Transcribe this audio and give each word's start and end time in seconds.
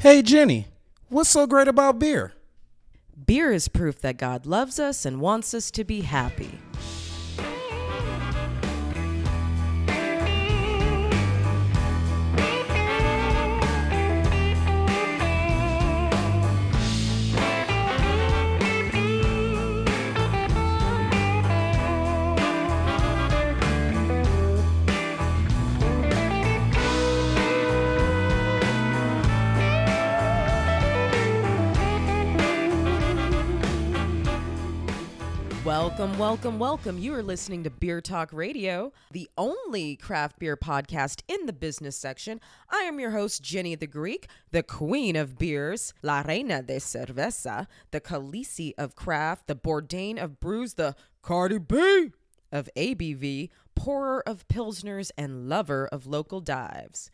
Hey, 0.00 0.22
Jenny, 0.22 0.66
what's 1.10 1.28
so 1.28 1.46
great 1.46 1.68
about 1.68 1.98
beer? 1.98 2.32
Beer 3.26 3.52
is 3.52 3.68
proof 3.68 4.00
that 4.00 4.16
God 4.16 4.46
loves 4.46 4.78
us 4.80 5.04
and 5.04 5.20
wants 5.20 5.52
us 5.52 5.70
to 5.72 5.84
be 5.84 6.00
happy. 6.00 6.58
Welcome, 36.20 36.58
welcome. 36.58 36.98
You 36.98 37.14
are 37.14 37.22
listening 37.22 37.64
to 37.64 37.70
Beer 37.70 38.02
Talk 38.02 38.34
Radio, 38.34 38.92
the 39.10 39.30
only 39.38 39.96
craft 39.96 40.38
beer 40.38 40.54
podcast 40.54 41.22
in 41.28 41.46
the 41.46 41.52
business 41.54 41.96
section. 41.96 42.42
I 42.68 42.80
am 42.80 43.00
your 43.00 43.12
host, 43.12 43.42
Jenny 43.42 43.74
the 43.74 43.86
Greek, 43.86 44.28
the 44.50 44.62
queen 44.62 45.16
of 45.16 45.38
beers, 45.38 45.94
La 46.02 46.20
Reina 46.20 46.60
de 46.60 46.76
Cerveza, 46.76 47.66
the 47.90 48.02
Khaleesi 48.02 48.74
of 48.76 48.94
craft, 48.94 49.46
the 49.46 49.54
Bourdain 49.54 50.22
of 50.22 50.38
brews, 50.40 50.74
the 50.74 50.94
Cardi 51.22 51.56
B 51.56 52.10
of 52.52 52.68
ABV, 52.76 53.48
pourer 53.74 54.22
of 54.28 54.46
pilsners, 54.46 55.10
and 55.16 55.48
lover 55.48 55.88
of 55.90 56.06
local 56.06 56.42
dives. 56.42 57.10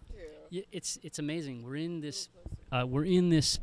Yeah, 0.51 0.63
it's 0.73 0.99
it's 1.05 1.21
amazing. 1.21 1.63
We're 1.63 1.77
in 1.77 2.01
this 2.01 2.29
uh, 2.73 2.85
we're 2.87 3.05
in 3.05 3.29
this 3.31 3.61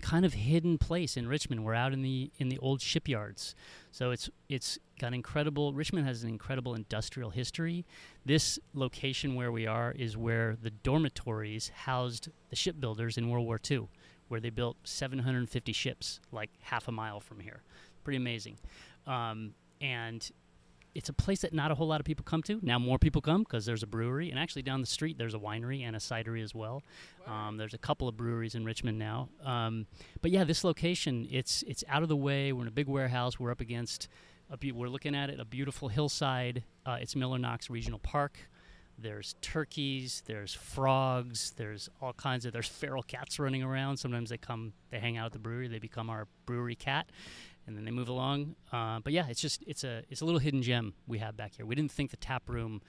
kind 0.00 0.24
of 0.24 0.34
hidden 0.34 0.78
place 0.78 1.16
in 1.16 1.28
Richmond. 1.28 1.64
We're 1.64 1.74
out 1.74 1.92
in 1.92 2.02
the 2.02 2.30
in 2.38 2.48
the 2.48 2.58
old 2.58 2.80
shipyards, 2.80 3.54
so 3.90 4.10
it's 4.10 4.30
it's 4.48 4.78
got 4.98 5.14
incredible. 5.14 5.72
Richmond 5.72 6.06
has 6.06 6.22
an 6.22 6.28
incredible 6.28 6.74
industrial 6.74 7.30
history. 7.30 7.84
This 8.24 8.58
location 8.74 9.34
where 9.34 9.52
we 9.52 9.66
are 9.66 9.92
is 9.92 10.16
where 10.16 10.56
the 10.60 10.70
dormitories 10.70 11.70
housed 11.74 12.28
the 12.48 12.56
shipbuilders 12.56 13.16
in 13.16 13.28
World 13.28 13.46
War 13.46 13.60
II, 13.70 13.88
where 14.28 14.40
they 14.40 14.50
built 14.50 14.76
750 14.84 15.72
ships, 15.72 16.20
like 16.32 16.50
half 16.60 16.88
a 16.88 16.92
mile 16.92 17.20
from 17.20 17.40
here. 17.40 17.62
Pretty 18.04 18.16
amazing. 18.16 18.58
Um, 19.06 19.54
and 19.80 20.30
it's 20.94 21.08
a 21.08 21.12
place 21.12 21.42
that 21.42 21.52
not 21.52 21.70
a 21.70 21.74
whole 21.74 21.86
lot 21.86 22.00
of 22.00 22.06
people 22.06 22.24
come 22.24 22.42
to. 22.44 22.58
Now 22.62 22.78
more 22.78 22.98
people 22.98 23.20
come 23.20 23.42
because 23.42 23.64
there's 23.64 23.82
a 23.82 23.86
brewery, 23.86 24.30
and 24.30 24.38
actually 24.38 24.62
down 24.62 24.80
the 24.80 24.86
street 24.86 25.18
there's 25.18 25.34
a 25.34 25.38
winery 25.38 25.82
and 25.82 25.94
a 25.94 25.98
cidery 25.98 26.42
as 26.42 26.54
well. 26.54 26.82
Um, 27.26 27.56
there's 27.56 27.74
a 27.74 27.78
couple 27.78 28.08
of 28.08 28.16
breweries 28.16 28.54
in 28.54 28.64
Richmond 28.64 28.98
now. 28.98 29.28
Um, 29.44 29.86
but 30.20 30.30
yeah, 30.30 30.44
this 30.44 30.64
location 30.64 31.28
it's 31.30 31.62
it's 31.66 31.84
out 31.88 32.02
of 32.02 32.08
the 32.08 32.16
way. 32.16 32.52
We're 32.52 32.62
in 32.62 32.68
a 32.68 32.72
big 32.72 32.88
warehouse. 32.88 33.38
We're 33.38 33.50
up 33.50 33.60
against. 33.60 34.08
A 34.52 34.56
be- 34.56 34.72
we're 34.72 34.88
looking 34.88 35.14
at 35.14 35.30
it 35.30 35.38
a 35.38 35.44
beautiful 35.44 35.86
hillside. 35.86 36.64
Uh, 36.84 36.98
it's 37.00 37.14
Miller 37.14 37.38
Knox 37.38 37.70
Regional 37.70 38.00
Park. 38.00 38.36
There's 38.98 39.36
turkeys. 39.40 40.24
There's 40.26 40.52
frogs. 40.52 41.52
There's 41.56 41.88
all 42.02 42.12
kinds 42.12 42.44
of. 42.46 42.52
There's 42.52 42.68
feral 42.82 43.04
cats 43.04 43.38
running 43.38 43.62
around. 43.62 43.98
Sometimes 43.98 44.30
they 44.30 44.38
come. 44.38 44.72
They 44.90 44.98
hang 44.98 45.16
out 45.16 45.26
at 45.26 45.32
the 45.32 45.38
brewery. 45.38 45.68
They 45.68 45.78
become 45.78 46.10
our 46.10 46.26
brewery 46.46 46.74
cat 46.74 47.08
and 47.70 47.78
then 47.78 47.84
they 47.84 47.92
move 47.92 48.08
along. 48.08 48.56
Uh, 48.72 48.98
but 48.98 49.12
yeah, 49.12 49.26
it's 49.28 49.40
just 49.40 49.62
it's 49.66 49.84
a 49.84 50.02
it's 50.10 50.20
a 50.20 50.24
little 50.24 50.40
hidden 50.40 50.60
gem 50.60 50.92
we 51.06 51.18
have 51.18 51.36
back 51.36 51.54
here. 51.56 51.64
We 51.64 51.76
didn't 51.76 51.92
think 51.92 52.10
the 52.10 52.16
tap 52.16 52.48
room 52.48 52.82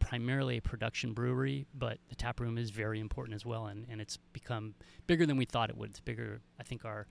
primarily 0.00 0.56
a 0.58 0.62
production 0.62 1.12
brewery, 1.12 1.66
but 1.72 1.98
the 2.08 2.16
tap 2.16 2.40
room 2.40 2.58
is 2.58 2.70
very 2.70 2.98
important 2.98 3.34
as 3.36 3.46
well, 3.46 3.66
and, 3.66 3.86
and 3.88 4.00
it's 4.00 4.18
become 4.32 4.74
bigger 5.06 5.24
than 5.24 5.36
we 5.36 5.44
thought 5.44 5.70
it 5.70 5.76
would. 5.76 5.90
It's 5.90 6.00
bigger. 6.00 6.40
I 6.58 6.64
think 6.64 6.84
our 6.84 7.06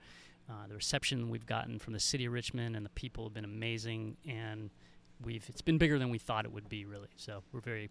uh, 0.48 0.66
the 0.68 0.74
reception 0.74 1.30
we've 1.30 1.46
gotten 1.46 1.78
from 1.78 1.94
the 1.94 2.00
city 2.00 2.26
of 2.26 2.32
Richmond 2.34 2.76
and 2.76 2.84
the 2.84 2.90
people 2.90 3.24
have 3.24 3.32
been 3.32 3.46
amazing, 3.46 4.18
and 4.28 4.70
we've 5.24 5.46
it's 5.48 5.62
been 5.62 5.78
bigger 5.78 5.98
than 5.98 6.10
we 6.10 6.18
thought 6.18 6.44
it 6.44 6.52
would 6.52 6.68
be 6.68 6.84
really. 6.84 7.08
So 7.16 7.42
we're 7.52 7.60
very 7.60 7.90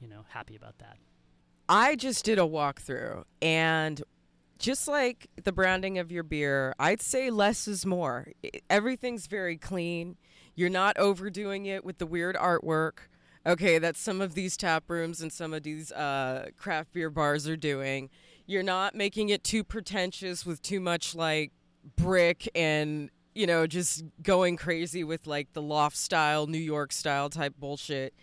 you 0.00 0.08
know 0.08 0.24
happy 0.28 0.56
about 0.56 0.78
that. 0.78 0.96
I 1.68 1.94
just 1.94 2.24
did 2.24 2.38
a 2.38 2.42
walkthrough, 2.42 3.24
and 3.40 4.02
just 4.62 4.86
like 4.86 5.28
the 5.42 5.52
branding 5.52 5.98
of 5.98 6.12
your 6.12 6.22
beer, 6.22 6.74
I'd 6.78 7.02
say 7.02 7.30
less 7.30 7.66
is 7.66 7.84
more. 7.84 8.28
Everything's 8.70 9.26
very 9.26 9.58
clean. 9.58 10.16
You're 10.54 10.70
not 10.70 10.96
overdoing 10.98 11.66
it 11.66 11.84
with 11.84 11.98
the 11.98 12.06
weird 12.06 12.36
artwork. 12.36 13.08
Okay, 13.44 13.80
that 13.80 13.96
some 13.96 14.20
of 14.20 14.34
these 14.34 14.56
tap 14.56 14.84
rooms 14.88 15.20
and 15.20 15.32
some 15.32 15.52
of 15.52 15.64
these 15.64 15.90
uh, 15.90 16.50
craft 16.56 16.92
beer 16.92 17.10
bars 17.10 17.48
are 17.48 17.56
doing. 17.56 18.08
You're 18.46 18.62
not 18.62 18.94
making 18.94 19.30
it 19.30 19.42
too 19.42 19.64
pretentious 19.64 20.46
with 20.46 20.62
too 20.62 20.78
much 20.78 21.14
like 21.14 21.50
brick 21.96 22.48
and 22.54 23.10
you 23.34 23.46
know 23.46 23.66
just 23.66 24.04
going 24.22 24.56
crazy 24.56 25.02
with 25.02 25.26
like 25.26 25.52
the 25.54 25.62
loft 25.62 25.96
style, 25.96 26.46
New 26.46 26.58
York 26.58 26.92
style 26.92 27.28
type 27.28 27.54
bullshit. 27.58 28.14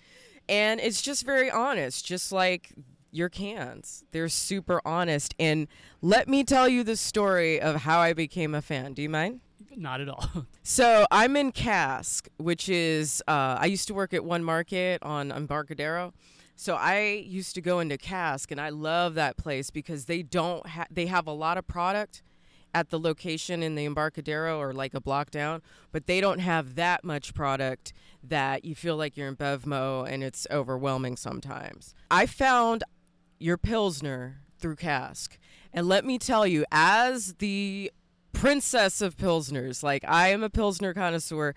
And 0.47 0.79
it's 0.79 1.01
just 1.01 1.25
very 1.25 1.51
honest, 1.51 2.05
just 2.05 2.31
like 2.31 2.71
your 3.11 3.29
cans. 3.29 4.03
They're 4.11 4.29
super 4.29 4.81
honest. 4.85 5.35
And 5.39 5.67
let 6.01 6.27
me 6.27 6.43
tell 6.43 6.67
you 6.67 6.83
the 6.83 6.95
story 6.95 7.59
of 7.59 7.77
how 7.77 7.99
I 7.99 8.13
became 8.13 8.55
a 8.55 8.61
fan. 8.61 8.93
Do 8.93 9.01
you 9.01 9.09
mind? 9.09 9.41
Not 9.75 10.01
at 10.01 10.09
all. 10.09 10.25
so 10.63 11.05
I'm 11.11 11.35
in 11.35 11.51
Cask, 11.51 12.27
which 12.37 12.69
is 12.69 13.21
uh, 13.27 13.57
I 13.59 13.65
used 13.65 13.87
to 13.87 13.93
work 13.93 14.13
at 14.13 14.23
One 14.23 14.43
Market 14.43 15.01
on 15.03 15.31
Embarcadero. 15.31 16.13
So 16.55 16.75
I 16.75 17.23
used 17.25 17.55
to 17.55 17.61
go 17.61 17.79
into 17.79 17.97
Cask, 17.97 18.51
and 18.51 18.59
I 18.59 18.67
love 18.69 19.15
that 19.15 19.37
place 19.37 19.69
because 19.69 20.05
they 20.05 20.23
don't 20.23 20.65
ha- 20.67 20.87
they 20.91 21.05
have 21.05 21.25
a 21.25 21.31
lot 21.31 21.57
of 21.57 21.65
product 21.67 22.21
at 22.73 22.89
the 22.89 22.99
location 22.99 23.63
in 23.63 23.75
the 23.75 23.85
Embarcadero 23.85 24.59
or 24.59 24.73
like 24.73 24.93
a 24.93 25.01
block 25.01 25.31
down, 25.31 25.61
but 25.91 26.05
they 26.05 26.21
don't 26.21 26.39
have 26.39 26.75
that 26.75 27.03
much 27.03 27.33
product 27.33 27.93
that 28.23 28.65
you 28.65 28.75
feel 28.75 28.95
like 28.97 29.17
you're 29.17 29.27
in 29.27 29.35
Bevmo 29.35 30.07
and 30.07 30.23
it's 30.23 30.45
overwhelming 30.51 31.15
sometimes. 31.15 31.95
I 32.11 32.25
found 32.25 32.83
your 33.39 33.57
Pilsner 33.57 34.41
through 34.59 34.75
cask. 34.75 35.37
And 35.73 35.87
let 35.87 36.05
me 36.05 36.17
tell 36.17 36.45
you, 36.45 36.65
as 36.71 37.35
the 37.35 37.91
princess 38.33 39.01
of 39.01 39.17
Pilsners, 39.17 39.83
like 39.83 40.03
I 40.07 40.29
am 40.29 40.43
a 40.43 40.49
Pilsner 40.49 40.93
connoisseur, 40.93 41.53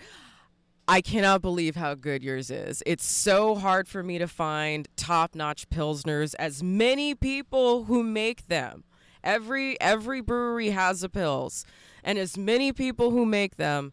I 0.89 1.01
cannot 1.01 1.43
believe 1.43 1.77
how 1.77 1.95
good 1.95 2.23
yours 2.23 2.51
is. 2.51 2.83
It's 2.85 3.05
so 3.05 3.55
hard 3.55 3.89
for 3.89 4.03
me 4.03 4.19
to 4.19 4.27
find 4.27 4.89
top 4.97 5.35
notch 5.35 5.69
Pilsners, 5.71 6.35
as 6.39 6.63
many 6.63 7.15
people 7.15 7.85
who 7.85 8.03
make 8.03 8.49
them. 8.49 8.85
Every 9.25 9.81
every 9.81 10.21
brewery 10.21 10.71
has 10.71 11.05
a 11.05 11.09
Pils, 11.09 11.65
and 12.03 12.19
as 12.19 12.37
many 12.37 12.73
people 12.73 13.13
who 13.13 13.25
make 13.25 13.57
them, 13.57 13.93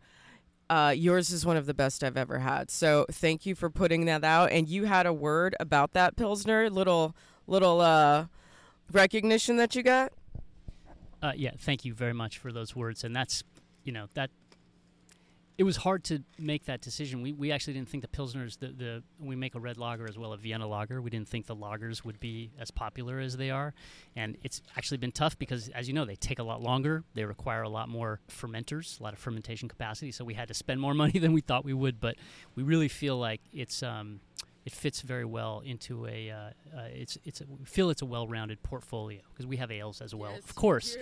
uh, 0.70 0.94
yours 0.96 1.30
is 1.30 1.46
one 1.46 1.58
of 1.58 1.68
the 1.68 1.74
best 1.76 2.04
I've 2.04 2.18
ever 2.18 2.40
had. 2.40 2.72
So 2.72 3.06
thank 3.12 3.46
you 3.46 3.54
for 3.54 3.70
putting 3.70 4.06
that 4.06 4.24
out. 4.24 4.52
And 4.52 4.68
you 4.68 4.86
had 4.86 5.06
a 5.06 5.14
word 5.14 5.56
about 5.60 5.94
that 5.94 6.16
Pilsner, 6.16 6.70
little 6.72 7.16
little 7.50 7.82
uh, 7.82 8.26
recognition 8.92 9.58
that 9.58 9.76
you 9.76 9.84
got? 9.84 10.14
Uh, 11.22 11.34
yeah, 11.36 11.52
thank 11.58 11.84
you 11.84 11.94
very 11.94 12.14
much 12.14 12.38
for 12.38 12.52
those 12.52 12.76
words. 12.76 13.04
And 13.04 13.16
that's, 13.16 13.44
you 13.84 13.92
know, 13.92 14.08
that 14.14 14.30
it 15.60 15.64
was 15.64 15.76
hard 15.76 16.06
to 16.06 16.24
make 16.38 16.64
that 16.66 16.80
decision. 16.80 17.22
We, 17.22 17.34
we 17.34 17.52
actually 17.52 17.74
didn't 17.74 17.90
think 17.90 18.02
the 18.02 18.08
pilsners 18.08 18.58
the, 18.58 18.68
the 18.68 19.04
we 19.20 19.36
make 19.36 19.56
a 19.56 19.60
red 19.60 19.78
lager 19.78 20.08
as 20.08 20.18
well 20.18 20.32
a 20.32 20.38
Vienna 20.38 20.66
lager. 20.66 21.02
We 21.02 21.10
didn't 21.10 21.28
think 21.28 21.48
the 21.48 21.56
lagers 21.56 22.06
would 22.06 22.18
be 22.22 22.52
as 22.58 22.72
popular 22.72 23.20
as 23.20 23.36
they 23.36 23.52
are, 23.52 23.74
and 24.16 24.38
it's 24.42 24.62
actually 24.78 25.00
been 25.00 25.12
tough 25.12 25.38
because 25.38 25.68
as 25.70 25.90
you 25.90 25.94
know 25.94 26.06
they 26.06 26.16
take 26.16 26.40
a 26.40 26.44
lot 26.44 26.62
longer. 26.62 27.04
They 27.14 27.26
require 27.26 27.64
a 27.64 27.70
lot 27.70 27.90
more 27.90 28.22
fermenters, 28.32 29.02
a 29.02 29.04
lot 29.04 29.12
of 29.12 29.20
fermentation 29.20 29.68
capacity. 29.68 30.14
So 30.14 30.24
we 30.24 30.34
had 30.34 30.48
to 30.48 30.54
spend 30.54 30.80
more 30.80 30.94
money 31.04 31.20
than 31.20 31.34
we 31.34 31.42
thought 31.42 31.66
we 31.66 31.74
would. 31.74 32.00
But 32.00 32.16
we 32.56 32.64
really 32.64 32.88
feel 32.88 33.18
like 33.18 33.42
it's 33.52 33.84
um, 33.84 34.22
it 34.66 34.74
fits 34.74 35.02
very 35.02 35.26
well 35.26 35.62
into 35.66 36.06
a 36.06 36.32
uh, 36.32 36.78
uh, 36.78 36.82
it's 36.92 37.18
it's 37.26 37.42
a, 37.42 37.46
we 37.46 37.66
feel 37.66 37.90
it's 37.90 38.02
a 38.02 38.06
well-rounded 38.06 38.62
portfolio 38.64 39.22
because 39.34 39.46
we 39.46 39.58
have 39.58 39.72
ales 39.72 40.02
as 40.02 40.14
well, 40.14 40.32
Yes, 40.34 40.44
of 40.44 40.56
course. 40.56 40.98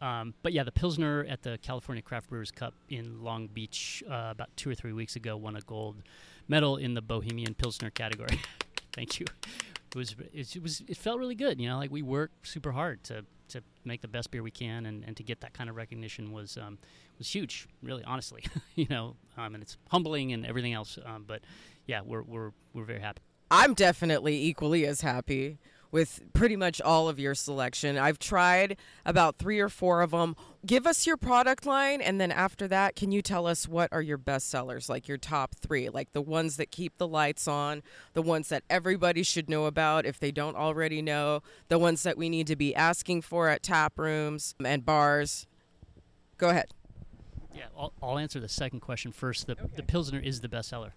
Um, 0.00 0.34
but 0.42 0.52
yeah, 0.52 0.64
the 0.64 0.72
Pilsner 0.72 1.24
at 1.28 1.42
the 1.42 1.58
California 1.62 2.02
Craft 2.02 2.28
Brewers 2.28 2.50
Cup 2.50 2.74
in 2.90 3.22
Long 3.22 3.46
Beach 3.46 4.02
uh, 4.10 4.28
about 4.30 4.54
two 4.56 4.68
or 4.68 4.74
three 4.74 4.92
weeks 4.92 5.16
ago 5.16 5.36
won 5.36 5.56
a 5.56 5.60
gold 5.60 6.02
medal 6.48 6.76
in 6.76 6.94
the 6.94 7.00
Bohemian 7.00 7.54
Pilsner 7.54 7.90
category. 7.90 8.40
Thank 8.92 9.20
you. 9.20 9.26
It 9.90 9.96
was 9.96 10.16
it 10.32 10.62
was 10.62 10.82
it 10.88 10.96
felt 10.96 11.18
really 11.18 11.36
good. 11.36 11.60
You 11.60 11.68
know, 11.68 11.78
like 11.78 11.90
we 11.90 12.02
worked 12.02 12.46
super 12.46 12.72
hard 12.72 13.02
to 13.04 13.24
to 13.48 13.62
make 13.84 14.00
the 14.00 14.08
best 14.08 14.30
beer 14.30 14.42
we 14.42 14.50
can, 14.50 14.86
and, 14.86 15.04
and 15.04 15.16
to 15.16 15.22
get 15.22 15.40
that 15.42 15.52
kind 15.52 15.70
of 15.70 15.76
recognition 15.76 16.32
was 16.32 16.58
um, 16.58 16.78
was 17.18 17.28
huge. 17.28 17.68
Really, 17.82 18.02
honestly, 18.04 18.44
you 18.74 18.86
know, 18.90 19.14
um, 19.38 19.54
and 19.54 19.62
it's 19.62 19.76
humbling 19.88 20.32
and 20.32 20.44
everything 20.44 20.72
else. 20.72 20.98
Um, 21.04 21.24
but 21.26 21.42
yeah, 21.86 22.00
we're 22.04 22.22
we're 22.22 22.50
we're 22.72 22.84
very 22.84 23.00
happy. 23.00 23.22
I'm 23.50 23.74
definitely 23.74 24.42
equally 24.44 24.86
as 24.86 25.02
happy 25.02 25.58
with 25.94 26.22
pretty 26.32 26.56
much 26.56 26.80
all 26.80 27.08
of 27.08 27.20
your 27.20 27.36
selection. 27.36 27.96
I've 27.96 28.18
tried 28.18 28.76
about 29.06 29.38
three 29.38 29.60
or 29.60 29.68
four 29.68 30.02
of 30.02 30.10
them. 30.10 30.34
Give 30.66 30.88
us 30.88 31.06
your 31.06 31.16
product 31.16 31.66
line, 31.66 32.00
and 32.00 32.20
then 32.20 32.32
after 32.32 32.66
that, 32.66 32.96
can 32.96 33.12
you 33.12 33.22
tell 33.22 33.46
us 33.46 33.68
what 33.68 33.92
are 33.92 34.02
your 34.02 34.18
best 34.18 34.50
sellers, 34.50 34.88
like 34.88 35.06
your 35.06 35.18
top 35.18 35.54
three, 35.54 35.88
like 35.88 36.12
the 36.12 36.20
ones 36.20 36.56
that 36.56 36.72
keep 36.72 36.96
the 36.96 37.06
lights 37.06 37.46
on, 37.46 37.80
the 38.12 38.22
ones 38.22 38.48
that 38.48 38.64
everybody 38.68 39.22
should 39.22 39.48
know 39.48 39.66
about 39.66 40.04
if 40.04 40.18
they 40.18 40.32
don't 40.32 40.56
already 40.56 41.00
know, 41.00 41.42
the 41.68 41.78
ones 41.78 42.02
that 42.02 42.18
we 42.18 42.28
need 42.28 42.48
to 42.48 42.56
be 42.56 42.74
asking 42.74 43.22
for 43.22 43.48
at 43.48 43.62
tap 43.62 43.96
rooms 43.96 44.56
and 44.64 44.84
bars? 44.84 45.46
Go 46.38 46.48
ahead. 46.48 46.66
Yeah, 47.54 47.66
I'll, 47.78 47.92
I'll 48.02 48.18
answer 48.18 48.40
the 48.40 48.48
second 48.48 48.80
question 48.80 49.12
first. 49.12 49.46
The, 49.46 49.56
the 49.76 49.82
Pilsner 49.82 50.18
is 50.18 50.40
the 50.40 50.48
bestseller, 50.48 50.90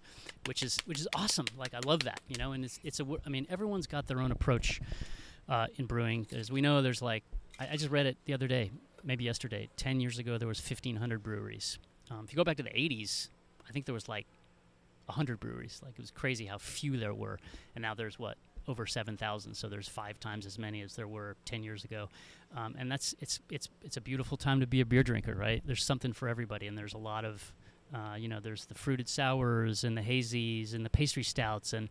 which 0.46 0.62
is 0.62 0.78
which 0.86 0.98
is 0.98 1.06
awesome. 1.14 1.46
Like 1.56 1.72
I 1.72 1.80
love 1.84 2.00
that, 2.04 2.20
you 2.28 2.36
know. 2.36 2.52
And 2.52 2.64
it's 2.64 2.80
it's 2.82 3.00
a 3.00 3.06
I 3.24 3.28
mean 3.28 3.46
everyone's 3.48 3.86
got 3.86 4.06
their 4.06 4.20
own 4.20 4.32
approach 4.32 4.80
uh, 5.48 5.68
in 5.76 5.86
brewing. 5.86 6.26
As 6.34 6.50
we 6.50 6.60
know, 6.60 6.82
there's 6.82 7.00
like 7.02 7.22
I, 7.60 7.68
I 7.72 7.76
just 7.76 7.90
read 7.90 8.06
it 8.06 8.16
the 8.24 8.34
other 8.34 8.48
day, 8.48 8.70
maybe 9.04 9.24
yesterday. 9.24 9.68
Ten 9.76 10.00
years 10.00 10.18
ago, 10.18 10.36
there 10.38 10.48
was 10.48 10.60
1,500 10.60 11.22
breweries. 11.22 11.78
Um, 12.10 12.22
if 12.24 12.32
you 12.32 12.36
go 12.36 12.44
back 12.44 12.56
to 12.56 12.62
the 12.62 12.70
80s, 12.70 13.28
I 13.68 13.72
think 13.72 13.84
there 13.84 13.94
was 13.94 14.08
like 14.08 14.26
100 15.06 15.38
breweries. 15.38 15.80
Like 15.84 15.92
it 15.92 16.00
was 16.00 16.10
crazy 16.10 16.46
how 16.46 16.58
few 16.58 16.96
there 16.96 17.14
were, 17.14 17.38
and 17.74 17.82
now 17.82 17.94
there's 17.94 18.18
what 18.18 18.36
over 18.68 18.86
7,000. 18.86 19.54
So 19.54 19.68
there's 19.68 19.88
five 19.88 20.20
times 20.20 20.46
as 20.46 20.58
many 20.58 20.82
as 20.82 20.94
there 20.94 21.08
were 21.08 21.36
10 21.46 21.62
years 21.62 21.84
ago, 21.84 22.08
um, 22.56 22.74
and 22.78 22.90
that's 22.90 23.14
it's 23.20 23.40
it's 23.50 23.68
it's 23.82 23.96
a 23.96 24.00
beautiful 24.00 24.36
time 24.36 24.60
to 24.60 24.66
be 24.66 24.80
a 24.80 24.86
beer 24.86 25.02
drinker, 25.02 25.34
right? 25.34 25.62
There's 25.64 25.84
something 25.84 26.12
for 26.12 26.28
everybody, 26.28 26.66
and 26.66 26.78
there's 26.78 26.94
a 26.94 26.98
lot 26.98 27.24
of 27.24 27.52
uh, 27.94 28.14
you 28.16 28.28
know 28.28 28.40
there's 28.40 28.66
the 28.66 28.74
fruited 28.74 29.08
sours 29.08 29.84
and 29.84 29.96
the 29.96 30.02
hazies 30.02 30.74
and 30.74 30.84
the 30.84 30.90
pastry 30.90 31.22
stouts 31.22 31.72
and 31.72 31.88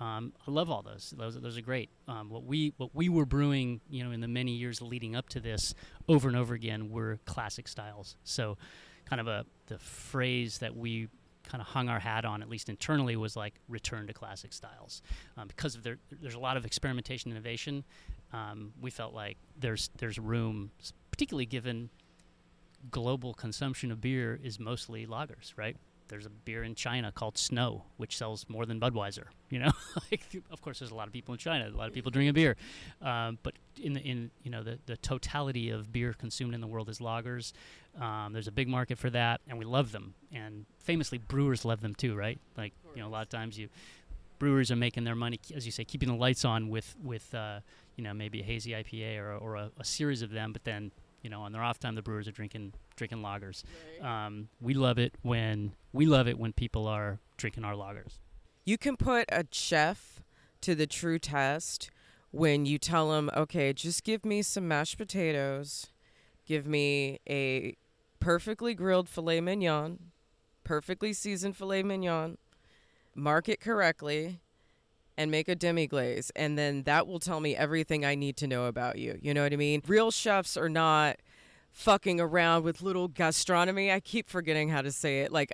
um, 0.00 0.32
I 0.46 0.50
love 0.50 0.70
all 0.70 0.82
those. 0.82 1.12
Those, 1.16 1.40
those 1.40 1.58
are 1.58 1.62
great. 1.62 1.90
Um, 2.06 2.30
what 2.30 2.44
we 2.44 2.72
what 2.76 2.94
we 2.94 3.08
were 3.08 3.26
brewing, 3.26 3.80
you 3.90 4.04
know, 4.04 4.12
in 4.12 4.20
the 4.20 4.28
many 4.28 4.52
years 4.52 4.80
leading 4.80 5.16
up 5.16 5.28
to 5.30 5.40
this, 5.40 5.74
over 6.08 6.28
and 6.28 6.36
over 6.36 6.54
again, 6.54 6.90
were 6.90 7.18
classic 7.24 7.66
styles. 7.66 8.16
So, 8.22 8.56
kind 9.06 9.20
of 9.20 9.26
a 9.26 9.44
the 9.66 9.78
phrase 9.78 10.58
that 10.58 10.76
we 10.76 11.08
kind 11.48 11.60
of 11.62 11.68
hung 11.68 11.88
our 11.88 11.98
hat 11.98 12.24
on, 12.24 12.42
at 12.42 12.48
least 12.48 12.68
internally, 12.68 13.16
was 13.16 13.36
like 13.36 13.54
return 13.68 14.06
to 14.06 14.12
classic 14.12 14.52
styles, 14.52 15.02
um, 15.36 15.48
because 15.48 15.74
of 15.74 15.82
there, 15.82 15.98
there's 16.20 16.34
a 16.34 16.38
lot 16.38 16.56
of 16.56 16.64
experimentation, 16.64 17.30
innovation. 17.30 17.84
Um, 18.32 18.72
we 18.80 18.90
felt 18.90 19.14
like 19.14 19.38
there's 19.58 19.90
there's 19.96 20.18
room, 20.18 20.70
particularly 21.10 21.46
given 21.46 21.90
global 22.90 23.34
consumption 23.34 23.90
of 23.90 24.00
beer 24.00 24.38
is 24.42 24.60
mostly 24.60 25.06
lagers, 25.06 25.52
right? 25.56 25.76
There's 26.08 26.26
a 26.26 26.30
beer 26.30 26.62
in 26.62 26.74
China 26.74 27.12
called 27.12 27.38
Snow, 27.38 27.84
which 27.96 28.16
sells 28.16 28.46
more 28.48 28.66
than 28.66 28.80
Budweiser. 28.80 29.24
You 29.50 29.60
know, 29.60 29.72
like, 30.10 30.22
of 30.50 30.60
course, 30.60 30.78
there's 30.78 30.90
a 30.90 30.94
lot 30.94 31.06
of 31.06 31.12
people 31.12 31.34
in 31.34 31.38
China, 31.38 31.68
a 31.68 31.76
lot 31.76 31.88
of 31.88 31.94
people 31.94 32.10
drinking 32.10 32.34
beer, 32.34 32.56
um, 33.02 33.38
but 33.42 33.54
in 33.80 33.92
the 33.94 34.00
in 34.00 34.30
you 34.42 34.50
know 34.50 34.62
the 34.62 34.78
the 34.86 34.96
totality 34.96 35.70
of 35.70 35.92
beer 35.92 36.12
consumed 36.12 36.54
in 36.54 36.60
the 36.60 36.66
world 36.66 36.88
is 36.88 36.98
lagers. 36.98 37.52
Um, 38.00 38.32
there's 38.32 38.48
a 38.48 38.52
big 38.52 38.68
market 38.68 38.98
for 38.98 39.10
that, 39.10 39.40
and 39.48 39.58
we 39.58 39.64
love 39.64 39.92
them. 39.92 40.14
And 40.32 40.66
famously, 40.78 41.18
brewers 41.18 41.64
love 41.64 41.80
them 41.80 41.94
too, 41.94 42.14
right? 42.14 42.38
Like 42.56 42.72
you 42.94 43.02
know, 43.02 43.08
a 43.08 43.10
lot 43.10 43.22
of 43.22 43.28
times 43.28 43.58
you 43.58 43.68
brewers 44.38 44.70
are 44.70 44.76
making 44.76 45.04
their 45.04 45.14
money, 45.16 45.40
as 45.54 45.66
you 45.66 45.72
say, 45.72 45.84
keeping 45.84 46.08
the 46.08 46.14
lights 46.14 46.44
on 46.44 46.68
with 46.68 46.94
with 47.02 47.34
uh, 47.34 47.60
you 47.96 48.04
know 48.04 48.14
maybe 48.14 48.40
a 48.40 48.44
hazy 48.44 48.72
IPA 48.72 49.18
or, 49.18 49.36
or 49.36 49.56
a, 49.56 49.70
a 49.78 49.84
series 49.84 50.22
of 50.22 50.30
them, 50.30 50.52
but 50.52 50.64
then 50.64 50.90
you 51.28 51.30
know 51.30 51.42
on 51.42 51.52
their 51.52 51.62
off 51.62 51.78
time 51.78 51.94
the 51.94 52.00
brewers 52.00 52.26
are 52.26 52.32
drinking 52.32 52.72
drinking 52.96 53.18
lagers. 53.18 53.62
Um, 54.02 54.48
we 54.62 54.72
love 54.72 54.96
it 54.96 55.14
when 55.20 55.72
we 55.92 56.06
love 56.06 56.26
it 56.26 56.38
when 56.38 56.54
people 56.54 56.86
are 56.88 57.18
drinking 57.36 57.64
our 57.64 57.74
lagers. 57.74 58.18
You 58.64 58.78
can 58.78 58.96
put 58.96 59.26
a 59.30 59.44
chef 59.50 60.22
to 60.62 60.74
the 60.74 60.86
true 60.86 61.18
test 61.18 61.90
when 62.30 62.64
you 62.64 62.78
tell 62.78 63.10
them, 63.10 63.30
okay, 63.36 63.74
just 63.74 64.04
give 64.04 64.24
me 64.24 64.40
some 64.40 64.66
mashed 64.68 64.96
potatoes, 64.96 65.88
give 66.46 66.66
me 66.66 67.20
a 67.28 67.76
perfectly 68.20 68.72
grilled 68.74 69.06
filet 69.06 69.42
mignon, 69.42 69.98
perfectly 70.64 71.12
seasoned 71.12 71.58
filet 71.58 71.82
mignon, 71.82 72.38
mark 73.14 73.50
it 73.50 73.60
correctly, 73.60 74.40
and 75.18 75.32
make 75.32 75.48
a 75.48 75.56
demi 75.56 75.88
glaze. 75.88 76.30
And 76.36 76.56
then 76.56 76.84
that 76.84 77.08
will 77.08 77.18
tell 77.18 77.40
me 77.40 77.56
everything 77.56 78.06
I 78.06 78.14
need 78.14 78.36
to 78.38 78.46
know 78.46 78.66
about 78.66 78.98
you. 78.98 79.18
You 79.20 79.34
know 79.34 79.42
what 79.42 79.52
I 79.52 79.56
mean? 79.56 79.82
Real 79.86 80.12
chefs 80.12 80.56
are 80.56 80.68
not 80.68 81.16
fucking 81.72 82.20
around 82.20 82.62
with 82.62 82.80
little 82.80 83.08
gastronomy. 83.08 83.90
I 83.90 83.98
keep 83.98 84.28
forgetting 84.28 84.68
how 84.68 84.80
to 84.80 84.92
say 84.92 85.22
it. 85.22 85.32
Like, 85.32 85.52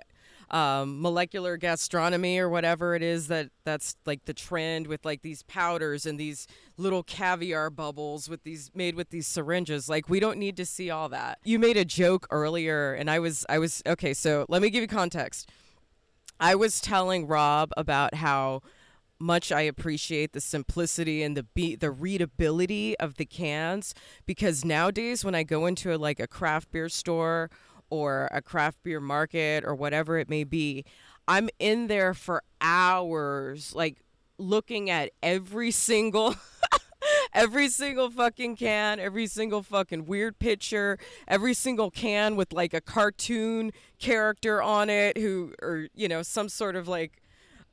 um, 0.51 1.01
molecular 1.01 1.57
gastronomy 1.57 2.37
or 2.37 2.47
whatever 2.47 2.93
it 2.93 3.01
is 3.01 3.27
that 3.29 3.49
that's 3.63 3.95
like 4.05 4.25
the 4.25 4.33
trend 4.33 4.85
with 4.85 5.03
like 5.03 5.23
these 5.23 5.41
powders 5.41 6.05
and 6.05 6.19
these 6.19 6.45
little 6.77 7.01
caviar 7.01 7.71
bubbles 7.71 8.29
with 8.29 8.43
these 8.43 8.69
made 8.75 8.93
with 8.93 9.09
these 9.09 9.25
syringes 9.25 9.89
like 9.89 10.07
we 10.07 10.19
don't 10.19 10.37
need 10.37 10.55
to 10.55 10.63
see 10.63 10.91
all 10.91 11.09
that 11.09 11.39
you 11.43 11.57
made 11.57 11.77
a 11.77 11.83
joke 11.83 12.27
earlier 12.29 12.93
and 12.93 13.09
i 13.09 13.17
was 13.17 13.43
i 13.49 13.57
was 13.57 13.81
okay 13.87 14.13
so 14.13 14.45
let 14.47 14.61
me 14.61 14.69
give 14.69 14.83
you 14.83 14.87
context 14.87 15.49
i 16.39 16.53
was 16.53 16.79
telling 16.79 17.25
rob 17.25 17.71
about 17.75 18.13
how 18.13 18.61
much 19.19 19.51
I 19.51 19.61
appreciate 19.61 20.33
the 20.33 20.41
simplicity 20.41 21.23
and 21.23 21.35
the 21.37 21.43
be- 21.43 21.75
the 21.75 21.91
readability 21.91 22.97
of 22.99 23.15
the 23.15 23.25
cans 23.25 23.93
because 24.25 24.65
nowadays 24.65 25.23
when 25.23 25.35
I 25.35 25.43
go 25.43 25.65
into 25.65 25.93
a, 25.93 25.97
like 25.97 26.19
a 26.19 26.27
craft 26.27 26.71
beer 26.71 26.89
store 26.89 27.49
or 27.89 28.27
a 28.31 28.41
craft 28.41 28.83
beer 28.83 28.99
market 28.99 29.63
or 29.65 29.75
whatever 29.75 30.17
it 30.17 30.29
may 30.29 30.43
be, 30.43 30.83
I'm 31.27 31.49
in 31.59 31.87
there 31.87 32.13
for 32.13 32.43
hours 32.61 33.73
like 33.73 34.03
looking 34.37 34.89
at 34.89 35.11
every 35.23 35.71
single 35.71 36.35
every 37.33 37.69
single 37.69 38.09
fucking 38.09 38.55
can, 38.55 38.99
every 38.99 39.27
single 39.27 39.61
fucking 39.63 40.05
weird 40.05 40.39
picture, 40.39 40.97
every 41.27 41.53
single 41.53 41.91
can 41.91 42.35
with 42.35 42.51
like 42.53 42.73
a 42.73 42.81
cartoon 42.81 43.71
character 43.99 44.61
on 44.61 44.89
it 44.89 45.17
who 45.17 45.53
or 45.61 45.87
you 45.93 46.07
know 46.07 46.21
some 46.21 46.49
sort 46.49 46.75
of 46.75 46.87
like 46.87 47.21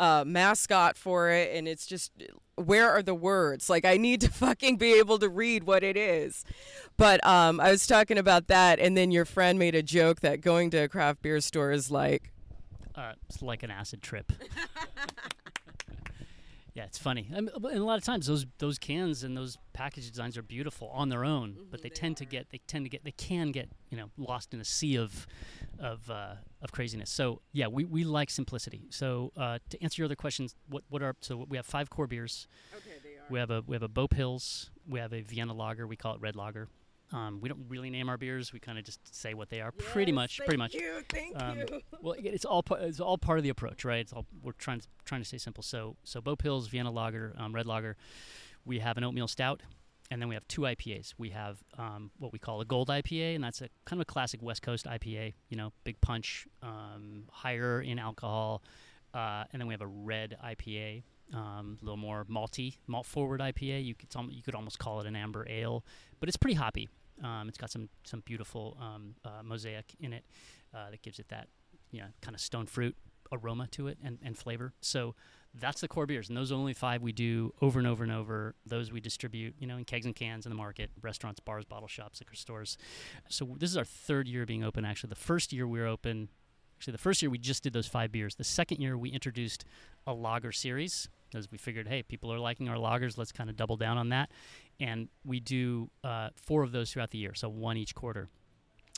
uh, 0.02 0.25
mascot 0.26 0.97
for 0.97 1.30
it 1.30 1.54
and 1.54 1.68
it's 1.68 1.87
just 1.87 2.11
where 2.56 2.90
are 2.90 3.02
the 3.02 3.14
words 3.14 3.71
like 3.71 3.85
i 3.85 3.97
need 3.97 4.21
to 4.21 4.28
fucking 4.44 4.76
be 4.76 4.94
able 4.94 5.16
to 5.18 5.28
read 5.28 5.62
what 5.64 5.85
it 5.85 5.97
is 5.97 6.44
but 6.97 7.25
um, 7.26 7.61
i 7.61 7.71
was 7.71 7.87
talking 7.87 8.18
about 8.18 8.49
that 8.49 8.80
and 8.80 8.97
then 8.97 9.11
your 9.12 9.25
friend 9.25 9.59
made 9.59 9.75
a 9.76 9.82
joke 9.82 10.21
that 10.21 10.40
going 10.40 10.71
to 10.71 10.78
a 10.78 10.88
craft 10.88 11.23
beer 11.23 11.40
store 11.40 11.71
is 11.71 11.90
like 11.90 12.32
Uh, 12.97 13.12
it's 13.28 13.40
like 13.40 13.62
an 13.62 13.71
acid 13.71 14.02
trip. 14.02 14.32
yeah, 16.74 16.84
it's 16.84 16.98
funny. 16.98 17.28
I 17.36 17.40
mean, 17.40 17.50
and 17.54 17.78
a 17.78 17.84
lot 17.84 17.98
of 17.98 18.04
times 18.04 18.26
those 18.26 18.46
those 18.58 18.78
cans 18.78 19.24
and 19.24 19.36
those 19.36 19.58
package 19.74 20.08
designs 20.10 20.38
are 20.38 20.42
beautiful 20.42 20.88
on 20.88 21.10
their 21.10 21.24
own, 21.24 21.56
but 21.70 21.82
they, 21.82 21.90
tend 21.90 22.16
to 22.18 22.24
get 22.24 22.48
they 22.50 22.60
tend 22.66 22.86
to 22.86 22.88
get 22.88 23.04
they 23.04 23.12
can 23.12 23.52
get 23.52 23.68
you 23.90 23.96
know 23.96 24.10
lost 24.16 24.54
in 24.54 24.60
a 24.60 24.64
sea 24.64 24.96
of 24.96 25.26
of 25.78 26.10
uh, 26.10 26.34
of 26.62 26.72
craziness. 26.72 27.10
So 27.10 27.42
yeah, 27.52 27.66
we, 27.66 27.84
we 27.84 28.04
like 28.04 28.30
simplicity. 28.30 28.86
So 28.88 29.32
uh, 29.36 29.58
to 29.68 29.82
answer 29.82 30.00
your 30.00 30.06
other 30.06 30.16
questions, 30.16 30.54
what 30.68 30.84
what 30.88 31.02
are 31.02 31.14
so 31.20 31.44
we 31.48 31.58
have 31.58 31.66
five 31.66 31.90
core 31.90 32.06
beers. 32.06 32.48
okay 32.74 32.96
they 33.02 33.10
are 33.10 33.26
We 33.28 33.38
have 33.38 33.50
a 33.50 33.62
we 33.66 33.74
have 33.74 33.82
a 33.82 33.88
Bo 33.88 34.08
Pils. 34.08 34.70
We 34.88 34.98
have 34.98 35.12
a 35.12 35.20
Vienna 35.20 35.52
Lager. 35.52 35.86
We 35.86 35.96
call 35.96 36.14
it 36.14 36.20
Red 36.22 36.36
Lager. 36.36 36.68
Um, 37.12 37.40
we 37.40 37.49
don't 37.49 37.64
really 37.69 37.90
name 37.90 38.09
our 38.09 38.16
beers. 38.16 38.52
We 38.52 38.59
kind 38.61 38.78
of 38.78 38.85
just 38.85 39.14
say 39.14 39.35
what 39.35 39.50
they 39.50 39.61
are. 39.61 39.71
pretty 39.73 40.12
much. 40.12 40.38
Pretty 40.38 40.57
much. 40.57 40.75
you, 40.75 41.02
thank 41.09 41.40
Um, 41.40 41.59
you 41.59 41.81
Well, 42.00 42.14
it's 42.19 42.45
all 42.45 42.62
pa- 42.62 42.76
it's 42.76 43.00
all 43.00 43.19
part 43.19 43.38
of 43.38 43.42
the 43.45 43.50
approach, 43.50 43.85
right? 43.85 44.00
It's 44.00 44.12
all 44.12 44.26
we're 44.42 44.52
trying 44.52 44.81
to 44.81 44.87
trying 45.04 45.21
to 45.21 45.26
stay 45.26 45.38
simple. 45.38 45.62
So 45.62 45.97
so 46.04 46.21
Bo 46.21 46.37
Pils, 46.37 46.69
Vienna 46.71 46.90
Lager, 46.90 47.35
um, 47.38 47.54
Red 47.54 47.66
Lager. 47.66 47.97
We 48.64 48.78
have 48.78 48.97
an 48.97 49.04
oatmeal 49.04 49.28
stout. 49.28 49.62
and 50.11 50.21
then 50.21 50.28
we 50.28 50.35
have 50.35 50.47
two 50.47 50.62
IPAs. 50.62 51.14
We 51.16 51.31
have 51.31 51.62
um, 51.78 52.11
what 52.19 52.33
we 52.33 52.38
call 52.38 52.61
a 52.61 52.64
gold 52.66 52.88
IPA, 52.88 53.35
and 53.35 53.42
that's 53.45 53.62
a 53.62 53.69
kind 53.87 53.99
of 54.00 54.02
a 54.02 54.04
classic 54.12 54.42
West 54.42 54.61
Coast 54.62 54.85
IPA. 54.87 55.33
You 55.49 55.57
know, 55.57 55.73
big 55.85 56.00
punch, 56.00 56.47
um, 56.62 57.25
higher 57.31 57.81
in 57.81 57.99
alcohol, 57.99 58.62
uh, 59.14 59.45
and 59.52 59.61
then 59.61 59.66
we 59.69 59.75
have 59.75 59.81
a 59.81 59.87
red 59.87 60.37
IPA, 60.45 61.02
um, 61.35 61.78
a 61.81 61.85
little 61.85 61.97
more 61.97 62.25
malty, 62.26 62.76
malt 62.87 63.07
forward 63.07 63.40
IPA. 63.40 63.85
You 63.85 63.95
could 63.95 64.09
you 64.31 64.42
could 64.42 64.54
almost 64.54 64.78
call 64.78 65.00
it 65.00 65.07
an 65.07 65.16
amber 65.16 65.47
ale, 65.49 65.85
but 66.21 66.28
it's 66.28 66.37
pretty 66.37 66.57
hoppy. 66.57 66.88
Um, 67.22 67.48
it's 67.48 67.58
got 67.58 67.70
some 67.70 67.88
some 68.04 68.20
beautiful 68.24 68.76
um, 68.80 69.14
uh, 69.24 69.42
mosaic 69.42 69.94
in 70.00 70.12
it 70.12 70.24
uh, 70.74 70.90
that 70.90 71.02
gives 71.02 71.18
it 71.18 71.28
that 71.28 71.48
you 71.90 72.00
know 72.00 72.06
kind 72.20 72.34
of 72.34 72.40
stone 72.40 72.66
fruit 72.66 72.96
aroma 73.32 73.66
to 73.68 73.88
it 73.88 73.98
and, 74.04 74.18
and 74.22 74.36
flavor. 74.36 74.74
So 74.80 75.14
that's 75.54 75.80
the 75.80 75.88
core 75.88 76.06
beers, 76.06 76.28
and 76.28 76.36
those 76.36 76.50
are 76.52 76.54
only 76.54 76.74
five 76.74 77.02
we 77.02 77.12
do 77.12 77.52
over 77.60 77.78
and 77.78 77.88
over 77.88 78.02
and 78.02 78.12
over. 78.12 78.54
Those 78.66 78.90
we 78.92 79.00
distribute, 79.00 79.54
you 79.58 79.66
know, 79.66 79.76
in 79.76 79.84
kegs 79.84 80.06
and 80.06 80.14
cans 80.14 80.46
in 80.46 80.50
the 80.50 80.56
market, 80.56 80.90
restaurants, 81.02 81.40
bars, 81.40 81.64
bottle 81.64 81.88
shops, 81.88 82.20
liquor 82.20 82.34
stores. 82.34 82.78
So 83.28 83.56
this 83.58 83.70
is 83.70 83.76
our 83.76 83.84
third 83.84 84.28
year 84.28 84.46
being 84.46 84.64
open. 84.64 84.84
Actually, 84.84 85.10
the 85.10 85.16
first 85.16 85.52
year 85.52 85.66
we 85.66 85.78
were 85.78 85.86
open, 85.86 86.28
actually 86.78 86.92
the 86.92 86.98
first 86.98 87.22
year 87.22 87.30
we 87.30 87.38
just 87.38 87.62
did 87.62 87.72
those 87.72 87.86
five 87.86 88.12
beers. 88.12 88.34
The 88.34 88.44
second 88.44 88.80
year 88.80 88.96
we 88.96 89.10
introduced 89.10 89.64
a 90.06 90.12
lager 90.14 90.52
series 90.52 91.08
because 91.32 91.50
we 91.50 91.58
figured, 91.58 91.88
hey, 91.88 92.02
people 92.02 92.32
are 92.32 92.38
liking 92.38 92.68
our 92.68 92.76
lagers. 92.76 93.16
let's 93.16 93.32
kind 93.32 93.48
of 93.48 93.56
double 93.56 93.76
down 93.76 93.96
on 93.96 94.10
that, 94.10 94.30
and 94.78 95.08
we 95.24 95.40
do 95.40 95.90
uh, 96.04 96.28
four 96.36 96.62
of 96.62 96.72
those 96.72 96.92
throughout 96.92 97.10
the 97.10 97.18
year, 97.18 97.34
so 97.34 97.48
one 97.48 97.76
each 97.76 97.94
quarter. 97.94 98.28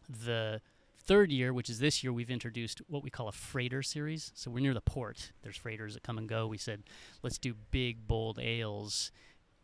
The 0.09 0.61
third 0.99 1.31
year, 1.31 1.53
which 1.53 1.71
is 1.71 1.79
this 1.79 2.03
year, 2.03 2.13
we've 2.13 2.31
introduced 2.31 2.81
what 2.89 3.03
we 3.03 3.11
call 3.11 3.29
a 3.29 3.33
freighter 3.33 3.83
series. 3.83 4.33
So 4.35 4.51
we're 4.51 4.61
near 4.61 4.75
the 4.75 4.81
port. 4.81 5.33
There's 5.43 5.57
freighters 5.57 5.95
that 5.95 6.03
come 6.03 6.19
and 6.19 6.29
go. 6.29 6.47
We 6.47 6.59
said, 6.59 6.83
let's 7.23 7.39
do 7.39 7.55
big, 7.71 8.07
bold 8.07 8.39
ales. 8.39 9.13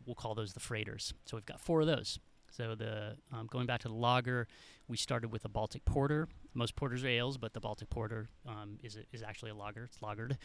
We'll 0.07 0.15
call 0.15 0.35
those 0.35 0.53
the 0.53 0.61
freighters. 0.61 1.13
So 1.27 1.37
we've 1.37 1.47
got 1.47 1.61
four 1.61 1.81
of 1.81 1.87
those. 1.87 2.19
So 2.51 2.75
the 2.75 3.17
um, 3.33 3.47
going 3.51 3.67
back 3.67 3.81
to 3.81 3.89
the 3.89 3.95
lager, 3.95 4.49
we 4.89 4.97
started 4.97 5.33
with 5.33 5.45
a 5.45 5.49
Baltic 5.49 5.85
Porter. 5.85 6.29
Most 6.53 6.75
porters 6.75 7.05
are 7.05 7.09
ales, 7.09 7.39
but 7.39 7.53
the 7.53 7.61
Baltic 7.61 7.91
Porter 7.91 8.29
um, 8.47 8.79
is 8.83 8.97
a, 8.97 9.01
is 9.13 9.23
actually 9.23 9.51
a 9.51 9.55
lager. 9.55 9.85
It's 9.85 9.99
lagered 9.99 10.37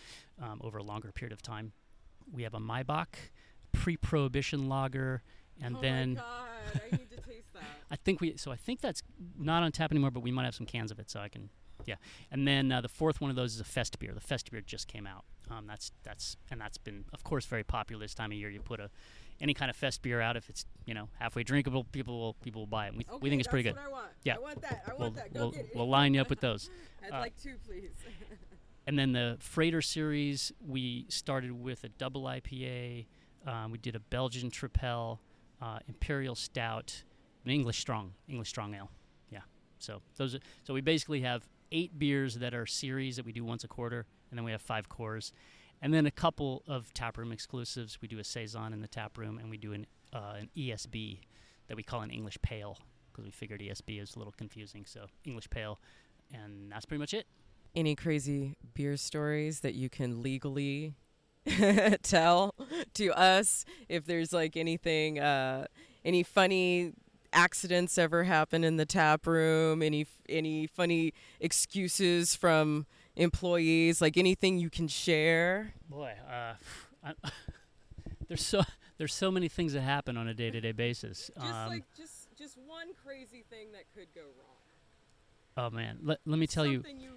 um, 0.42 0.62
over 0.64 0.78
a 0.78 0.84
longer 0.84 1.12
period 1.12 1.34
of 1.34 1.42
time. 1.42 1.74
We 2.32 2.44
have 2.44 2.54
a 2.54 2.60
Maibock 2.60 3.08
pre-prohibition 3.74 4.68
lager, 4.70 5.22
and 5.62 5.78
oh 5.78 5.82
then 5.82 6.14
my 6.16 6.22
god, 6.22 6.82
I 6.92 6.96
need 6.96 7.10
to 7.12 7.18
taste 7.22 7.54
that. 7.54 7.64
I 7.92 7.96
think 7.96 8.22
we. 8.22 8.36
So 8.38 8.52
I 8.52 8.56
think 8.56 8.82
that's 8.82 9.02
not 9.38 9.64
on 9.64 9.72
tap 9.72 9.92
anymore, 9.92 10.12
but 10.12 10.22
we 10.22 10.32
might 10.32 10.46
have 10.46 10.56
some 10.56 10.66
cans 10.66 10.92
of 10.92 11.00
it, 11.00 11.10
so 11.10 11.20
I 11.20 11.30
can. 11.30 11.50
Yeah, 11.86 11.96
and 12.32 12.48
then 12.48 12.72
uh, 12.72 12.82
the 12.82 12.88
fourth 12.88 13.22
one 13.22 13.30
of 13.30 13.36
those 13.36 13.54
is 13.54 13.60
a 13.60 13.64
fest 13.66 14.00
beer. 14.00 14.14
The 14.14 14.22
fest 14.22 14.50
beer 14.50 14.62
just 14.62 14.88
came 14.88 15.06
out. 15.06 15.24
Um, 15.52 15.68
that's 15.68 15.92
that's 16.04 16.36
and 16.50 16.60
that's 16.60 16.78
been, 16.80 17.06
of 17.14 17.24
course, 17.24 17.46
very 17.46 17.64
popular 17.64 18.02
this 18.04 18.16
time 18.16 18.32
of 18.32 18.38
year. 18.38 18.50
You 18.50 18.60
put 18.60 18.80
a 18.80 18.90
any 19.40 19.54
kind 19.54 19.70
of 19.70 19.76
fest 19.76 20.02
beer 20.02 20.22
out 20.22 20.36
if 20.38 20.50
it's 20.50 20.66
you 20.86 20.94
know 20.94 21.10
halfway 21.20 21.44
drinkable, 21.44 21.84
people 21.84 22.18
will 22.20 22.34
people 22.36 22.62
will 22.64 22.68
buy 22.68 22.88
it. 22.88 22.94
We, 22.96 23.06
Okay, 23.08 23.20
we 23.22 23.30
think 23.30 23.42
it's 23.42 23.50
pretty 23.50 23.70
good. 23.70 23.78
I 23.78 23.90
want. 23.90 24.08
Yeah. 24.24 24.36
I 24.36 24.40
want 24.40 24.62
that. 24.62 24.84
I 24.88 24.90
want 24.92 25.00
We'll, 25.00 25.12
that. 25.12 25.34
Go 25.34 25.40
we'll, 25.42 25.52
get 25.52 25.60
it. 25.66 25.72
we'll 25.76 25.90
line 25.90 26.14
you 26.16 26.22
up 26.22 26.30
with 26.32 26.40
those. 26.40 26.70
I'd 27.06 27.12
uh, 27.14 27.20
like 27.20 27.36
two, 27.40 27.56
please. 27.68 27.92
And 28.88 29.00
then 29.00 29.14
the 29.14 29.38
Freighter 29.40 29.82
series, 29.82 30.52
we 30.66 31.06
started 31.10 31.52
with 31.52 31.84
a 31.84 31.90
double 31.90 32.24
IPA. 32.24 33.08
Um, 33.46 33.72
we 33.72 33.78
did 33.78 33.96
a 33.96 34.00
Belgian 34.00 34.52
Tripel, 34.52 35.20
uh, 35.62 35.80
Imperial 35.88 36.36
Stout, 36.36 37.04
an 37.46 37.52
English 37.52 37.80
Strong, 37.80 38.14
English 38.28 38.50
Strong 38.50 38.76
Ale. 38.76 38.92
Yeah. 39.30 39.40
So 39.80 40.02
those. 40.18 40.36
Are, 40.36 40.40
so 40.64 40.74
we 40.74 40.82
basically 40.82 41.22
have 41.22 41.48
eight 41.72 41.98
beers 41.98 42.36
that 42.36 42.54
are 42.54 42.66
series 42.66 43.16
that 43.16 43.26
we 43.26 43.32
do 43.32 43.44
once 43.44 43.64
a 43.64 43.68
quarter, 43.68 44.06
and 44.30 44.38
then 44.38 44.46
we 44.46 44.52
have 44.52 44.62
five 44.62 44.88
cores, 44.88 45.32
and 45.82 45.94
then 45.94 46.06
a 46.06 46.12
couple 46.12 46.64
of 46.68 46.94
taproom 46.94 47.32
exclusives. 47.32 48.00
We 48.02 48.08
do 48.08 48.20
a 48.20 48.24
saison 48.24 48.72
in 48.74 48.82
the 48.82 48.88
tap 48.88 49.18
room, 49.18 49.40
and 49.40 49.50
we 49.50 49.58
do 49.58 49.74
an 49.74 49.88
uh, 50.14 50.36
an 50.40 50.50
ESB 50.56 51.20
that 51.68 51.76
we 51.76 51.84
call 51.84 52.02
an 52.02 52.12
English 52.12 52.38
Pale 52.42 52.78
because 53.12 53.26
we 53.26 53.32
figured 53.32 53.62
ESB 53.62 54.02
is 54.02 54.16
a 54.16 54.20
little 54.20 54.34
confusing. 54.34 54.86
So 54.86 55.08
English 55.24 55.50
Pale, 55.50 55.80
and 56.32 56.72
that's 56.72 56.86
pretty 56.86 57.00
much 57.00 57.14
it. 57.14 57.26
Any 57.76 57.96
crazy 57.96 58.56
beer 58.74 58.96
stories 58.98 59.60
that 59.60 59.76
you 59.76 59.90
can 59.90 60.22
legally 60.22 60.96
tell 62.04 62.56
to 62.94 63.12
us? 63.12 63.66
If 63.90 64.06
there's 64.06 64.32
like 64.32 64.56
anything, 64.56 65.20
uh, 65.20 65.68
any 66.04 66.24
funny 66.24 66.94
accidents 67.34 67.98
ever 67.98 68.24
happen 68.24 68.64
in 68.64 68.78
the 68.78 68.86
tap 68.86 69.28
room? 69.28 69.82
Any 69.82 70.08
any 70.28 70.68
funny 70.68 71.14
excuses 71.40 72.36
from 72.36 72.86
employees? 73.16 74.02
Like 74.02 74.18
anything 74.18 74.58
you 74.58 74.70
can 74.70 74.88
share? 74.88 75.74
Boy, 75.90 76.14
uh, 76.30 76.54
there's 78.28 78.46
so 78.46 78.64
there's 78.98 79.14
so 79.14 79.30
many 79.32 79.48
things 79.48 79.74
that 79.74 79.82
happen 79.82 80.18
on 80.18 80.28
a 80.28 80.34
day-to-day 80.34 80.72
basis. 80.72 81.30
just 81.40 81.54
Um, 81.54 81.84
just 81.96 82.36
just 82.38 82.58
one 82.66 82.88
crazy 83.04 83.44
thing 83.50 83.72
that 83.74 83.84
could 83.94 84.08
go 84.16 84.22
wrong. 84.22 84.56
oh 85.58 85.70
man, 85.76 86.00
let, 86.02 86.20
let 86.26 86.40
me 86.40 86.48
tell 86.48 86.66
you, 86.66 86.72
you 86.72 86.82
would 86.82 86.84
never 86.84 86.94
imagine. 86.94 87.15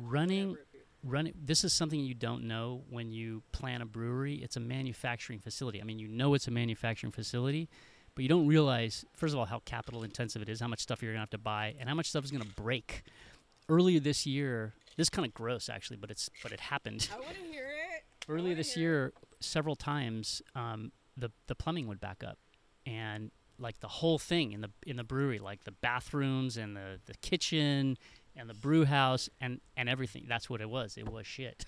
Running- 0.00 0.56
running 1.02 1.34
this 1.40 1.64
is 1.64 1.72
something 1.72 2.00
you 2.00 2.14
don't 2.14 2.44
know 2.44 2.82
when 2.90 3.10
you 3.12 3.42
plan 3.52 3.80
a 3.82 3.86
brewery. 3.86 4.36
It's 4.42 4.56
a 4.56 4.60
manufacturing 4.60 5.38
facility. 5.38 5.80
I 5.80 5.84
mean, 5.84 5.98
you 5.98 6.08
know 6.08 6.34
it's 6.34 6.48
a 6.48 6.50
manufacturing 6.50 7.12
facility, 7.12 7.68
but 8.14 8.22
you 8.22 8.28
don't 8.28 8.46
realize 8.46 9.04
first 9.14 9.32
of 9.34 9.38
all 9.38 9.46
how 9.46 9.60
capital 9.64 10.02
intensive 10.02 10.42
it 10.42 10.48
is, 10.48 10.60
how 10.60 10.68
much 10.68 10.80
stuff 10.80 11.02
you're 11.02 11.12
gonna 11.12 11.20
have 11.20 11.30
to 11.30 11.38
buy, 11.38 11.74
and 11.78 11.88
how 11.88 11.94
much 11.94 12.08
stuff 12.08 12.24
is 12.24 12.30
gonna 12.30 12.44
break. 12.56 13.02
Earlier 13.68 13.98
this 14.00 14.26
year, 14.26 14.74
this 14.96 15.06
is 15.06 15.10
kind 15.10 15.26
of 15.26 15.34
gross 15.34 15.68
actually, 15.68 15.96
but 15.96 16.10
it's 16.10 16.28
but 16.42 16.52
it 16.52 16.60
happened. 16.60 17.08
I 17.12 17.18
want 17.20 17.34
to 17.34 17.42
hear 17.42 17.66
it. 17.66 18.04
earlier 18.28 18.54
this 18.54 18.76
year, 18.76 19.12
several 19.40 19.76
times, 19.76 20.42
um, 20.54 20.92
the 21.16 21.30
the 21.46 21.54
plumbing 21.54 21.86
would 21.88 22.00
back 22.00 22.22
up, 22.24 22.38
and 22.84 23.30
like 23.58 23.80
the 23.80 23.88
whole 23.88 24.18
thing 24.18 24.52
in 24.52 24.60
the 24.60 24.70
in 24.86 24.96
the 24.96 25.04
brewery, 25.04 25.38
like 25.38 25.64
the 25.64 25.72
bathrooms 25.72 26.56
and 26.56 26.76
the 26.76 27.00
the 27.06 27.14
kitchen 27.22 27.96
and 28.36 28.48
the 28.48 28.54
brew 28.54 28.84
house 28.84 29.28
and 29.40 29.60
and 29.76 29.88
everything. 29.88 30.26
That's 30.28 30.48
what 30.50 30.60
it 30.60 30.68
was. 30.68 30.96
It 30.96 31.08
was 31.08 31.26
shit, 31.26 31.64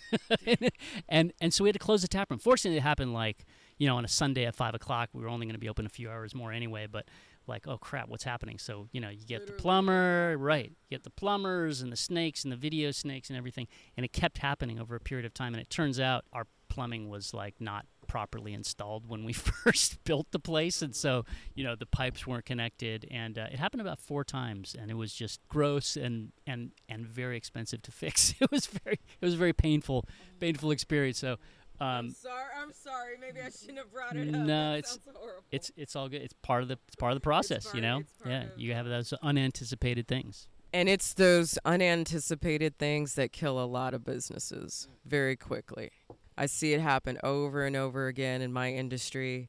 and 1.09 1.33
and 1.41 1.55
so 1.55 1.65
we 1.65 1.69
had 1.69 1.75
to 1.75 1.79
close 1.79 2.03
the 2.03 2.09
tap 2.09 2.31
room. 2.31 2.39
Fortunately, 2.39 2.79
it 2.79 2.83
happened 2.83 3.13
like 3.13 3.45
you 3.79 3.87
know 3.87 3.97
on 3.97 4.05
a 4.05 4.09
Sunday 4.09 4.45
at 4.45 4.55
five 4.55 4.75
o'clock. 4.75 5.11
We 5.13 5.23
were 5.23 5.29
only 5.29 5.47
going 5.47 5.55
to 5.55 5.61
be 5.61 5.69
open 5.69 5.87
a 5.87 5.91
few 5.91 6.11
hours 6.11 6.35
more 6.35 6.53
anyway, 6.53 6.87
but. 6.91 7.07
Like 7.47 7.67
oh 7.67 7.79
crap, 7.79 8.11
what's 8.11 8.25
happening? 8.25 8.59
So 8.59 8.89
you 8.93 9.01
know 9.01 9.09
you 9.09 9.25
get 9.25 9.47
the 9.47 9.55
plumber, 9.55 10.37
right? 10.37 10.69
You 10.69 10.95
get 10.95 11.05
the 11.05 11.09
plumbers 11.09 11.81
and 11.81 11.91
the 11.91 11.97
snakes 11.97 12.45
and 12.45 12.53
the 12.53 12.59
video 12.59 12.91
snakes 12.91 13.31
and 13.31 13.39
everything, 13.39 13.69
and 13.97 14.05
it 14.05 14.13
kept 14.13 14.37
happening 14.37 14.79
over 14.79 14.95
a 14.95 15.01
period 15.01 15.25
of 15.25 15.33
time. 15.33 15.55
And 15.55 15.61
it 15.63 15.71
turns 15.71 15.99
out 15.99 16.27
our 16.35 16.45
plumbing 16.69 17.09
was 17.09 17.33
like 17.33 17.55
not 17.59 17.87
properly 18.09 18.53
installed 18.55 19.07
when 19.09 19.23
we 19.25 19.33
first 19.65 20.03
built 20.03 20.27
the 20.33 20.39
place 20.41 20.83
and 20.83 20.97
so 20.97 21.25
you 21.55 21.63
know 21.63 21.77
the 21.77 21.87
pipes 21.87 22.27
weren't 22.27 22.45
connected 22.47 23.07
and 23.11 23.39
uh, 23.39 23.47
it 23.53 23.59
happened 23.59 23.81
about 23.81 24.01
four 24.01 24.25
times 24.25 24.75
and 24.77 24.91
it 24.91 24.95
was 24.95 25.13
just 25.15 25.39
gross 25.49 25.97
and 25.97 26.33
and 26.47 26.73
and 26.89 27.07
very 27.07 27.37
expensive 27.37 27.81
to 27.83 27.93
fix 28.03 28.35
it 28.41 28.51
was 28.51 28.67
very 28.67 28.95
it 29.21 29.25
was 29.25 29.35
a 29.35 29.37
very 29.37 29.53
painful 29.53 30.05
painful 30.41 30.71
experience 30.73 31.19
so 31.19 31.37
I'm 31.81 32.07
um 32.07 32.11
sorry. 32.11 32.43
I'm 32.61 32.73
sorry. 32.73 33.15
Maybe 33.21 33.39
I 33.41 33.51
shouldn't 33.51 33.79
have 33.79 33.93
brought 33.93 34.17
it 34.17 34.35
up. 34.35 34.41
No, 34.41 34.73
That 34.73 34.79
it's- 34.79 34.99
horrible. 35.15 35.45
it's 35.53 35.71
it's 35.77 35.95
all 35.95 36.09
good 36.09 36.23
it's 36.23 36.35
part 36.43 36.63
of 36.63 36.69
the 36.69 36.77
it's 36.89 36.97
part 36.97 37.13
of 37.13 37.17
the 37.17 37.21
process 37.21 37.69
you 37.73 37.81
know 37.81 38.03
yeah 38.27 38.47
you 38.57 38.75
have 38.75 38.87
those 38.87 39.13
unanticipated 39.23 40.09
things 40.09 40.49
and 40.73 40.89
it's 40.89 41.15
those 41.15 41.57
unanticipated 41.65 42.79
things 42.79 43.15
that 43.15 43.33
kill 43.33 43.63
a 43.63 43.65
lot 43.65 43.95
of 43.95 44.05
businesses 44.05 44.89
very 45.07 45.37
quickly. 45.37 45.91
I 46.39 46.47
see 46.47 46.73
it 46.73 46.81
happen 46.81 47.19
over 47.25 47.65
and 47.65 47.75
over 47.75 48.07
again 48.07 48.43
in 48.43 48.53
my 48.53 48.73
industry. 48.73 49.49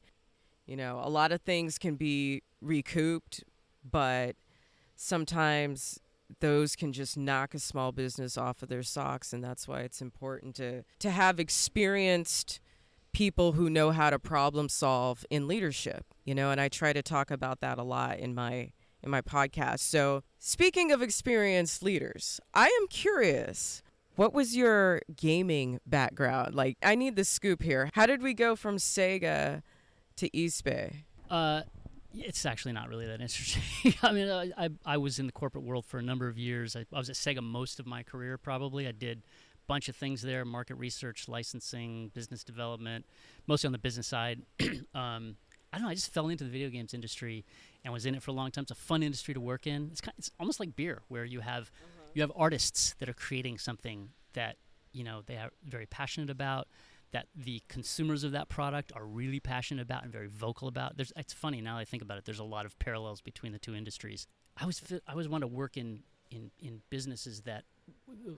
You 0.66 0.76
know, 0.76 1.00
a 1.02 1.08
lot 1.08 1.30
of 1.30 1.40
things 1.42 1.78
can 1.78 1.94
be 1.94 2.42
recouped, 2.60 3.44
but 3.88 4.34
sometimes 4.96 6.00
those 6.40 6.76
can 6.76 6.92
just 6.92 7.16
knock 7.16 7.54
a 7.54 7.58
small 7.58 7.92
business 7.92 8.36
off 8.36 8.62
of 8.62 8.68
their 8.68 8.82
socks 8.82 9.32
and 9.32 9.42
that's 9.42 9.66
why 9.66 9.80
it's 9.80 10.00
important 10.00 10.54
to 10.54 10.84
to 11.00 11.10
have 11.10 11.40
experienced 11.40 12.60
people 13.12 13.52
who 13.52 13.68
know 13.68 13.90
how 13.90 14.10
to 14.10 14.18
problem 14.18 14.68
solve 14.68 15.24
in 15.28 15.48
leadership 15.48 16.04
you 16.24 16.32
know 16.32 16.52
and 16.52 16.60
i 16.60 16.68
try 16.68 16.92
to 16.92 17.02
talk 17.02 17.32
about 17.32 17.60
that 17.60 17.78
a 17.78 17.82
lot 17.82 18.18
in 18.18 18.32
my 18.32 18.70
in 19.02 19.10
my 19.10 19.20
podcast 19.20 19.80
so 19.80 20.22
speaking 20.38 20.92
of 20.92 21.02
experienced 21.02 21.82
leaders 21.82 22.38
i 22.54 22.66
am 22.80 22.86
curious 22.86 23.82
what 24.20 24.34
was 24.34 24.54
your 24.54 25.00
gaming 25.16 25.80
background 25.86 26.54
like 26.54 26.76
i 26.82 26.94
need 26.94 27.16
the 27.16 27.24
scoop 27.24 27.62
here 27.62 27.88
how 27.94 28.04
did 28.04 28.20
we 28.20 28.34
go 28.34 28.54
from 28.54 28.76
sega 28.76 29.62
to 30.16 30.36
east 30.36 30.62
bay 30.62 31.04
Uh, 31.30 31.62
it's 32.12 32.44
actually 32.44 32.72
not 32.72 32.88
really 32.88 33.06
that 33.06 33.20
interesting. 33.20 33.62
I 34.02 34.10
mean, 34.10 34.28
I, 34.28 34.50
I 34.58 34.68
I 34.84 34.96
was 34.96 35.20
in 35.20 35.26
the 35.26 35.32
corporate 35.32 35.62
world 35.62 35.86
for 35.86 35.98
a 35.98 36.02
number 36.02 36.26
of 36.26 36.36
years. 36.36 36.74
I, 36.74 36.84
I 36.92 36.98
was 36.98 37.08
at 37.08 37.14
Sega 37.14 37.40
most 37.40 37.78
of 37.78 37.86
my 37.86 38.02
career, 38.02 38.36
probably. 38.36 38.88
I 38.88 38.90
did 38.90 39.18
a 39.18 39.66
bunch 39.68 39.88
of 39.88 39.94
things 39.94 40.20
there: 40.20 40.44
market 40.44 40.74
research, 40.74 41.28
licensing, 41.28 42.10
business 42.12 42.42
development, 42.42 43.06
mostly 43.46 43.68
on 43.68 43.72
the 43.72 43.78
business 43.78 44.08
side. 44.08 44.42
um, 44.92 45.36
I 45.72 45.76
don't 45.76 45.82
know. 45.82 45.88
I 45.88 45.94
just 45.94 46.12
fell 46.12 46.28
into 46.28 46.42
the 46.42 46.50
video 46.50 46.68
games 46.68 46.94
industry 46.94 47.44
and 47.84 47.94
was 47.94 48.06
in 48.06 48.16
it 48.16 48.22
for 48.24 48.32
a 48.32 48.34
long 48.34 48.50
time. 48.50 48.62
It's 48.62 48.72
a 48.72 48.74
fun 48.74 49.04
industry 49.04 49.32
to 49.34 49.40
work 49.40 49.68
in. 49.68 49.88
It's 49.92 50.00
kind, 50.00 50.14
it's 50.18 50.32
almost 50.40 50.58
like 50.58 50.74
beer, 50.74 51.02
where 51.06 51.24
you 51.24 51.38
have 51.40 51.70
you 52.14 52.22
have 52.22 52.32
artists 52.36 52.94
that 52.98 53.08
are 53.08 53.14
creating 53.14 53.58
something 53.58 54.10
that 54.34 54.56
you 54.92 55.04
know 55.04 55.22
they 55.26 55.36
are 55.36 55.50
very 55.64 55.86
passionate 55.86 56.30
about. 56.30 56.68
that 57.12 57.26
the 57.34 57.60
consumers 57.68 58.22
of 58.22 58.30
that 58.32 58.48
product 58.48 58.92
are 58.94 59.04
really 59.04 59.40
passionate 59.40 59.82
about 59.82 60.04
and 60.04 60.12
very 60.12 60.28
vocal 60.28 60.68
about. 60.68 60.96
There's, 60.96 61.12
it's 61.16 61.32
funny 61.32 61.60
now 61.60 61.74
that 61.74 61.80
I 61.80 61.84
think 61.84 62.02
about 62.04 62.18
it. 62.18 62.24
There's 62.24 62.38
a 62.38 62.44
lot 62.44 62.66
of 62.66 62.78
parallels 62.78 63.20
between 63.20 63.50
the 63.52 63.58
two 63.58 63.74
industries. 63.74 64.28
I 64.56 64.64
was 64.66 64.80
I 65.08 65.10
always 65.12 65.28
want 65.28 65.42
to 65.42 65.48
work 65.48 65.76
in 65.76 66.02
in 66.30 66.50
in 66.60 66.82
businesses 66.90 67.42
that 67.42 67.64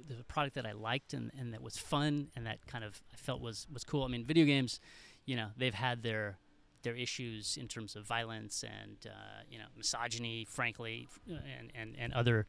the 0.08 0.24
product 0.24 0.54
that 0.54 0.64
I 0.64 0.72
liked 0.72 1.12
and, 1.12 1.30
and 1.38 1.52
that 1.52 1.62
was 1.62 1.76
fun 1.76 2.28
and 2.34 2.46
that 2.46 2.66
kind 2.66 2.84
of 2.84 3.02
I 3.12 3.16
felt 3.16 3.40
was 3.42 3.66
was 3.70 3.84
cool. 3.84 4.04
I 4.04 4.08
mean, 4.08 4.24
video 4.24 4.46
games, 4.46 4.80
you 5.26 5.36
know, 5.36 5.48
they've 5.56 5.74
had 5.74 6.02
their 6.02 6.38
their 6.82 6.96
issues 6.96 7.58
in 7.58 7.68
terms 7.68 7.94
of 7.94 8.06
violence 8.06 8.64
and 8.64 8.96
uh, 9.06 9.42
you 9.50 9.58
know 9.58 9.66
misogyny, 9.76 10.46
frankly, 10.48 11.08
and 11.28 11.70
and 11.74 11.94
and 11.98 12.12
other 12.14 12.46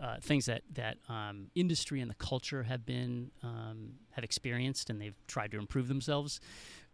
uh, 0.00 0.16
things 0.20 0.46
that 0.46 0.62
that 0.74 0.98
um, 1.08 1.48
industry 1.54 2.00
and 2.00 2.10
the 2.10 2.16
culture 2.16 2.64
have 2.64 2.84
been 2.84 3.30
um, 3.42 3.92
have 4.10 4.24
experienced, 4.24 4.90
and 4.90 5.00
they've 5.00 5.20
tried 5.26 5.50
to 5.52 5.58
improve 5.58 5.88
themselves. 5.88 6.40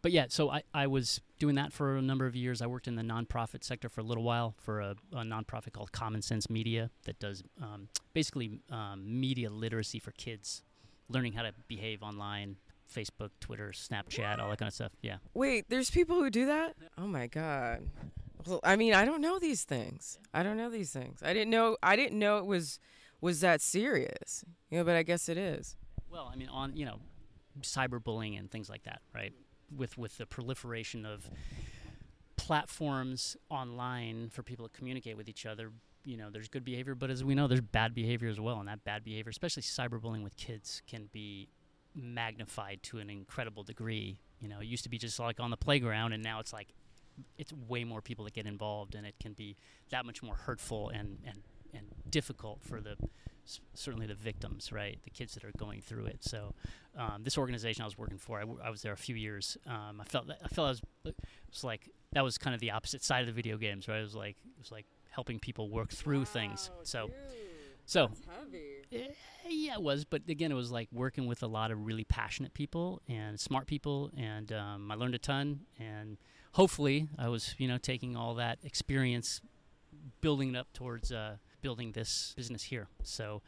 But 0.03 0.13
yeah, 0.13 0.27
so 0.29 0.51
I, 0.51 0.63
I 0.73 0.87
was 0.87 1.21
doing 1.39 1.57
that 1.57 1.73
for 1.73 1.97
a 1.97 2.03
number 2.03 2.27
of 2.27 2.35
years. 2.35 2.63
I 2.63 2.67
worked 2.67 2.89
in 2.89 2.97
the 2.97 3.03
nonprofit 3.03 3.63
sector 3.65 3.89
for 3.89 4.01
a 4.01 4.05
little 4.05 4.25
while 4.25 4.55
for 4.59 4.81
a, 4.81 4.97
a 5.13 5.23
nonprofit 5.23 5.73
called 5.73 5.93
Common 5.93 6.23
Sense 6.23 6.49
Media 6.49 6.91
that 7.05 7.19
does 7.19 7.43
um, 7.61 7.89
basically 8.15 8.61
um, 8.71 9.03
media 9.21 9.51
literacy 9.51 9.99
for 9.99 10.13
kids, 10.13 10.63
learning 11.09 11.35
how 11.35 11.43
to 11.43 11.53
behave 11.69 12.03
online, 12.03 12.57
Facebook, 12.95 13.31
Twitter, 13.41 13.73
Snapchat, 13.75 14.39
all 14.39 14.49
that 14.49 14.59
kind 14.59 14.69
of 14.69 14.75
stuff. 14.75 14.93
Yeah. 15.03 15.17
Wait, 15.35 15.67
there's 15.69 15.91
people 15.91 16.17
who 16.17 16.31
do 16.31 16.47
that? 16.47 16.77
Oh 16.97 17.07
my 17.07 17.27
god. 17.27 17.83
Well, 18.47 18.61
I 18.65 18.77
mean, 18.77 18.95
I 18.95 19.05
don't 19.05 19.21
know 19.21 19.39
these 19.39 19.65
things. 19.65 20.19
I 20.33 20.43
don't 20.43 20.57
know 20.57 20.71
these 20.71 20.91
things. 20.93 21.21
I 21.23 21.33
didn't 21.33 21.51
know. 21.51 21.77
I 21.83 21.97
didn't 21.97 22.19
know 22.19 22.39
it 22.39 22.47
was 22.47 22.79
was 23.21 23.41
that 23.41 23.61
serious. 23.61 24.45
You 24.71 24.79
know, 24.79 24.85
but 24.85 24.97
I 24.97 25.03
guess 25.03 25.29
it 25.29 25.39
is. 25.39 25.77
Well, 26.11 26.31
I 26.33 26.37
mean, 26.37 26.49
on 26.49 26.77
you 26.77 26.85
know, 26.87 26.99
cyberbullying 27.61 28.39
and 28.39 28.51
things 28.51 28.69
like 28.69 28.85
that, 28.85 29.01
right? 29.15 29.33
With 29.77 29.99
with 29.99 30.19
the 30.19 30.27
proliferation 30.27 31.05
of 31.05 31.29
platforms 32.37 33.37
online 33.51 34.31
for 34.31 34.43
people 34.43 34.67
to 34.69 34.77
communicate 34.77 35.17
with 35.17 35.29
each 35.29 35.47
other, 35.47 35.71
you 36.05 36.17
know, 36.17 36.31
there's 36.31 36.49
good 36.49 36.65
behavior, 36.65 36.95
but 36.95 37.11
as 37.11 37.23
we 37.23 37.35
know, 37.35 37.47
there's 37.47 37.61
bad 37.61 37.95
behavior 37.95 38.29
as 38.29 38.41
well, 38.41 38.59
and 38.59 38.69
that 38.69 38.83
bad 38.85 39.05
behavior, 39.05 39.31
especially 39.31 39.63
cyberbullying 39.63 40.25
with 40.25 40.37
kids, 40.37 40.83
can 40.87 41.09
be 41.13 41.49
magnified 41.95 42.83
to 42.83 42.99
an 42.99 43.11
incredible 43.11 43.63
degree. 43.63 44.21
You 44.41 44.49
know, 44.49 44.61
it 44.61 44.67
used 44.67 44.85
to 44.85 44.89
be 44.89 44.99
just 44.99 45.19
like 45.19 45.39
on 45.39 45.51
the 45.51 45.57
playground, 45.57 46.13
and 46.13 46.23
now 46.23 46.41
it's 46.41 46.53
like 46.53 46.69
it's 47.39 47.53
way 47.53 47.85
more 47.85 48.01
people 48.01 48.25
that 48.25 48.35
get 48.35 48.47
involved, 48.47 48.95
and 48.95 49.07
it 49.07 49.15
can 49.21 49.33
be 49.33 49.57
that 49.91 50.07
much 50.07 50.23
more 50.23 50.35
hurtful 50.35 50.89
and 50.91 51.19
and 51.27 51.43
and 51.73 51.87
difficult 52.11 52.61
for 52.63 52.81
the 52.81 52.97
certainly 53.75 54.07
the 54.07 54.15
victims, 54.15 54.73
right? 54.73 54.99
The 55.03 55.11
kids 55.11 55.35
that 55.35 55.45
are 55.45 55.53
going 55.59 55.81
through 55.81 56.07
it. 56.07 56.23
So, 56.23 56.55
um, 56.97 57.23
this 57.23 57.39
organization 57.39 57.83
I 57.83 57.85
was 57.85 57.99
working 57.99 58.19
for, 58.19 58.39
I, 58.39 58.43
w- 58.43 58.61
I 58.63 58.71
was 58.71 58.83
there 58.83 58.93
a 58.93 58.97
few 58.97 59.15
years. 59.15 59.57
Um, 59.67 60.01
I 60.01 60.05
felt 60.05 60.27
that, 60.29 60.39
I 60.45 60.49
felt 60.49 60.67
I 60.67 60.71
was, 60.71 60.83
it 61.05 61.17
was 61.51 61.65
like 61.65 61.89
that 62.13 62.25
was 62.25 62.39
kind 62.39 62.55
of 62.55 62.61
the 62.61 62.71
opposite 62.71 63.03
side 63.03 63.21
of 63.21 63.27
the 63.27 63.33
video 63.33 63.57
games, 63.57 63.89
right? 63.89 63.99
It 63.99 64.03
was 64.03 64.15
like 64.15 64.37
it 64.45 64.59
was 64.59 64.73
like 64.73 64.87
helping 65.11 65.39
people 65.39 65.71
work 65.71 65.91
through 65.91 66.21
wow, 66.21 66.25
things. 66.25 66.71
So, 66.83 67.07
dude, 67.07 67.17
so 67.87 68.11
eh, 68.93 69.09
yeah, 69.49 69.75
it 69.75 69.83
was. 69.83 70.05
But 70.05 70.23
again, 70.29 70.53
it 70.53 70.57
was 70.57 70.71
like 70.71 70.89
working 70.93 71.27
with 71.27 71.43
a 71.43 71.47
lot 71.47 71.71
of 71.71 71.87
really 71.87 72.05
passionate 72.05 72.55
people 72.55 73.01
and 73.09 73.39
smart 73.39 73.67
people, 73.67 74.11
and 74.17 74.53
um, 74.53 74.91
I 74.91 74.95
learned 74.95 75.15
a 75.15 75.19
ton. 75.19 75.61
And 75.79 76.19
hopefully, 76.53 77.09
I 77.19 77.29
was 77.29 77.55
you 77.59 77.69
know 77.69 77.79
taking 77.79 78.17
all 78.17 78.35
that 78.37 78.59
experience, 78.65 79.41
building 80.21 80.55
it 80.55 80.59
up 80.59 80.73
towards. 80.73 81.13
Uh, 81.13 81.37
building 81.63 81.93
this 81.93 82.33
business 82.37 82.63
here. 82.63 82.89
So 83.03 83.43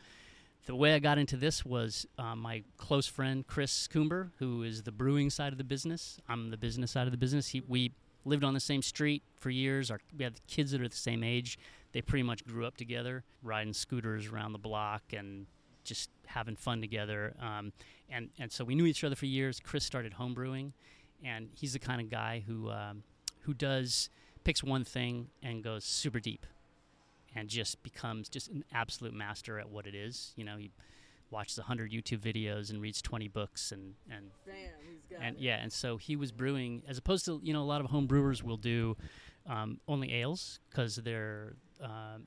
the 0.67 0.77
way 0.77 0.95
I 0.95 0.99
got 0.99 1.19
into 1.19 1.37
this 1.37 1.65
was 1.65 2.07
uh, 2.19 2.37
my 2.37 2.63
close 2.77 3.07
friend 3.07 3.47
Chris 3.47 3.89
Coomber, 3.89 4.31
who 4.39 4.63
is 4.63 4.83
the 4.83 4.93
brewing 4.93 5.31
side 5.31 5.53
of 5.53 5.59
the 5.59 5.65
business. 5.65 6.21
I'm 6.29 6.51
the 6.51 6.57
business 6.57 6.91
side 6.93 7.07
of 7.07 7.11
the 7.11 7.19
business. 7.19 7.49
He, 7.49 7.63
we 7.67 7.93
lived 8.25 8.45
on 8.45 8.55
the 8.55 8.61
same 8.61 8.83
street 8.83 9.23
for 9.37 9.51
years. 9.51 9.91
Our, 9.91 10.01
we 10.17 10.25
have 10.25 10.35
kids 10.47 10.71
that 10.73 10.81
are 10.81 10.89
the 10.89 10.97
same 10.97 11.25
age. 11.25 11.59
They 11.93 12.01
pretty 12.01 12.23
much 12.23 12.45
grew 12.45 12.65
up 12.65 12.77
together, 12.77 13.25
riding 13.43 13.73
scooters 13.73 14.29
around 14.29 14.53
the 14.53 14.59
block 14.59 15.03
and 15.13 15.47
just 15.85 16.11
having 16.27 16.57
fun 16.57 16.81
together. 16.81 17.35
Um, 17.41 17.73
and, 18.09 18.31
and 18.39 18.53
so 18.53 18.65
we 18.65 18.75
knew 18.75 18.87
each 18.87 19.03
other 19.05 19.17
for 19.17 19.27
years. 19.27 19.59
Chris 19.61 19.85
started 19.85 20.15
home 20.15 20.33
brewing, 20.33 20.73
and 21.25 21.49
he's 21.55 21.73
the 21.73 21.79
kind 21.79 22.01
of 22.01 22.11
guy 22.11 22.43
who, 22.47 22.71
um, 22.71 23.03
who 23.41 23.55
does 23.55 24.11
picks 24.45 24.63
one 24.63 24.85
thing 24.85 25.29
and 25.43 25.63
goes 25.63 25.85
super 25.85 26.21
deep 26.21 26.47
and 27.35 27.49
just 27.49 27.83
becomes 27.83 28.29
just 28.29 28.49
an 28.49 28.65
absolute 28.73 29.15
master 29.15 29.59
at 29.59 29.71
what 29.71 29.87
it 29.87 29.95
is. 29.95 30.33
You 30.37 30.45
know, 30.45 30.57
he 30.57 30.71
watches 31.31 31.59
100 31.59 31.91
YouTube 31.91 32.19
videos 32.21 32.71
and 32.71 32.81
reads 32.81 33.01
20 33.01 33.29
books 33.29 33.73
and 33.73 33.95
and 34.11 34.27
and 35.21 35.37
it. 35.37 35.43
yeah, 35.43 35.57
and 35.57 35.73
so 35.73 35.97
he 35.97 36.15
was 36.15 36.31
brewing 36.31 36.83
as 36.87 36.99
opposed 36.99 37.25
to 37.25 37.41
you 37.43 37.53
know 37.53 37.63
a 37.63 37.65
lot 37.65 37.81
of 37.81 37.89
home 37.89 38.07
brewers 38.07 38.43
will 38.43 38.59
do 38.59 38.97
um, 39.49 39.81
only 39.89 40.13
ales 40.13 40.61
because 40.71 40.97
they're 40.97 41.55
um, 41.83 42.27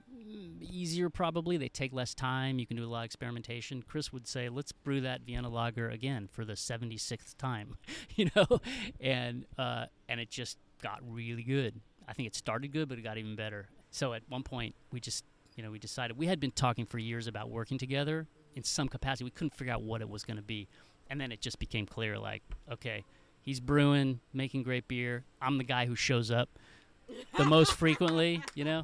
easier 0.62 1.10
probably. 1.10 1.58
They 1.58 1.70
take 1.70 1.94
less 1.94 2.14
time. 2.14 2.60
You 2.60 2.68
can 2.68 2.78
do 2.78 2.84
a 2.84 2.88
lot 2.88 3.00
of 3.00 3.06
experimentation. 3.06 3.84
Chris 3.88 4.12
would 4.12 4.28
say, 4.28 4.50
"Let's 4.50 4.72
brew 4.72 5.02
that 5.02 5.22
Vienna 5.22 5.50
lager 5.50 5.90
again 5.90 6.28
for 6.32 6.46
the 6.46 6.54
76th 6.54 7.38
time," 7.38 7.78
you 8.16 8.30
know, 8.36 8.60
and 9.00 9.46
uh, 9.58 9.86
and 10.10 10.20
it 10.20 10.30
just 10.30 10.58
got 10.82 11.00
really 11.08 11.44
good. 11.44 11.80
I 12.08 12.14
think 12.14 12.28
it 12.28 12.36
started 12.36 12.72
good, 12.72 12.90
but 12.90 12.98
it 12.98 13.02
got 13.02 13.18
even 13.18 13.36
better. 13.36 13.68
So 13.92 14.14
at 14.14 14.24
one 14.28 14.44
point, 14.44 14.76
we 14.92 15.00
just, 15.00 15.24
you 15.56 15.64
know, 15.64 15.72
we 15.72 15.80
decided 15.80 16.18
we 16.18 16.28
had 16.28 16.40
been 16.40 16.52
talking 16.52 16.86
for 16.86 17.00
years 17.00 17.28
about 17.28 17.50
working 17.50 17.78
together 17.78 18.28
in 18.56 18.64
some 18.64 18.88
capacity. 18.88 19.24
We 19.24 19.32
couldn't 19.32 19.56
figure 19.56 19.74
out 19.74 19.82
what 19.82 20.02
it 20.02 20.10
was 20.10 20.24
going 20.24 20.38
to 20.38 20.44
be, 20.44 20.68
and 21.10 21.20
then 21.20 21.32
it 21.32 21.42
just 21.42 21.60
became 21.60 21.86
clear, 21.86 22.20
like, 22.20 22.44
okay, 22.72 23.06
he's 23.42 23.60
brewing, 23.60 24.20
making 24.34 24.64
great 24.64 24.88
beer. 24.88 25.24
I'm 25.42 25.58
the 25.58 25.64
guy 25.64 25.86
who 25.86 25.96
shows 25.96 26.30
up 26.30 26.50
the 27.38 27.46
most 27.46 27.72
frequently, 27.78 28.44
you 28.54 28.66
know. 28.66 28.84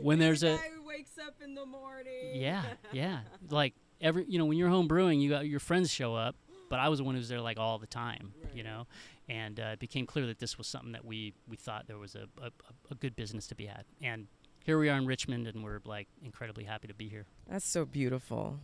When 0.00 0.18
there's 0.18 0.40
the 0.40 0.54
a 0.54 0.56
who 0.56 0.86
wakes 0.86 1.18
up 1.18 1.34
in 1.42 1.54
the 1.54 1.66
morning. 1.66 2.32
Yeah, 2.34 2.62
yeah. 2.92 3.20
Like 3.50 3.74
every, 4.00 4.24
you 4.28 4.38
know, 4.38 4.44
when 4.44 4.58
you're 4.58 4.68
home 4.68 4.88
brewing, 4.88 5.20
you 5.20 5.30
got 5.30 5.46
your 5.46 5.60
friends 5.60 5.90
show 5.90 6.14
up, 6.14 6.36
but 6.68 6.80
I 6.80 6.88
was 6.88 6.98
the 6.98 7.04
one 7.04 7.14
who 7.14 7.18
was 7.18 7.28
there 7.28 7.40
like 7.40 7.58
all 7.58 7.78
the 7.78 7.86
time, 7.86 8.32
right. 8.42 8.54
you 8.54 8.62
know 8.62 8.86
and 9.28 9.58
uh, 9.58 9.70
it 9.72 9.78
became 9.78 10.06
clear 10.06 10.26
that 10.26 10.38
this 10.38 10.58
was 10.58 10.66
something 10.66 10.92
that 10.92 11.04
we, 11.04 11.34
we 11.48 11.56
thought 11.56 11.86
there 11.86 11.98
was 11.98 12.14
a, 12.14 12.26
a, 12.42 12.50
a 12.90 12.94
good 12.94 13.16
business 13.16 13.46
to 13.48 13.54
be 13.54 13.66
had. 13.66 13.84
And 14.02 14.26
here 14.64 14.78
we 14.78 14.88
are 14.88 14.96
in 14.96 15.06
Richmond, 15.06 15.46
and 15.46 15.64
we're 15.64 15.80
like 15.84 16.08
incredibly 16.22 16.64
happy 16.64 16.88
to 16.88 16.94
be 16.94 17.08
here. 17.08 17.26
That's 17.48 17.66
so 17.66 17.84
beautiful. 17.84 18.60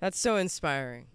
That's 0.00 0.18
so 0.18 0.36
inspiring. 0.36 1.06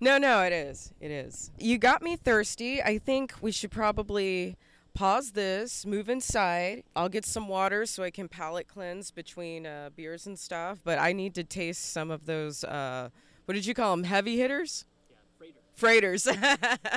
No, 0.00 0.16
no, 0.16 0.42
it 0.42 0.52
is. 0.52 0.92
It 1.00 1.10
is. 1.10 1.50
You 1.58 1.76
got 1.76 2.02
me 2.02 2.16
thirsty. 2.16 2.82
I 2.82 2.98
think 2.98 3.34
we 3.40 3.50
should 3.50 3.70
probably 3.70 4.56
pause 4.98 5.30
this, 5.30 5.86
move 5.86 6.08
inside. 6.08 6.82
I'll 6.96 7.08
get 7.08 7.24
some 7.24 7.46
water 7.46 7.86
so 7.86 8.02
I 8.02 8.10
can 8.10 8.26
palate 8.26 8.66
cleanse 8.66 9.12
between 9.12 9.64
uh, 9.64 9.90
beers 9.94 10.26
and 10.26 10.36
stuff. 10.36 10.80
But 10.82 10.98
I 10.98 11.12
need 11.12 11.36
to 11.36 11.44
taste 11.44 11.92
some 11.92 12.10
of 12.10 12.26
those. 12.26 12.64
Uh, 12.64 13.10
what 13.44 13.54
did 13.54 13.64
you 13.64 13.74
call 13.74 13.94
them? 13.94 14.02
Heavy 14.02 14.36
hitters? 14.38 14.86
Yeah, 15.08 15.50
freighters. 15.76 16.26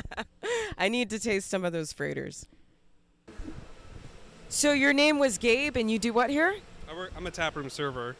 I 0.79 0.89
need 0.89 1.11
to 1.11 1.19
taste 1.19 1.47
some 1.47 1.63
of 1.63 1.73
those 1.73 1.93
freighters. 1.93 2.47
So 4.49 4.73
your 4.73 4.93
name 4.93 5.19
was 5.19 5.37
Gabe, 5.37 5.77
and 5.77 5.89
you 5.91 5.99
do 5.99 6.11
what 6.11 6.31
here? 6.31 6.55
I 6.89 6.95
work, 6.95 7.11
I'm 7.15 7.27
a 7.27 7.31
taproom 7.31 7.69
server. 7.69 8.15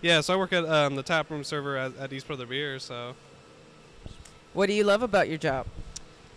Yeah, 0.00 0.22
so 0.22 0.34
I 0.34 0.36
work 0.38 0.52
at 0.52 0.64
um, 0.64 0.96
the 0.96 1.04
taproom 1.04 1.44
server 1.44 1.76
at, 1.76 1.96
at 1.98 2.12
East 2.12 2.26
Brother 2.26 2.46
Beer. 2.46 2.80
So, 2.80 3.14
what 4.54 4.66
do 4.66 4.72
you 4.72 4.82
love 4.82 5.04
about 5.04 5.28
your 5.28 5.38
job? 5.38 5.66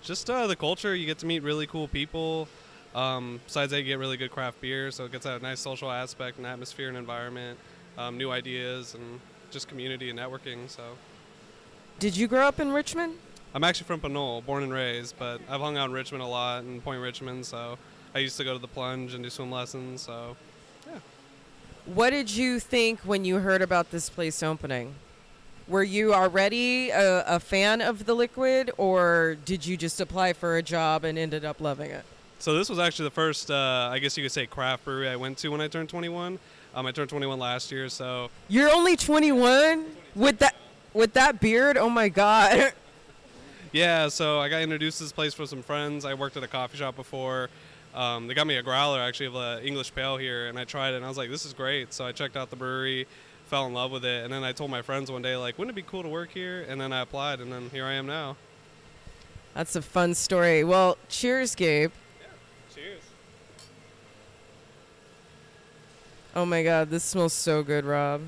Just 0.03 0.29
uh, 0.29 0.45
the 0.45 0.55
culture. 0.55 0.93
You 0.93 1.07
get 1.07 1.17
to 1.19 1.25
meet 1.25 1.41
really 1.41 1.65
cool 1.65 1.87
people. 1.87 2.47
Um, 2.95 3.39
besides 3.45 3.71
that, 3.71 3.79
you 3.79 3.85
get 3.85 3.99
really 3.99 4.17
good 4.17 4.31
craft 4.31 4.61
beer, 4.61 4.91
so 4.91 5.05
it 5.05 5.11
gets 5.11 5.25
a 5.25 5.39
nice 5.39 5.59
social 5.59 5.91
aspect 5.91 6.37
and 6.37 6.45
atmosphere 6.45 6.89
and 6.89 6.97
environment, 6.97 7.57
um, 7.97 8.17
new 8.17 8.31
ideas, 8.31 8.93
and 8.93 9.19
just 9.49 9.67
community 9.67 10.09
and 10.09 10.19
networking. 10.19 10.69
So, 10.69 10.83
did 11.99 12.15
you 12.15 12.27
grow 12.27 12.47
up 12.47 12.59
in 12.59 12.71
Richmond? 12.71 13.17
I'm 13.55 13.63
actually 13.63 13.85
from 13.85 13.99
Pinole, 13.99 14.41
born 14.41 14.63
and 14.63 14.73
raised, 14.73 15.17
but 15.17 15.39
I've 15.49 15.61
hung 15.61 15.77
out 15.77 15.89
in 15.89 15.93
Richmond 15.93 16.23
a 16.23 16.27
lot 16.27 16.63
and 16.63 16.83
Point 16.83 17.01
Richmond, 17.01 17.45
so 17.45 17.77
I 18.15 18.19
used 18.19 18.37
to 18.37 18.43
go 18.43 18.53
to 18.53 18.59
the 18.59 18.67
plunge 18.67 19.13
and 19.13 19.23
do 19.23 19.29
swim 19.29 19.51
lessons, 19.51 20.01
so 20.01 20.35
yeah. 20.87 20.99
What 21.85 22.11
did 22.11 22.29
you 22.29 22.59
think 22.59 22.99
when 23.01 23.25
you 23.25 23.37
heard 23.37 23.61
about 23.61 23.91
this 23.91 24.09
place 24.09 24.41
opening? 24.41 24.95
Were 25.67 25.83
you 25.83 26.13
already 26.13 26.89
a, 26.89 27.23
a 27.25 27.39
fan 27.39 27.81
of 27.81 28.05
the 28.05 28.13
liquid, 28.15 28.71
or 28.77 29.37
did 29.45 29.65
you 29.65 29.77
just 29.77 30.01
apply 30.01 30.33
for 30.33 30.57
a 30.57 30.63
job 30.63 31.03
and 31.03 31.17
ended 31.17 31.45
up 31.45 31.61
loving 31.61 31.91
it? 31.91 32.05
So 32.43 32.53
this 32.53 32.69
was 32.69 32.77
actually 32.77 33.05
the 33.05 33.11
first, 33.11 33.49
uh, 33.49 33.89
I 33.89 33.99
guess 33.99 34.17
you 34.17 34.23
could 34.25 34.33
say, 34.33 34.45
craft 34.45 34.83
brewery 34.83 35.07
I 35.07 35.15
went 35.15 35.37
to 35.37 35.47
when 35.47 35.61
I 35.61 35.69
turned 35.69 35.87
21. 35.87 36.37
Um, 36.75 36.85
I 36.85 36.91
turned 36.91 37.09
21 37.09 37.39
last 37.39 37.71
year, 37.71 37.87
so. 37.87 38.29
You're 38.49 38.69
only 38.69 38.97
21 38.97 39.85
with 40.13 40.39
that 40.39 40.53
with 40.93 41.13
that 41.13 41.39
beard. 41.39 41.77
Oh 41.77 41.89
my 41.89 42.09
god. 42.09 42.73
Yeah, 43.71 44.07
so 44.09 44.39
I 44.39 44.49
got 44.49 44.61
introduced 44.61 44.99
to 44.99 45.05
this 45.05 45.11
place 45.11 45.33
for 45.33 45.47
some 45.47 45.63
friends. 45.63 46.05
I 46.05 46.13
worked 46.13 46.37
at 46.37 46.43
a 46.43 46.47
coffee 46.47 46.77
shop 46.77 46.95
before. 46.95 47.49
Um, 47.95 48.27
they 48.27 48.35
got 48.35 48.45
me 48.45 48.57
a 48.57 48.61
growler 48.61 48.99
actually 48.99 49.25
of 49.25 49.35
an 49.35 49.63
English 49.63 49.95
pale 49.95 50.15
here, 50.15 50.45
and 50.45 50.59
I 50.59 50.63
tried 50.63 50.93
it, 50.93 50.97
and 50.97 51.05
I 51.05 51.07
was 51.07 51.17
like, 51.17 51.31
"This 51.31 51.43
is 51.43 51.53
great." 51.53 51.91
So 51.91 52.05
I 52.05 52.11
checked 52.11 52.37
out 52.37 52.51
the 52.51 52.55
brewery, 52.55 53.07
fell 53.47 53.65
in 53.65 53.73
love 53.73 53.89
with 53.89 54.05
it, 54.05 54.25
and 54.25 54.31
then 54.31 54.43
I 54.43 54.51
told 54.51 54.69
my 54.69 54.83
friends 54.83 55.09
one 55.09 55.23
day, 55.23 55.35
like, 55.35 55.57
"Wouldn't 55.57 55.75
it 55.75 55.81
be 55.81 55.89
cool 55.89 56.03
to 56.03 56.07
work 56.07 56.29
here?" 56.29 56.67
And 56.69 56.79
then 56.79 56.93
I 56.93 57.01
applied, 57.01 57.39
and 57.39 57.51
then 57.51 57.71
here 57.71 57.85
I 57.85 57.93
am 57.93 58.05
now. 58.05 58.35
That's 59.55 59.75
a 59.75 59.81
fun 59.81 60.13
story. 60.13 60.63
Well, 60.63 60.99
cheers, 61.09 61.55
Gabe. 61.55 61.91
Cheers. 62.73 63.01
Oh 66.35 66.45
my 66.45 66.63
god, 66.63 66.89
this 66.89 67.03
smells 67.03 67.33
so 67.33 67.61
good, 67.61 67.85
Rob. 67.85 68.21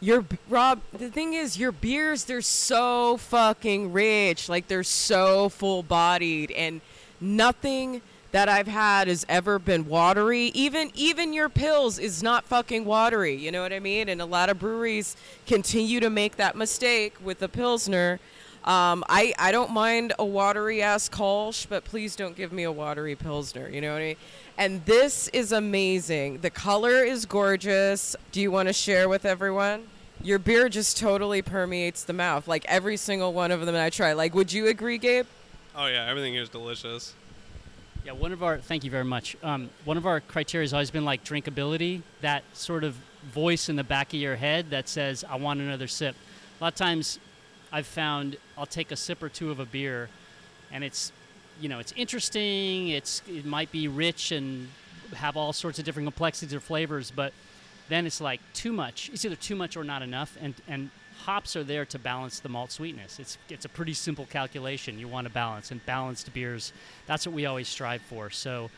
Your 0.00 0.24
Rob, 0.48 0.80
the 0.92 1.10
thing 1.10 1.34
is, 1.34 1.58
your 1.58 1.70
beers 1.70 2.24
they're 2.24 2.40
so 2.40 3.18
fucking 3.18 3.92
rich, 3.92 4.48
like 4.48 4.66
they're 4.66 4.82
so 4.82 5.48
full 5.48 5.84
bodied, 5.84 6.50
and 6.50 6.80
nothing 7.20 8.02
that 8.32 8.48
I've 8.48 8.66
had 8.66 9.06
has 9.06 9.24
ever 9.28 9.60
been 9.60 9.86
watery. 9.86 10.46
Even 10.54 10.90
even 10.94 11.32
your 11.32 11.48
pils 11.48 12.00
is 12.00 12.20
not 12.20 12.44
fucking 12.46 12.84
watery. 12.84 13.36
You 13.36 13.52
know 13.52 13.62
what 13.62 13.72
I 13.72 13.80
mean? 13.80 14.08
And 14.08 14.20
a 14.20 14.26
lot 14.26 14.48
of 14.48 14.58
breweries 14.58 15.16
continue 15.46 16.00
to 16.00 16.10
make 16.10 16.36
that 16.36 16.56
mistake 16.56 17.14
with 17.22 17.38
the 17.38 17.48
pilsner. 17.48 18.18
Um, 18.64 19.04
I 19.08 19.34
I 19.38 19.52
don't 19.52 19.70
mind 19.70 20.12
a 20.18 20.24
watery 20.24 20.82
ass 20.82 21.08
Kolsch, 21.08 21.66
but 21.68 21.84
please 21.84 22.16
don't 22.16 22.36
give 22.36 22.52
me 22.52 22.64
a 22.64 22.72
watery 22.72 23.16
pilsner. 23.16 23.68
You 23.68 23.80
know 23.80 23.92
what 23.92 24.02
I 24.02 24.06
mean? 24.06 24.16
And 24.60 24.84
this 24.84 25.28
is 25.28 25.52
amazing. 25.52 26.40
The 26.42 26.50
color 26.50 27.02
is 27.02 27.24
gorgeous. 27.24 28.14
Do 28.30 28.42
you 28.42 28.50
want 28.50 28.68
to 28.68 28.74
share 28.74 29.08
with 29.08 29.24
everyone? 29.24 29.86
Your 30.22 30.38
beer 30.38 30.68
just 30.68 30.98
totally 30.98 31.40
permeates 31.40 32.04
the 32.04 32.12
mouth. 32.12 32.46
Like 32.46 32.66
every 32.66 32.98
single 32.98 33.32
one 33.32 33.52
of 33.52 33.64
them 33.64 33.74
I 33.74 33.88
try. 33.88 34.12
Like, 34.12 34.34
would 34.34 34.52
you 34.52 34.66
agree, 34.66 34.98
Gabe? 34.98 35.24
Oh 35.74 35.86
yeah, 35.86 36.06
everything 36.06 36.34
here 36.34 36.42
is 36.42 36.50
delicious. 36.50 37.14
Yeah, 38.04 38.12
one 38.12 38.32
of 38.32 38.42
our 38.42 38.58
thank 38.58 38.84
you 38.84 38.90
very 38.90 39.04
much. 39.04 39.34
Um, 39.42 39.70
one 39.86 39.96
of 39.96 40.04
our 40.04 40.20
criteria 40.20 40.64
has 40.64 40.74
always 40.74 40.90
been 40.90 41.06
like 41.06 41.24
drinkability, 41.24 42.02
that 42.20 42.44
sort 42.52 42.84
of 42.84 42.96
voice 43.32 43.70
in 43.70 43.76
the 43.76 43.84
back 43.84 44.08
of 44.08 44.20
your 44.20 44.36
head 44.36 44.68
that 44.68 44.90
says, 44.90 45.24
"I 45.26 45.36
want 45.36 45.60
another 45.60 45.88
sip." 45.88 46.14
A 46.60 46.64
lot 46.64 46.74
of 46.74 46.78
times, 46.78 47.18
I've 47.72 47.86
found 47.86 48.36
I'll 48.58 48.66
take 48.66 48.90
a 48.92 48.96
sip 48.96 49.22
or 49.22 49.30
two 49.30 49.50
of 49.50 49.58
a 49.58 49.64
beer, 49.64 50.10
and 50.70 50.84
it's, 50.84 51.12
you 51.60 51.68
know, 51.68 51.78
it's 51.78 51.92
interesting. 51.96 52.88
It's 52.88 53.22
it 53.28 53.44
might 53.44 53.70
be 53.70 53.86
rich 53.88 54.32
and 54.32 54.68
have 55.14 55.36
all 55.36 55.52
sorts 55.52 55.78
of 55.78 55.84
different 55.84 56.06
complexities 56.06 56.54
or 56.54 56.60
flavors, 56.60 57.10
but 57.10 57.32
then 57.88 58.06
it's 58.06 58.20
like 58.20 58.40
too 58.54 58.72
much. 58.72 59.10
It's 59.12 59.24
either 59.24 59.36
too 59.36 59.56
much 59.56 59.76
or 59.76 59.84
not 59.84 60.02
enough, 60.02 60.36
and 60.40 60.54
and 60.68 60.90
hops 61.24 61.54
are 61.56 61.64
there 61.64 61.84
to 61.84 61.98
balance 61.98 62.40
the 62.40 62.48
malt 62.48 62.72
sweetness. 62.72 63.18
It's 63.18 63.38
it's 63.48 63.64
a 63.64 63.68
pretty 63.68 63.94
simple 63.94 64.26
calculation. 64.26 64.98
You 64.98 65.08
want 65.08 65.26
to 65.26 65.32
balance, 65.32 65.70
and 65.70 65.84
balanced 65.84 66.32
beers. 66.32 66.72
That's 67.06 67.26
what 67.26 67.34
we 67.34 67.46
always 67.46 67.68
strive 67.68 68.02
for. 68.02 68.30
So 68.30 68.70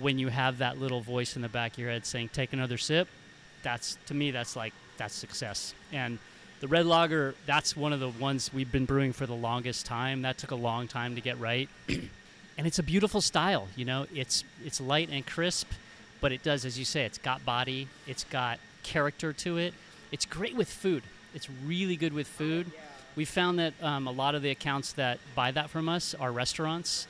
when 0.00 0.18
you 0.18 0.28
have 0.28 0.58
that 0.58 0.78
little 0.78 1.00
voice 1.00 1.36
in 1.36 1.42
the 1.42 1.48
back 1.48 1.72
of 1.72 1.78
your 1.78 1.90
head 1.90 2.04
saying 2.04 2.30
"Take 2.32 2.52
another 2.52 2.76
sip," 2.76 3.08
that's 3.62 3.96
to 4.06 4.14
me 4.14 4.30
that's 4.30 4.56
like 4.56 4.74
that's 4.98 5.14
success. 5.14 5.74
And 5.92 6.18
the 6.60 6.68
red 6.68 6.86
lager, 6.86 7.34
that's 7.44 7.76
one 7.76 7.92
of 7.92 8.00
the 8.00 8.08
ones 8.08 8.50
we've 8.52 8.70
been 8.72 8.86
brewing 8.86 9.12
for 9.12 9.26
the 9.26 9.34
longest 9.34 9.86
time. 9.86 10.22
That 10.22 10.38
took 10.38 10.52
a 10.52 10.56
long 10.56 10.88
time 10.88 11.14
to 11.14 11.20
get 11.20 11.38
right. 11.38 11.68
and 12.58 12.66
it's 12.66 12.78
a 12.78 12.82
beautiful 12.82 13.20
style, 13.20 13.68
you 13.76 13.84
know. 13.84 14.06
It's 14.14 14.44
it's 14.64 14.80
light 14.80 15.08
and 15.10 15.26
crisp, 15.26 15.68
but 16.20 16.32
it 16.32 16.42
does 16.42 16.64
as 16.64 16.78
you 16.78 16.84
say, 16.84 17.04
it's 17.04 17.18
got 17.18 17.44
body, 17.44 17.88
it's 18.06 18.24
got 18.24 18.58
character 18.82 19.32
to 19.32 19.58
it. 19.58 19.74
It's 20.12 20.24
great 20.24 20.56
with 20.56 20.68
food. 20.68 21.02
It's 21.34 21.48
really 21.64 21.96
good 21.96 22.12
with 22.12 22.26
food. 22.26 22.70
We 23.16 23.24
found 23.24 23.58
that 23.58 23.74
um, 23.82 24.06
a 24.06 24.10
lot 24.10 24.34
of 24.34 24.42
the 24.42 24.50
accounts 24.50 24.92
that 24.94 25.18
buy 25.34 25.50
that 25.50 25.70
from 25.70 25.88
us 25.88 26.14
are 26.14 26.30
restaurants. 26.30 27.06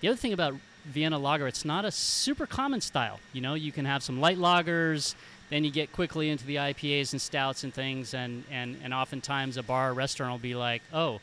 The 0.00 0.08
other 0.08 0.16
thing 0.16 0.32
about 0.32 0.54
Vienna 0.84 1.18
lager, 1.18 1.46
it's 1.46 1.64
not 1.64 1.84
a 1.84 1.90
super 1.90 2.46
common 2.46 2.80
style. 2.80 3.20
You 3.32 3.40
know, 3.40 3.54
you 3.54 3.72
can 3.72 3.84
have 3.84 4.02
some 4.02 4.20
light 4.20 4.38
lagers, 4.38 5.14
then 5.50 5.64
you 5.64 5.70
get 5.70 5.92
quickly 5.92 6.30
into 6.30 6.46
the 6.46 6.56
IPAs 6.56 7.12
and 7.12 7.20
stouts 7.20 7.64
and 7.64 7.74
things, 7.74 8.14
and, 8.14 8.44
and, 8.50 8.76
and 8.82 8.94
oftentimes 8.94 9.56
a 9.56 9.62
bar 9.62 9.90
or 9.90 9.94
restaurant 9.94 10.32
will 10.32 10.38
be 10.38 10.54
like, 10.54 10.82
oh, 10.92 11.20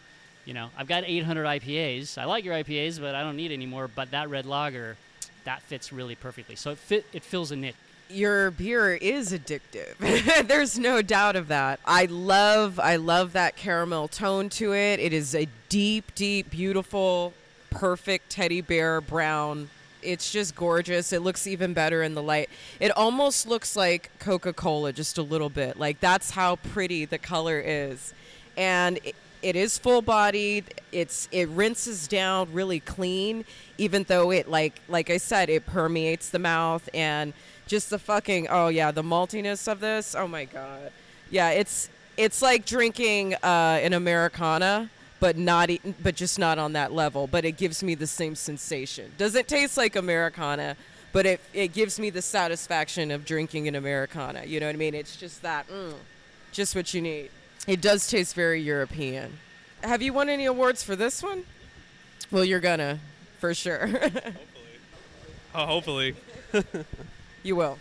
you 0.47 0.53
know, 0.53 0.69
I've 0.77 0.87
got 0.87 1.03
800 1.05 1.45
IPAs. 1.45 2.17
I 2.17 2.23
like 2.23 2.45
your 2.45 2.55
IPAs, 2.55 3.01
but 3.01 3.13
I 3.13 3.21
don't 3.21 3.35
need 3.35 3.51
any 3.51 3.65
more. 3.65 3.89
But 3.89 4.11
that 4.11 4.29
red 4.29 4.45
lager, 4.45 4.95
that 5.43 5.61
fits 5.61 5.91
really 5.91 6.15
perfectly. 6.15 6.55
So 6.55 6.71
it 6.71 6.77
fit, 6.77 7.05
it 7.11 7.23
fills 7.23 7.51
a 7.51 7.57
niche. 7.57 7.75
your 8.09 8.51
beer 8.51 8.95
is 8.95 9.33
addictive. 9.33 10.47
There's 10.47 10.79
no 10.79 11.01
doubt 11.01 11.35
of 11.35 11.49
that. 11.49 11.81
I 11.85 12.05
love 12.05 12.79
I 12.79 12.95
love 12.95 13.33
that 13.33 13.57
caramel 13.57 14.07
tone 14.07 14.47
to 14.51 14.73
it. 14.73 15.01
It 15.01 15.11
is 15.11 15.35
a 15.35 15.49
deep, 15.67 16.15
deep, 16.15 16.49
beautiful, 16.49 17.33
perfect 17.69 18.29
teddy 18.29 18.61
bear 18.61 19.01
brown. 19.01 19.69
It's 20.01 20.31
just 20.31 20.55
gorgeous. 20.55 21.11
It 21.11 21.23
looks 21.23 21.45
even 21.45 21.73
better 21.73 22.03
in 22.03 22.15
the 22.15 22.23
light. 22.23 22.49
It 22.79 22.91
almost 22.91 23.47
looks 23.47 23.75
like 23.75 24.11
Coca-Cola 24.19 24.93
just 24.93 25.17
a 25.17 25.23
little 25.23 25.49
bit. 25.49 25.77
Like 25.77 25.99
that's 25.99 26.31
how 26.31 26.55
pretty 26.55 27.03
the 27.03 27.17
color 27.17 27.59
is. 27.59 28.13
And 28.55 28.99
it, 29.47 29.55
is 29.55 29.77
full 29.77 30.01
bodied. 30.01 30.81
It's 30.91 31.27
it 31.31 31.47
rinses 31.49 32.07
down 32.07 32.51
really 32.53 32.79
clean 32.79 33.45
even 33.77 34.03
though 34.03 34.31
it 34.31 34.49
like 34.49 34.81
like 34.87 35.09
I 35.09 35.17
said 35.17 35.49
it 35.49 35.65
permeates 35.65 36.29
the 36.29 36.39
mouth 36.39 36.87
and 36.93 37.33
just 37.67 37.89
the 37.89 37.99
fucking 37.99 38.47
oh 38.49 38.67
yeah 38.67 38.91
the 38.91 39.03
maltiness 39.03 39.71
of 39.71 39.79
this. 39.79 40.15
Oh 40.15 40.27
my 40.27 40.45
god. 40.45 40.91
Yeah 41.29 41.49
it's 41.51 41.89
it's 42.17 42.41
like 42.41 42.65
drinking 42.65 43.35
uh, 43.35 43.79
an 43.81 43.93
americano 43.93 44.89
but 45.19 45.37
not 45.37 45.69
but 46.01 46.15
just 46.15 46.39
not 46.39 46.57
on 46.59 46.73
that 46.73 46.91
level 46.91 47.27
but 47.27 47.45
it 47.45 47.57
gives 47.57 47.83
me 47.83 47.95
the 47.95 48.07
same 48.07 48.35
sensation. 48.35 49.11
Doesn't 49.17 49.47
taste 49.47 49.77
like 49.77 49.95
americano 49.95 50.75
but 51.13 51.25
it 51.25 51.41
it 51.53 51.73
gives 51.73 51.99
me 51.99 52.09
the 52.09 52.21
satisfaction 52.21 53.11
of 53.11 53.25
drinking 53.25 53.67
an 53.67 53.75
americano 53.75 54.43
you 54.43 54.59
know 54.59 54.65
what 54.65 54.75
i 54.75 54.77
mean? 54.77 54.93
It's 54.93 55.15
just 55.15 55.41
that 55.41 55.67
mm, 55.69 55.93
just 56.51 56.75
what 56.75 56.93
you 56.93 57.01
need 57.01 57.29
it 57.65 57.81
does 57.81 58.07
taste 58.07 58.35
very 58.35 58.61
european 58.61 59.37
have 59.83 60.01
you 60.01 60.13
won 60.13 60.29
any 60.29 60.45
awards 60.45 60.83
for 60.83 60.95
this 60.95 61.23
one 61.23 61.43
well 62.31 62.43
you're 62.43 62.59
gonna 62.59 62.99
for 63.39 63.53
sure 63.53 63.89
Oh, 65.57 65.65
hopefully. 65.65 66.15
You 67.43 67.55
will. 67.55 67.77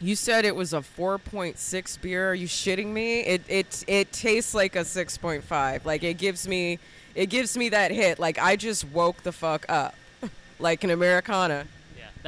You 0.00 0.14
said 0.14 0.44
it 0.44 0.54
was 0.54 0.72
a 0.72 0.76
4.6 0.78 2.00
beer. 2.00 2.30
Are 2.30 2.34
you 2.34 2.46
shitting 2.46 2.86
me? 2.86 3.20
It 3.20 3.42
it 3.48 3.84
it 3.88 4.12
tastes 4.12 4.54
like 4.54 4.76
a 4.76 4.80
6.5. 4.80 5.84
Like 5.84 6.04
it 6.04 6.18
gives 6.18 6.46
me 6.46 6.78
it 7.16 7.26
gives 7.26 7.56
me 7.56 7.68
that 7.70 7.90
hit. 7.90 8.20
Like 8.20 8.38
I 8.38 8.54
just 8.54 8.84
woke 8.84 9.24
the 9.24 9.32
fuck 9.32 9.66
up. 9.68 9.96
like 10.60 10.84
an 10.84 10.90
americano. 10.90 11.64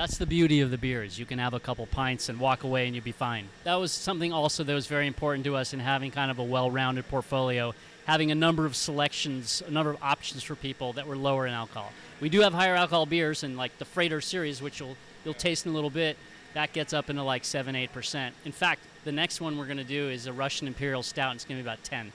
That's 0.00 0.16
the 0.16 0.24
beauty 0.24 0.62
of 0.62 0.70
the 0.70 0.78
beers. 0.78 1.18
You 1.18 1.26
can 1.26 1.38
have 1.38 1.52
a 1.52 1.60
couple 1.60 1.84
pints 1.84 2.30
and 2.30 2.40
walk 2.40 2.64
away 2.64 2.86
and 2.86 2.94
you'll 2.94 3.04
be 3.04 3.12
fine. 3.12 3.50
That 3.64 3.74
was 3.74 3.92
something 3.92 4.32
also 4.32 4.64
that 4.64 4.72
was 4.72 4.86
very 4.86 5.06
important 5.06 5.44
to 5.44 5.56
us 5.56 5.74
in 5.74 5.80
having 5.80 6.10
kind 6.10 6.30
of 6.30 6.38
a 6.38 6.42
well-rounded 6.42 7.06
portfolio, 7.08 7.74
having 8.06 8.30
a 8.30 8.34
number 8.34 8.64
of 8.64 8.74
selections, 8.74 9.62
a 9.66 9.70
number 9.70 9.90
of 9.90 10.02
options 10.02 10.42
for 10.42 10.54
people 10.54 10.94
that 10.94 11.06
were 11.06 11.18
lower 11.18 11.46
in 11.46 11.52
alcohol. 11.52 11.92
We 12.18 12.30
do 12.30 12.40
have 12.40 12.54
higher 12.54 12.74
alcohol 12.74 13.04
beers 13.04 13.42
and 13.42 13.58
like 13.58 13.76
the 13.76 13.84
Freighter 13.84 14.22
series, 14.22 14.62
which 14.62 14.80
you'll 14.80 14.96
you'll 15.22 15.34
taste 15.34 15.66
in 15.66 15.72
a 15.72 15.74
little 15.74 15.90
bit. 15.90 16.16
That 16.54 16.72
gets 16.72 16.94
up 16.94 17.10
into 17.10 17.22
like 17.22 17.44
seven, 17.44 17.76
eight 17.76 17.92
percent. 17.92 18.34
In 18.46 18.52
fact, 18.52 18.80
the 19.04 19.12
next 19.12 19.42
one 19.42 19.58
we're 19.58 19.66
going 19.66 19.76
to 19.76 19.84
do 19.84 20.08
is 20.08 20.26
a 20.26 20.32
Russian 20.32 20.66
Imperial 20.66 21.02
Stout. 21.02 21.32
And 21.32 21.36
it's 21.36 21.44
going 21.44 21.58
to 21.58 21.62
be 21.62 21.68
about 21.68 21.84
ten. 21.84 22.10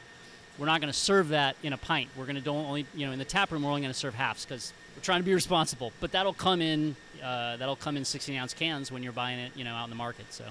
We're 0.57 0.65
not 0.65 0.81
going 0.81 0.91
to 0.91 0.97
serve 0.97 1.29
that 1.29 1.55
in 1.61 1.71
a 1.71 1.77
pint. 1.77 2.09
We're 2.17 2.25
going 2.25 2.41
to 2.41 2.49
only, 2.49 2.87
you 2.95 3.05
know, 3.05 3.11
in 3.11 3.19
the 3.19 3.25
tap 3.25 3.51
room, 3.51 3.61
we're 3.61 3.69
only 3.69 3.81
going 3.81 3.93
to 3.93 3.99
serve 3.99 4.15
halves 4.15 4.43
because 4.43 4.73
we're 4.95 5.01
trying 5.01 5.19
to 5.19 5.25
be 5.25 5.34
responsible. 5.34 5.91
But 5.99 6.12
that'll 6.12 6.34
come 6.34 6.62
in, 6.62 6.95
uh, 7.23 7.58
that'll 7.58 7.75
come 7.75 7.97
in 7.97 8.05
16 8.05 8.38
ounce 8.38 8.53
cans 8.53 8.91
when 8.91 9.03
you're 9.03 9.12
buying 9.12 9.39
it, 9.39 9.51
you 9.55 9.63
know, 9.63 9.73
out 9.73 9.86
in 9.86 9.89
the 9.89 9.95
market. 9.95 10.25
So 10.31 10.45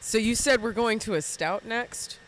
So 0.00 0.18
you 0.18 0.34
said 0.34 0.62
we're 0.62 0.72
going 0.72 0.98
to 1.00 1.14
a 1.14 1.22
stout 1.22 1.64
next? 1.64 2.18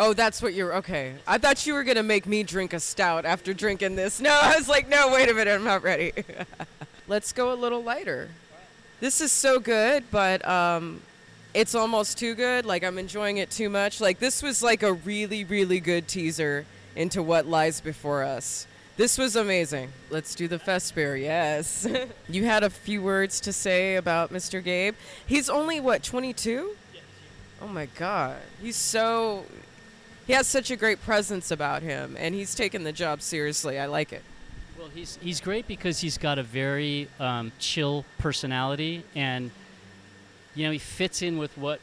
Oh, 0.00 0.12
that's 0.12 0.40
what 0.40 0.54
you're 0.54 0.76
okay. 0.76 1.14
I 1.26 1.38
thought 1.38 1.66
you 1.66 1.74
were 1.74 1.82
gonna 1.82 2.04
make 2.04 2.24
me 2.24 2.44
drink 2.44 2.72
a 2.72 2.78
stout 2.78 3.24
after 3.24 3.52
drinking 3.52 3.96
this. 3.96 4.20
No, 4.20 4.30
I 4.30 4.56
was 4.56 4.68
like, 4.68 4.88
no, 4.88 5.12
wait 5.12 5.28
a 5.28 5.34
minute, 5.34 5.52
I'm 5.52 5.64
not 5.64 5.82
ready. 5.82 6.12
Let's 7.08 7.32
go 7.32 7.52
a 7.52 7.56
little 7.56 7.82
lighter. 7.82 8.28
This 9.00 9.20
is 9.20 9.32
so 9.32 9.58
good, 9.58 10.04
but 10.12 10.46
um, 10.46 11.00
it's 11.52 11.74
almost 11.74 12.16
too 12.16 12.36
good. 12.36 12.64
Like 12.64 12.84
I'm 12.84 12.96
enjoying 12.96 13.38
it 13.38 13.50
too 13.50 13.68
much. 13.68 14.00
Like 14.00 14.20
this 14.20 14.40
was 14.40 14.62
like 14.62 14.84
a 14.84 14.92
really, 14.92 15.42
really 15.42 15.80
good 15.80 16.06
teaser 16.06 16.64
into 16.98 17.22
what 17.22 17.46
lies 17.46 17.80
before 17.80 18.24
us. 18.24 18.66
This 18.96 19.16
was 19.16 19.36
amazing. 19.36 19.92
Let's 20.10 20.34
do 20.34 20.48
the 20.48 20.58
fest 20.58 20.96
beer. 20.96 21.16
Yes. 21.16 21.86
you 22.28 22.44
had 22.44 22.64
a 22.64 22.70
few 22.70 23.00
words 23.00 23.40
to 23.42 23.52
say 23.52 23.94
about 23.94 24.32
Mr. 24.32 24.62
Gabe. 24.62 24.96
He's 25.24 25.48
only 25.48 25.80
what 25.80 26.02
22? 26.02 26.74
Oh 27.62 27.68
my 27.68 27.86
god. 27.86 28.38
He's 28.60 28.74
so 28.74 29.44
he 30.26 30.32
has 30.32 30.48
such 30.48 30.72
a 30.72 30.76
great 30.76 31.00
presence 31.00 31.52
about 31.52 31.82
him 31.82 32.16
and 32.18 32.34
he's 32.34 32.56
taken 32.56 32.82
the 32.82 32.92
job 32.92 33.22
seriously. 33.22 33.78
I 33.78 33.86
like 33.86 34.12
it. 34.12 34.24
Well, 34.76 34.88
he's 34.92 35.18
he's 35.22 35.40
great 35.40 35.68
because 35.68 36.00
he's 36.00 36.18
got 36.18 36.38
a 36.38 36.42
very 36.42 37.08
um, 37.18 37.50
chill 37.58 38.04
personality, 38.18 39.02
and 39.16 39.50
you 40.54 40.66
know 40.66 40.70
he 40.70 40.78
fits 40.78 41.20
in 41.20 41.36
with 41.36 41.56
what 41.58 41.80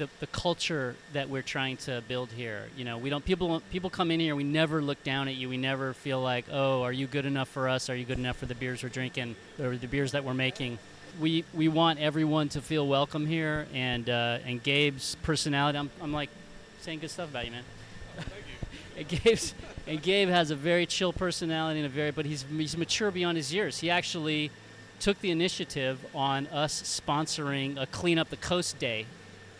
the, 0.00 0.08
the 0.18 0.26
culture 0.28 0.96
that 1.12 1.28
we're 1.28 1.42
trying 1.42 1.76
to 1.76 2.02
build 2.08 2.30
here. 2.30 2.68
You 2.74 2.86
know, 2.86 2.96
we 2.96 3.10
don't 3.10 3.22
people 3.22 3.62
people 3.70 3.90
come 3.90 4.10
in 4.10 4.18
here. 4.18 4.34
We 4.34 4.44
never 4.44 4.80
look 4.80 5.04
down 5.04 5.28
at 5.28 5.34
you. 5.34 5.48
We 5.50 5.58
never 5.58 5.92
feel 5.92 6.22
like, 6.22 6.46
oh, 6.50 6.82
are 6.82 6.92
you 6.92 7.06
good 7.06 7.26
enough 7.26 7.48
for 7.48 7.68
us? 7.68 7.90
Are 7.90 7.94
you 7.94 8.06
good 8.06 8.18
enough 8.18 8.38
for 8.38 8.46
the 8.46 8.54
beers 8.54 8.82
we're 8.82 8.88
drinking 8.88 9.36
or 9.60 9.76
the 9.76 9.86
beers 9.86 10.12
that 10.12 10.24
we're 10.24 10.34
making? 10.34 10.78
We 11.20 11.44
we 11.52 11.68
want 11.68 12.00
everyone 12.00 12.48
to 12.50 12.62
feel 12.62 12.88
welcome 12.88 13.26
here, 13.26 13.66
and 13.74 14.08
uh, 14.08 14.38
and 14.46 14.62
Gabe's 14.62 15.16
personality. 15.22 15.76
I'm 15.78 15.90
I'm 16.00 16.14
like 16.14 16.30
saying 16.80 17.00
good 17.00 17.10
stuff 17.10 17.28
about 17.28 17.44
you, 17.44 17.50
man. 17.50 17.64
Thank 18.16 19.12
you. 19.12 19.18
and 19.18 19.22
Gabe's, 19.22 19.54
and 19.86 20.02
Gabe 20.02 20.28
has 20.30 20.50
a 20.50 20.56
very 20.56 20.86
chill 20.86 21.12
personality 21.12 21.80
and 21.80 21.86
a 21.86 21.90
very, 21.90 22.10
but 22.10 22.24
he's 22.24 22.46
he's 22.56 22.74
mature 22.74 23.10
beyond 23.10 23.36
his 23.36 23.52
years. 23.52 23.78
He 23.78 23.90
actually 23.90 24.50
took 24.98 25.20
the 25.20 25.30
initiative 25.30 25.98
on 26.14 26.46
us 26.46 26.82
sponsoring 26.82 27.78
a 27.78 27.86
clean 27.86 28.18
up 28.18 28.30
the 28.30 28.36
coast 28.36 28.78
day 28.78 29.04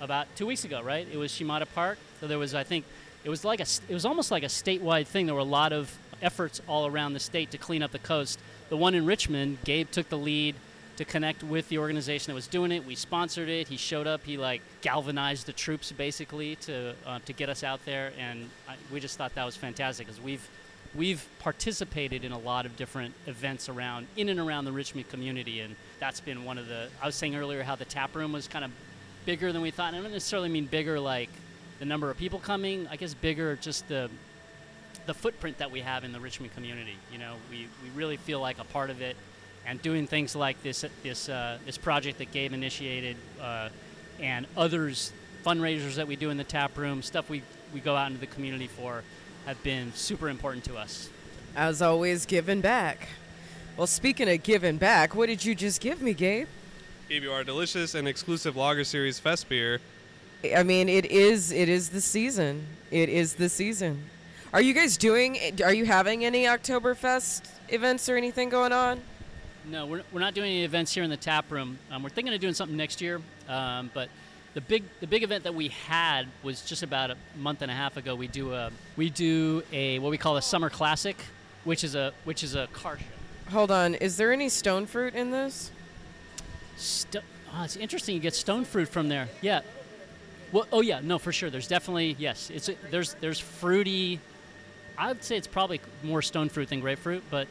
about 0.01 0.27
two 0.37 0.47
weeks 0.47 0.65
ago. 0.65 0.83
Right? 0.83 1.07
It 1.13 1.17
was 1.17 1.31
Shimada 1.31 1.67
Park. 1.67 1.99
So 2.21 2.27
there 2.27 2.39
was, 2.39 2.55
I 2.55 2.65
think, 2.65 2.85
it 3.25 3.31
was 3.31 3.45
like 3.45 3.61
a, 3.61 3.67
it 3.89 3.95
was 3.95 4.05
almost 4.05 4.31
like 4.31 4.43
a 4.43 4.47
statewide 4.47 5.07
thing. 5.07 5.27
There 5.27 5.35
were 5.35 5.41
a 5.41 5.45
lot 5.45 5.73
of 5.73 5.97
efforts 6.23 6.61
all 6.69 6.87
around 6.87 7.13
the 7.13 7.21
state 7.21 7.51
to 7.53 7.59
clean 7.59 7.83
up 7.83 7.93
the 7.93 7.99
coast. 7.99 8.39
The 8.69 8.77
one 8.77 8.95
in 8.95 9.07
Richmond, 9.07 9.59
Gabe 9.65 9.91
took 9.91 10.09
the 10.09 10.19
lead 10.19 10.55
to 10.97 11.05
connect 11.07 11.43
with 11.43 11.67
the 11.71 11.79
organization 11.79 12.31
that 12.31 12.35
was 12.35 12.47
doing 12.47 12.73
it. 12.73 12.85
We 12.85 12.95
sponsored 12.95 13.49
it. 13.49 13.69
He 13.69 13.79
showed 13.79 14.07
up. 14.07 14.23
He 14.23 14.37
like 14.37 14.61
galvanized 14.83 15.47
the 15.47 15.53
troops 15.53 15.93
basically 15.93 16.57
to 16.57 16.95
uh, 17.07 17.21
to 17.25 17.33
get 17.33 17.49
us 17.49 17.65
out 17.65 17.83
there, 17.87 18.13
and 18.19 18.51
I, 18.69 18.75
we 18.93 19.01
just 19.01 19.17
thought 19.17 19.35
that 19.35 19.45
was 19.45 19.57
fantastic 19.57 20.07
because 20.07 20.21
we've 20.21 20.47
we've 20.95 21.27
participated 21.39 22.23
in 22.23 22.33
a 22.33 22.39
lot 22.39 22.67
of 22.67 22.77
different 22.77 23.15
events 23.27 23.69
around 23.69 24.09
in 24.17 24.29
and 24.29 24.39
around 24.39 24.67
the 24.67 24.73
Richmond 24.73 25.09
community, 25.09 25.61
and 25.61 25.75
that's 26.01 26.21
been 26.21 26.45
one 26.45 26.59
of 26.59 26.69
the. 26.69 26.89
I 27.03 27.07
was 27.07 27.15
saying 27.15 27.35
earlier 27.35 27.63
how 27.63 27.77
the 27.77 27.87
tap 27.87 28.15
room 28.15 28.33
was 28.33 28.47
kind 28.47 28.65
of 28.65 28.71
bigger 29.25 29.53
than 29.53 29.63
we 29.63 29.71
thought. 29.71 29.89
And 29.89 29.97
I 29.97 30.03
don't 30.03 30.13
necessarily 30.13 30.49
mean 30.49 30.67
bigger 30.67 30.99
like 30.99 31.31
the 31.79 31.85
number 31.85 32.11
of 32.11 32.17
people 32.17 32.39
coming. 32.39 32.87
I 32.91 32.97
guess 32.97 33.15
bigger 33.15 33.57
just 33.57 33.89
the 33.89 34.11
the 35.07 35.15
footprint 35.15 35.59
that 35.59 35.71
we 35.71 35.81
have 35.81 36.05
in 36.05 36.13
the 36.13 36.21
Richmond 36.21 36.55
community. 36.55 36.97
You 37.11 37.19
know, 37.19 37.35
we, 37.51 37.67
we 37.83 37.91
really 37.97 38.17
feel 38.17 38.41
like 38.41 38.59
a 38.59 38.65
part 38.65 38.91
of 38.91 39.01
it 39.01 39.17
and 39.67 39.81
doing 39.83 40.07
things 40.07 40.35
like 40.37 40.63
this 40.63 40.85
this 41.03 41.29
uh, 41.29 41.59
this 41.67 41.79
project 41.79 42.19
that 42.19 42.33
Gabe 42.33 42.53
initiated, 42.53 43.17
uh, 43.41 43.69
and 44.21 44.47
others 44.57 45.13
fundraisers 45.45 45.95
that 45.95 46.07
we 46.07 46.17
do 46.17 46.31
in 46.31 46.37
the 46.37 46.45
tap 46.45 46.77
room, 46.77 47.03
stuff 47.03 47.31
we 47.31 47.43
we 47.73 47.81
go 47.81 47.97
out 47.97 48.09
into 48.09 48.21
the 48.21 48.27
community 48.27 48.67
for, 48.67 49.03
have 49.47 49.63
been 49.63 49.93
super 49.95 50.29
important 50.29 50.65
to 50.65 50.77
us. 50.77 51.09
As 51.57 51.83
always, 51.83 52.27
giving 52.27 52.61
back. 52.61 53.09
Well, 53.77 53.87
speaking 53.87 54.29
of 54.29 54.43
giving 54.43 54.77
back, 54.77 55.15
what 55.15 55.27
did 55.27 55.45
you 55.45 55.55
just 55.55 55.81
give 55.81 56.03
me, 56.03 56.13
Gabe? 56.13 56.49
Gave 57.11 57.25
you 57.25 57.33
our 57.33 57.43
delicious 57.43 57.97
and 57.97 58.07
exclusive 58.07 58.55
Lager 58.55 58.85
Series 58.85 59.19
Fest 59.19 59.49
beer. 59.49 59.81
I 60.57 60.63
mean, 60.63 60.89
it 60.89 61.07
is 61.07 61.51
it 61.51 61.69
is 61.69 61.89
the 61.89 62.01
season. 62.01 62.65
It 62.93 63.09
is 63.09 63.35
the 63.35 63.49
season. 63.49 64.05
Are 64.53 64.63
you 64.63 64.73
guys 64.73 64.97
doing? 64.97 65.37
Are 65.65 65.75
you 65.75 65.87
having 65.87 66.25
any 66.25 66.45
Oktoberfest 66.45 67.51
events 67.71 68.09
or 68.09 68.17
anything 68.17 68.49
going 68.49 68.71
on? 68.71 69.01
No, 69.65 69.87
we're, 69.87 70.03
we're 70.13 70.21
not 70.21 70.35
doing 70.35 70.53
any 70.53 70.63
events 70.63 70.95
here 70.95 71.03
in 71.03 71.11
the 71.11 71.17
tap 71.17 71.51
room. 71.51 71.81
Um, 71.91 72.05
we're 72.05 72.11
thinking 72.11 72.33
of 72.33 72.41
doing 72.41 72.55
something 72.55 72.77
next 72.77 73.01
year, 73.01 73.21
um, 73.49 73.91
but 73.93 74.09
the 74.55 74.61
big 74.61 74.85
the 75.01 75.09
big 75.09 75.25
event 75.25 75.43
that 75.43 75.55
we 75.57 75.67
had 75.67 76.29
was 76.45 76.63
just 76.63 76.85
about 76.85 77.11
a 77.11 77.17
month 77.37 77.63
and 77.63 77.73
a 77.73 77.75
half 77.75 77.97
ago. 77.97 78.15
We 78.15 78.29
do 78.29 78.55
a 78.55 78.71
we 78.97 79.11
do 79.11 79.65
a 79.73 79.99
what 79.99 80.13
we 80.13 80.17
call 80.17 80.37
a 80.37 80.43
summer 80.43 80.71
classic, 80.71 81.17
which 81.65 81.83
is 81.83 81.97
a 81.97 82.13
which 82.23 82.45
is 82.45 82.55
a 82.55 82.69
car 82.69 82.99
show. 82.99 83.51
Hold 83.51 83.73
on, 83.73 83.97
is 83.97 84.17
there 84.17 84.33
any 84.33 84.49
stone 84.49 84.87
fruit 84.87 85.17
in 85.17 85.33
this? 85.33 85.73
Sto- 86.81 87.21
oh, 87.55 87.65
it's 87.65 87.77
interesting. 87.77 88.15
You 88.15 88.21
get 88.21 88.35
stone 88.35 88.65
fruit 88.65 88.89
from 88.89 89.09
there. 89.09 89.29
Yeah. 89.43 89.61
Well, 90.53 90.67
oh 90.73 90.81
yeah, 90.81 91.01
no, 91.03 91.19
for 91.19 91.33
sure. 91.33 91.51
There's 91.51 91.69
definitely 91.69 92.17
yes. 92.19 92.51
It's 92.51 92.71
there's 92.91 93.15
there's 93.15 93.39
fruity. 93.39 94.19
I 94.99 95.09
would 95.09 95.23
say 95.23 95.37
it's 95.37 95.47
probably 95.47 95.81
more 96.03 96.23
stone 96.23 96.49
fruit 96.49 96.69
than 96.69 96.81
grapefruit, 96.81 97.23
but 97.31 97.47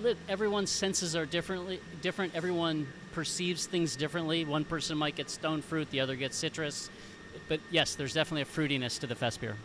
look, 0.00 0.16
everyone's 0.28 0.70
senses 0.70 1.16
are 1.16 1.26
differently 1.26 1.80
different. 2.02 2.34
Everyone 2.34 2.86
perceives 3.12 3.66
things 3.66 3.96
differently. 3.96 4.44
One 4.44 4.64
person 4.64 4.98
might 4.98 5.16
get 5.16 5.30
stone 5.30 5.62
fruit, 5.62 5.90
the 5.90 6.00
other 6.00 6.16
gets 6.16 6.36
citrus. 6.36 6.90
But 7.48 7.60
yes, 7.70 7.94
there's 7.94 8.14
definitely 8.14 8.42
a 8.42 8.44
fruitiness 8.44 9.00
to 9.00 9.06
the 9.06 9.14
fest 9.14 9.40
beer. 9.40 9.56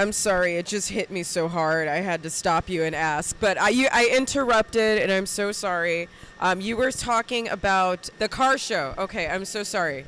I'm 0.00 0.12
sorry, 0.12 0.56
it 0.56 0.64
just 0.64 0.88
hit 0.88 1.10
me 1.10 1.22
so 1.22 1.46
hard. 1.46 1.86
I 1.86 1.96
had 1.96 2.22
to 2.22 2.30
stop 2.30 2.70
you 2.70 2.84
and 2.84 2.94
ask, 2.94 3.36
but 3.38 3.60
I 3.60 3.68
you, 3.68 3.86
I 3.92 4.10
interrupted, 4.16 5.02
and 5.02 5.12
I'm 5.12 5.26
so 5.26 5.52
sorry. 5.52 6.08
Um, 6.40 6.62
you 6.62 6.78
were 6.78 6.90
talking 6.90 7.50
about 7.50 8.08
the 8.18 8.26
car 8.26 8.56
show. 8.56 8.94
Okay, 8.96 9.28
I'm 9.28 9.44
so 9.44 9.62
sorry. 9.62 10.06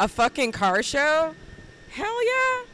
A 0.00 0.08
fucking 0.08 0.52
car 0.52 0.82
show? 0.82 1.34
Hell 1.90 2.24
yeah! 2.24 2.64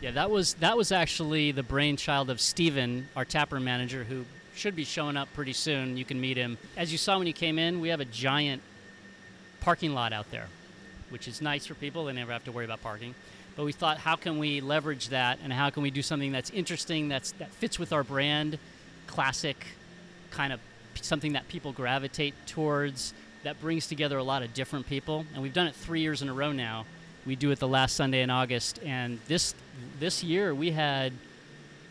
Yeah, 0.00 0.10
that 0.12 0.30
was 0.30 0.54
that 0.54 0.78
was 0.78 0.92
actually 0.92 1.52
the 1.52 1.62
brainchild 1.62 2.30
of 2.30 2.40
Steven, 2.40 3.06
our 3.14 3.26
tapper 3.26 3.60
manager, 3.60 4.02
who 4.04 4.24
should 4.54 4.74
be 4.74 4.84
showing 4.84 5.18
up 5.18 5.28
pretty 5.34 5.52
soon. 5.52 5.98
You 5.98 6.06
can 6.06 6.18
meet 6.18 6.38
him. 6.38 6.56
As 6.78 6.90
you 6.90 6.96
saw 6.96 7.18
when 7.18 7.26
you 7.26 7.34
came 7.34 7.58
in, 7.58 7.80
we 7.80 7.90
have 7.90 8.00
a 8.00 8.06
giant 8.06 8.62
parking 9.60 9.92
lot 9.92 10.14
out 10.14 10.30
there, 10.30 10.46
which 11.10 11.28
is 11.28 11.42
nice 11.42 11.66
for 11.66 11.74
people. 11.74 12.06
They 12.06 12.14
never 12.14 12.32
have 12.32 12.44
to 12.44 12.52
worry 12.52 12.64
about 12.64 12.80
parking. 12.80 13.14
But 13.58 13.64
we 13.64 13.72
thought, 13.72 13.98
how 13.98 14.14
can 14.14 14.38
we 14.38 14.60
leverage 14.60 15.08
that, 15.08 15.40
and 15.42 15.52
how 15.52 15.68
can 15.70 15.82
we 15.82 15.90
do 15.90 16.00
something 16.00 16.30
that's 16.30 16.50
interesting, 16.50 17.08
that's 17.08 17.32
that 17.32 17.50
fits 17.50 17.76
with 17.76 17.92
our 17.92 18.04
brand, 18.04 18.56
classic, 19.08 19.66
kind 20.30 20.52
of 20.52 20.60
something 20.94 21.32
that 21.32 21.48
people 21.48 21.72
gravitate 21.72 22.34
towards, 22.46 23.12
that 23.42 23.60
brings 23.60 23.88
together 23.88 24.16
a 24.16 24.22
lot 24.22 24.44
of 24.44 24.54
different 24.54 24.86
people. 24.86 25.26
And 25.34 25.42
we've 25.42 25.52
done 25.52 25.66
it 25.66 25.74
three 25.74 26.02
years 26.02 26.22
in 26.22 26.28
a 26.28 26.32
row 26.32 26.52
now. 26.52 26.86
We 27.26 27.34
do 27.34 27.50
it 27.50 27.58
the 27.58 27.66
last 27.66 27.96
Sunday 27.96 28.22
in 28.22 28.30
August, 28.30 28.78
and 28.84 29.18
this 29.26 29.56
this 29.98 30.22
year 30.22 30.54
we 30.54 30.70
had 30.70 31.12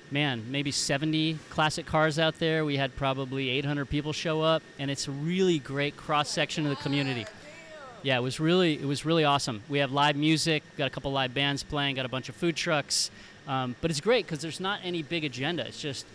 man, 0.10 0.46
maybe 0.50 0.72
70 0.72 1.38
classic 1.50 1.86
cars 1.86 2.18
out 2.18 2.40
there. 2.40 2.64
We 2.64 2.78
had 2.78 2.96
probably 2.96 3.50
800 3.50 3.90
people 3.90 4.14
show 4.14 4.42
up, 4.42 4.64
and 4.80 4.90
it's 4.90 5.10
a 5.10 5.12
really 5.12 5.60
great 5.60 5.98
cross 5.98 6.30
section 6.30 6.66
of 6.66 6.70
the 6.70 6.82
community. 6.82 7.26
Yeah, 8.04 8.18
it 8.18 8.22
was 8.22 8.40
really 8.40 8.74
it 8.74 8.86
was 8.86 9.06
really 9.06 9.24
awesome. 9.24 9.64
We 9.70 9.80
have 9.80 9.92
live 9.92 10.16
music, 10.16 10.64
got 10.78 10.88
a 10.88 10.90
couple 10.90 11.12
live 11.12 11.34
bands 11.34 11.64
playing, 11.64 11.96
got 11.96 12.06
a 12.06 12.10
bunch 12.10 12.30
of 12.30 12.36
food 12.36 12.56
trucks, 12.56 13.12
um, 13.48 13.76
but 13.82 13.92
it's 13.92 14.02
great 14.02 14.26
because 14.26 14.40
there's 14.40 14.60
not 14.60 14.80
any 14.84 15.04
big 15.04 15.24
agenda. 15.26 15.66
It's 15.66 15.82
just 15.82 16.06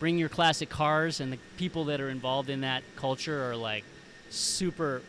bring 0.00 0.18
your 0.18 0.28
classic 0.28 0.68
cars, 0.68 1.20
and 1.20 1.32
the 1.32 1.38
people 1.56 1.84
that 1.86 2.00
are 2.00 2.08
involved 2.08 2.50
in 2.50 2.62
that 2.62 2.82
culture 2.96 3.50
are 3.50 3.56
like 3.56 3.84
super 4.30 5.02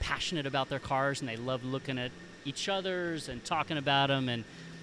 passionate 0.00 0.46
about 0.46 0.68
their 0.68 0.78
cars, 0.78 1.20
and 1.20 1.28
they 1.28 1.36
love 1.36 1.64
looking 1.64 1.98
at 1.98 2.10
each 2.44 2.68
other's 2.68 3.28
and 3.28 3.44
talking 3.44 3.78
about 3.78 4.08
them 4.08 4.28
and 4.28 4.42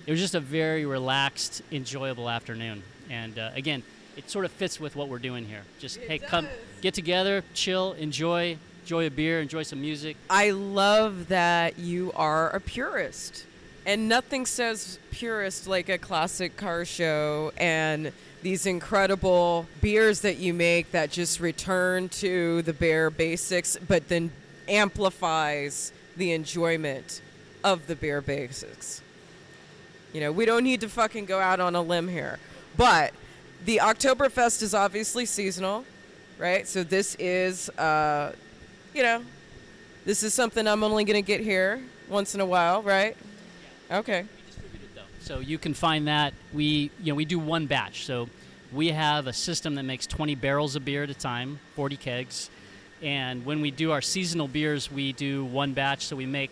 it 0.10 0.12
was 0.12 0.20
just 0.20 0.34
a 0.34 0.40
very 0.40 0.88
relaxed, 0.88 1.62
enjoyable 1.72 2.30
afternoon. 2.30 2.82
And 3.12 3.38
uh, 3.38 3.52
again, 3.54 3.84
it 4.18 4.28
sort 4.28 4.44
of 4.46 4.52
fits 4.52 4.80
with 4.80 4.96
what 4.96 5.08
we're 5.08 5.20
doing 5.20 5.46
here. 5.46 5.62
Just 5.78 5.98
it 5.98 6.08
hey, 6.08 6.18
does. 6.18 6.30
come 6.30 6.48
get 6.82 6.96
together, 6.96 7.44
chill, 7.54 7.94
enjoy, 7.94 8.58
enjoy 8.82 9.06
a 9.08 9.12
beer, 9.12 9.42
enjoy 9.42 9.64
some 9.64 9.82
music. 9.82 10.18
I 10.30 10.52
love 10.52 11.28
that 11.30 11.80
you 11.80 12.12
are 12.16 12.50
a 12.50 12.60
purist. 12.60 13.46
And 13.86 14.08
nothing 14.10 14.46
says 14.46 15.00
purist 15.12 15.68
like 15.68 15.90
a 15.90 15.98
classic 15.98 16.58
car 16.58 16.86
show 16.86 17.52
and 17.58 18.12
these 18.42 18.66
incredible 18.66 19.68
beers 19.82 20.22
that 20.22 20.38
you 20.38 20.54
make 20.54 20.92
that 20.92 21.12
just 21.12 21.40
return 21.40 22.10
to 22.10 22.62
the 22.62 22.74
bare 22.74 23.10
basics, 23.10 23.78
but 23.88 24.08
then 24.08 24.32
amplifies 24.68 25.92
the 26.16 26.32
enjoyment 26.32 27.22
of 27.64 27.88
the 27.88 27.96
bare 27.96 28.22
basics. 28.22 29.02
You 30.14 30.22
know, 30.22 30.32
we 30.32 30.46
don't 30.46 30.64
need 30.64 30.82
to 30.82 30.90
fucking 30.90 31.26
go 31.26 31.40
out 31.40 31.60
on 31.60 31.76
a 31.76 31.82
limb 31.82 32.08
here. 32.08 32.40
But 32.78 33.14
the 33.66 33.78
Oktoberfest 33.84 34.62
is 34.64 34.74
obviously 34.74 35.26
seasonal, 35.26 35.86
right? 36.38 36.68
So 36.68 36.84
this 36.84 37.16
is, 37.16 37.70
uh, 37.72 38.34
you 39.00 39.04
know, 39.04 39.24
this 40.04 40.24
is 40.24 40.34
something 40.34 40.68
I'm 40.68 40.84
only 40.84 41.06
going 41.06 41.16
to 41.16 41.26
get 41.26 41.40
here 41.40 41.82
once 42.10 42.36
in 42.36 42.42
a 42.42 42.46
while, 42.46 42.84
right? 42.84 43.16
Okay. 43.90 44.26
So 45.22 45.40
you 45.40 45.58
can 45.58 45.74
find 45.74 46.10
that 46.10 46.34
we 46.52 46.92
you 47.02 47.14
know 47.14 47.16
we 47.16 47.24
do 47.24 47.40
one 47.40 47.66
batch. 47.66 48.06
So 48.06 48.28
we 48.74 48.90
have 48.90 49.26
a 49.26 49.32
system 49.32 49.76
that 49.76 49.84
makes 49.84 50.06
20 50.06 50.36
barrels 50.36 50.76
of 50.76 50.84
beer 50.84 51.04
at 51.04 51.10
a 51.10 51.14
time, 51.14 51.60
40 51.76 51.96
kegs. 51.96 52.50
And 53.02 53.46
when 53.46 53.62
we 53.62 53.72
do 53.72 53.94
our 53.94 54.02
seasonal 54.02 54.50
beers, 54.50 54.92
we 54.92 55.14
do 55.14 55.46
one 55.46 55.72
batch. 55.72 56.06
So 56.06 56.18
we 56.18 56.26
make 56.26 56.52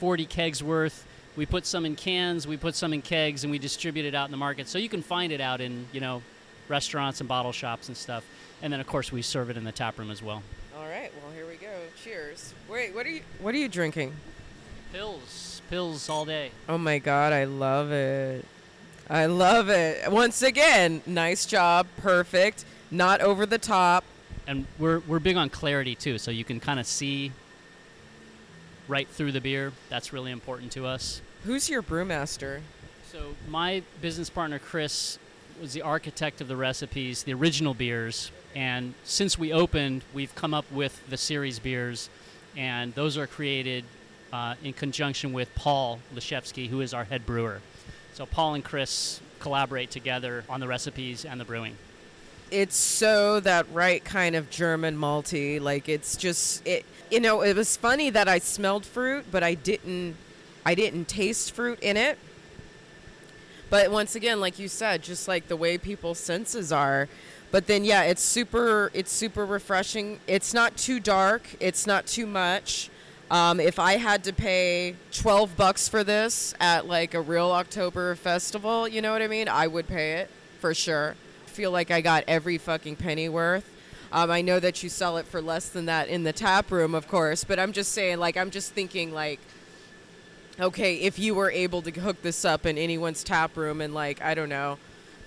40 0.00 0.24
kegs 0.24 0.62
worth 0.62 1.06
we 1.36 1.44
put 1.44 1.66
some 1.66 1.84
in 1.84 1.96
cans, 1.96 2.46
we 2.46 2.56
put 2.56 2.74
some 2.74 2.94
in 2.94 3.02
kegs, 3.02 3.44
and 3.44 3.50
we 3.50 3.58
distribute 3.58 4.06
it 4.06 4.14
out 4.14 4.24
in 4.24 4.30
the 4.30 4.38
market. 4.38 4.68
So 4.68 4.78
you 4.78 4.88
can 4.88 5.02
find 5.02 5.30
it 5.30 5.42
out 5.42 5.60
in 5.60 5.86
you 5.92 6.00
know 6.00 6.22
restaurants 6.66 7.20
and 7.20 7.28
bottle 7.28 7.52
shops 7.52 7.88
and 7.88 7.96
stuff. 7.96 8.24
And 8.62 8.72
then 8.72 8.80
of 8.80 8.86
course 8.86 9.12
we 9.12 9.20
serve 9.20 9.50
it 9.50 9.58
in 9.58 9.64
the 9.64 9.72
tap 9.72 9.98
room 9.98 10.10
as 10.10 10.22
well. 10.22 10.42
All 10.76 10.86
right. 10.86 11.10
Well, 11.22 11.32
here 11.32 11.46
we 11.46 11.56
go. 11.56 11.72
Cheers. 12.02 12.52
Wait, 12.68 12.94
what 12.94 13.06
are 13.06 13.10
you 13.10 13.22
what 13.40 13.54
are 13.54 13.58
you 13.58 13.68
drinking? 13.68 14.12
Pils, 14.92 15.62
pils 15.70 16.10
all 16.10 16.26
day. 16.26 16.50
Oh 16.68 16.76
my 16.76 16.98
god, 16.98 17.32
I 17.32 17.44
love 17.44 17.92
it. 17.92 18.44
I 19.08 19.24
love 19.24 19.70
it. 19.70 20.10
Once 20.12 20.42
again, 20.42 21.00
nice 21.06 21.46
job. 21.46 21.86
Perfect. 21.96 22.66
Not 22.90 23.22
over 23.22 23.46
the 23.46 23.56
top. 23.56 24.04
And 24.46 24.66
we're 24.78 24.98
we're 25.00 25.18
big 25.18 25.38
on 25.38 25.48
clarity 25.48 25.94
too, 25.94 26.18
so 26.18 26.30
you 26.30 26.44
can 26.44 26.60
kind 26.60 26.78
of 26.78 26.86
see 26.86 27.32
right 28.86 29.08
through 29.08 29.32
the 29.32 29.40
beer. 29.40 29.72
That's 29.88 30.12
really 30.12 30.30
important 30.30 30.72
to 30.72 30.84
us. 30.84 31.22
Who's 31.44 31.70
your 31.70 31.82
brewmaster? 31.82 32.60
So 33.10 33.34
my 33.48 33.82
business 34.02 34.28
partner 34.28 34.58
Chris 34.58 35.18
was 35.58 35.72
the 35.72 35.80
architect 35.80 36.42
of 36.42 36.48
the 36.48 36.56
recipes, 36.56 37.22
the 37.22 37.32
original 37.32 37.72
beers, 37.72 38.30
and 38.56 38.94
since 39.04 39.38
we 39.38 39.52
opened, 39.52 40.02
we've 40.14 40.34
come 40.34 40.54
up 40.54 40.64
with 40.72 41.06
the 41.10 41.18
series 41.18 41.58
beers, 41.58 42.08
and 42.56 42.94
those 42.94 43.18
are 43.18 43.26
created 43.26 43.84
uh, 44.32 44.54
in 44.64 44.72
conjunction 44.72 45.34
with 45.34 45.54
Paul 45.54 46.00
Lashevsky, 46.14 46.70
who 46.70 46.80
is 46.80 46.94
our 46.94 47.04
head 47.04 47.26
brewer. 47.26 47.60
So 48.14 48.24
Paul 48.24 48.54
and 48.54 48.64
Chris 48.64 49.20
collaborate 49.40 49.90
together 49.90 50.42
on 50.48 50.60
the 50.60 50.66
recipes 50.66 51.26
and 51.26 51.38
the 51.38 51.44
brewing. 51.44 51.76
it's 52.50 52.76
so 52.76 53.40
that 53.40 53.66
right 53.74 54.02
kind 54.02 54.34
of 54.34 54.48
German 54.48 54.96
malty. 54.96 55.60
Like 55.60 55.86
it's 55.86 56.16
just 56.16 56.66
it. 56.66 56.86
You 57.10 57.20
know, 57.20 57.42
it 57.42 57.56
was 57.56 57.76
funny 57.76 58.08
that 58.08 58.26
I 58.26 58.38
smelled 58.38 58.86
fruit, 58.86 59.26
but 59.30 59.42
I 59.42 59.52
didn't. 59.52 60.16
I 60.64 60.74
didn't 60.74 61.08
taste 61.08 61.52
fruit 61.52 61.78
in 61.80 61.98
it. 61.98 62.18
But 63.68 63.90
once 63.90 64.14
again, 64.14 64.40
like 64.40 64.58
you 64.58 64.68
said, 64.68 65.02
just 65.02 65.28
like 65.28 65.48
the 65.48 65.56
way 65.56 65.76
people's 65.76 66.18
senses 66.18 66.72
are. 66.72 67.08
But 67.56 67.68
then, 67.68 67.86
yeah, 67.86 68.02
it's 68.02 68.20
super. 68.20 68.90
It's 68.92 69.10
super 69.10 69.46
refreshing. 69.46 70.20
It's 70.26 70.52
not 70.52 70.76
too 70.76 71.00
dark. 71.00 71.48
It's 71.58 71.86
not 71.86 72.06
too 72.06 72.26
much. 72.26 72.90
Um, 73.30 73.60
if 73.60 73.78
I 73.78 73.96
had 73.96 74.24
to 74.24 74.34
pay 74.34 74.94
12 75.12 75.56
bucks 75.56 75.88
for 75.88 76.04
this 76.04 76.52
at 76.60 76.86
like 76.86 77.14
a 77.14 77.20
real 77.22 77.52
October 77.52 78.14
festival, 78.14 78.86
you 78.86 79.00
know 79.00 79.10
what 79.10 79.22
I 79.22 79.26
mean? 79.26 79.48
I 79.48 79.68
would 79.68 79.86
pay 79.86 80.16
it 80.16 80.30
for 80.60 80.74
sure. 80.74 81.14
Feel 81.46 81.70
like 81.70 81.90
I 81.90 82.02
got 82.02 82.24
every 82.28 82.58
fucking 82.58 82.96
penny 82.96 83.30
worth. 83.30 83.64
Um, 84.12 84.30
I 84.30 84.42
know 84.42 84.60
that 84.60 84.82
you 84.82 84.90
sell 84.90 85.16
it 85.16 85.24
for 85.24 85.40
less 85.40 85.70
than 85.70 85.86
that 85.86 86.08
in 86.08 86.24
the 86.24 86.34
tap 86.34 86.70
room, 86.70 86.94
of 86.94 87.08
course, 87.08 87.42
but 87.42 87.58
I'm 87.58 87.72
just 87.72 87.92
saying, 87.92 88.18
like, 88.18 88.36
I'm 88.36 88.50
just 88.50 88.74
thinking, 88.74 89.14
like, 89.14 89.40
okay, 90.60 90.96
if 90.96 91.18
you 91.18 91.34
were 91.34 91.50
able 91.50 91.80
to 91.80 91.90
hook 91.90 92.20
this 92.20 92.44
up 92.44 92.66
in 92.66 92.76
anyone's 92.76 93.24
tap 93.24 93.56
room 93.56 93.80
and, 93.80 93.94
like, 93.94 94.20
I 94.20 94.34
don't 94.34 94.50
know, 94.50 94.76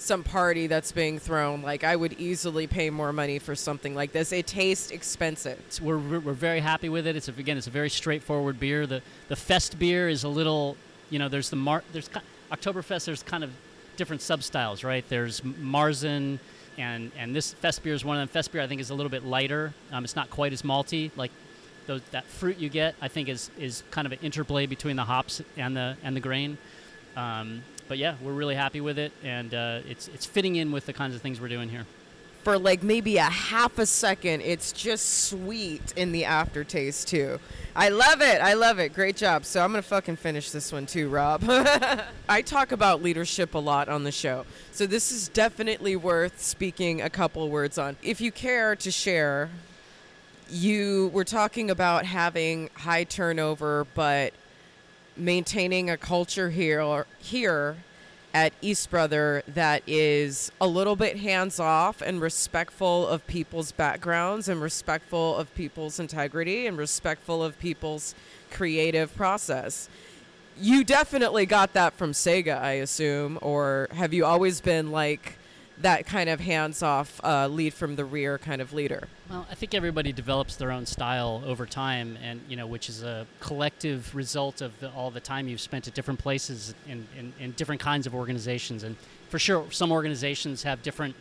some 0.02 0.24
party 0.24 0.68
that's 0.68 0.92
being 0.92 1.20
thrown, 1.20 1.62
like, 1.62 1.84
I 1.84 1.96
would 1.96 2.14
easily 2.14 2.68
pay 2.68 2.90
more 2.90 3.12
money 3.12 3.40
for 3.40 3.56
something 3.56 3.94
like 3.94 4.12
this. 4.12 4.32
It 4.32 4.48
tastes 4.48 4.92
expensive. 4.92 5.60
It's, 5.68 5.82
we're, 5.82 5.98
we're 5.98 6.34
very 6.34 6.60
happy 6.60 6.90
with 6.90 7.06
it. 7.06 7.16
It's 7.16 7.28
a, 7.28 7.32
again, 7.32 7.58
it's 7.58 7.68
a 7.68 7.72
very 7.72 7.90
straightforward 7.90 8.60
beer. 8.60 8.88
The 8.88 9.02
the 9.28 9.36
Fest 9.36 9.78
beer 9.78 10.10
is 10.10 10.24
a 10.24 10.30
little, 10.30 10.78
you 11.10 11.20
know, 11.20 11.30
there's 11.30 11.50
the 11.50 11.56
Mar 11.56 11.84
there's 11.92 12.10
Oktoberfest. 12.52 13.06
There's 13.06 13.24
kind 13.24 13.44
of 13.44 13.52
different 13.98 14.22
sub 14.22 14.42
styles, 14.44 14.84
right? 14.84 15.04
There's 15.10 15.42
Marzen, 15.42 16.40
and 16.78 17.12
and 17.18 17.36
this 17.36 17.54
Fest 17.54 17.84
beer 17.84 17.94
is 17.94 18.06
one 18.06 18.18
of 18.18 18.22
them. 18.22 18.28
Fest 18.30 18.52
beer 18.52 18.62
I 18.62 18.68
think 18.68 18.82
is 18.82 18.90
a 18.90 18.96
little 18.96 19.10
bit 19.10 19.26
lighter. 19.26 19.74
Um, 19.92 20.04
it's 20.04 20.16
not 20.16 20.30
quite 20.30 20.54
as 20.54 20.62
malty. 20.62 21.12
Like 21.16 21.32
that 22.12 22.26
fruit 22.26 22.58
you 22.58 22.70
get, 22.70 22.96
I 23.02 23.08
think 23.08 23.30
is 23.30 23.50
is 23.58 23.84
kind 23.92 24.06
of 24.06 24.12
an 24.12 24.20
interplay 24.22 24.66
between 24.66 24.96
the 24.96 25.06
hops 25.06 25.42
and 25.58 25.76
the 25.76 25.98
and 26.04 26.16
the 26.16 26.22
grain. 26.22 26.58
Um, 27.18 27.64
but 27.90 27.98
yeah, 27.98 28.16
we're 28.22 28.32
really 28.32 28.56
happy 28.56 28.80
with 28.80 28.98
it, 28.98 29.12
and 29.24 29.54
uh, 29.54 29.80
it's 29.90 30.08
it's 30.10 30.26
fitting 30.26 30.56
in 30.56 30.72
with 30.72 30.86
the 30.86 30.94
kinds 30.94 31.16
of 31.16 31.22
things 31.22 31.42
we're 31.42 31.50
doing 31.50 31.68
here. 31.68 31.86
For 32.44 32.58
like 32.58 32.84
maybe 32.84 33.18
a 33.18 33.24
half 33.24 33.80
a 33.80 33.86
second, 33.86 34.42
it's 34.42 34.72
just 34.72 35.26
sweet 35.26 35.92
in 35.98 36.14
the 36.14 36.24
aftertaste 36.24 37.10
too. 37.10 37.40
I 37.76 37.90
love 37.90 38.22
it. 38.22 38.42
I 38.42 38.54
love 38.54 38.80
it. 38.80 38.94
Great 38.94 39.18
job. 39.18 39.44
So 39.44 39.62
I'm 39.62 39.72
gonna 39.72 39.82
fucking 39.82 40.16
finish 40.16 40.52
this 40.52 40.72
one 40.72 40.86
too, 40.86 41.10
Rob. 41.10 41.44
I 42.30 42.42
talk 42.44 42.72
about 42.72 43.04
leadership 43.04 43.56
a 43.56 43.60
lot 43.60 43.90
on 43.90 44.04
the 44.04 44.12
show, 44.12 44.46
so 44.72 44.86
this 44.86 45.12
is 45.12 45.28
definitely 45.28 45.96
worth 45.96 46.42
speaking 46.42 47.02
a 47.02 47.10
couple 47.10 47.50
words 47.50 47.78
on. 47.78 47.98
If 48.04 48.22
you 48.22 48.32
care 48.32 48.76
to 48.78 48.92
share, 48.92 49.50
you 50.48 51.10
were 51.12 51.26
talking 51.26 51.72
about 51.72 52.06
having 52.06 52.70
high 52.76 53.04
turnover, 53.04 53.88
but 53.96 54.34
maintaining 55.20 55.90
a 55.90 55.98
culture 55.98 56.50
here 56.50 57.06
here 57.20 57.78
at 58.34 58.54
East 58.62 58.90
Brother 58.92 59.44
that 59.48 59.82
is 59.88 60.52
a 60.62 60.68
little 60.68 60.96
bit 60.96 61.18
hands 61.18 61.60
off 61.60 62.02
and 62.02 62.22
respectful 62.22 63.08
of 63.08 63.26
people's 63.26 63.72
backgrounds 63.72 64.48
and 64.48 64.62
respectful 64.62 65.36
of 65.36 65.54
people's 65.56 66.00
integrity 66.00 66.68
and 66.68 66.78
respectful 66.78 67.44
of 67.44 67.58
people's 67.60 68.14
creative 68.52 69.16
process. 69.16 69.90
You 70.62 70.84
definitely 70.84 71.46
got 71.46 71.74
that 71.74 71.94
from 71.94 72.12
Sega, 72.12 72.62
I 72.62 72.74
assume, 72.74 73.40
or 73.42 73.88
have 73.94 74.14
you 74.14 74.26
always 74.26 74.62
been 74.62 74.92
like 74.92 75.39
that 75.82 76.06
kind 76.06 76.30
of 76.30 76.40
hands 76.40 76.84
off, 76.84 77.22
uh, 77.24 77.48
lead 77.48 77.74
from 77.74 77.96
the 77.96 78.06
rear 78.06 78.38
kind 78.38 78.62
of 78.62 78.74
leader? 78.74 79.08
Well, 79.30 79.46
I 79.50 79.56
think 79.56 79.74
everybody 79.74 80.12
develops 80.12 80.56
their 80.56 80.72
own 80.72 80.86
style 80.86 81.42
over 81.46 81.66
time, 81.66 82.18
and 82.22 82.42
you 82.50 82.58
know, 82.58 82.68
which 82.68 82.90
is 82.90 83.04
a 83.04 83.26
collective 83.40 84.14
result 84.14 84.62
of 84.62 84.78
the, 84.80 84.92
all 84.92 85.12
the 85.12 85.20
time 85.20 85.48
you've 85.48 85.62
spent 85.62 85.88
at 85.88 85.94
different 85.94 86.20
places 86.20 86.74
in, 86.88 87.08
in, 87.18 87.34
in 87.40 87.52
different 87.54 87.82
kinds 87.82 88.06
of 88.08 88.14
organizations. 88.14 88.84
And 88.84 88.96
for 89.30 89.40
sure, 89.40 89.66
some 89.72 89.92
organizations 89.92 90.64
have 90.64 90.84
different 90.84 91.16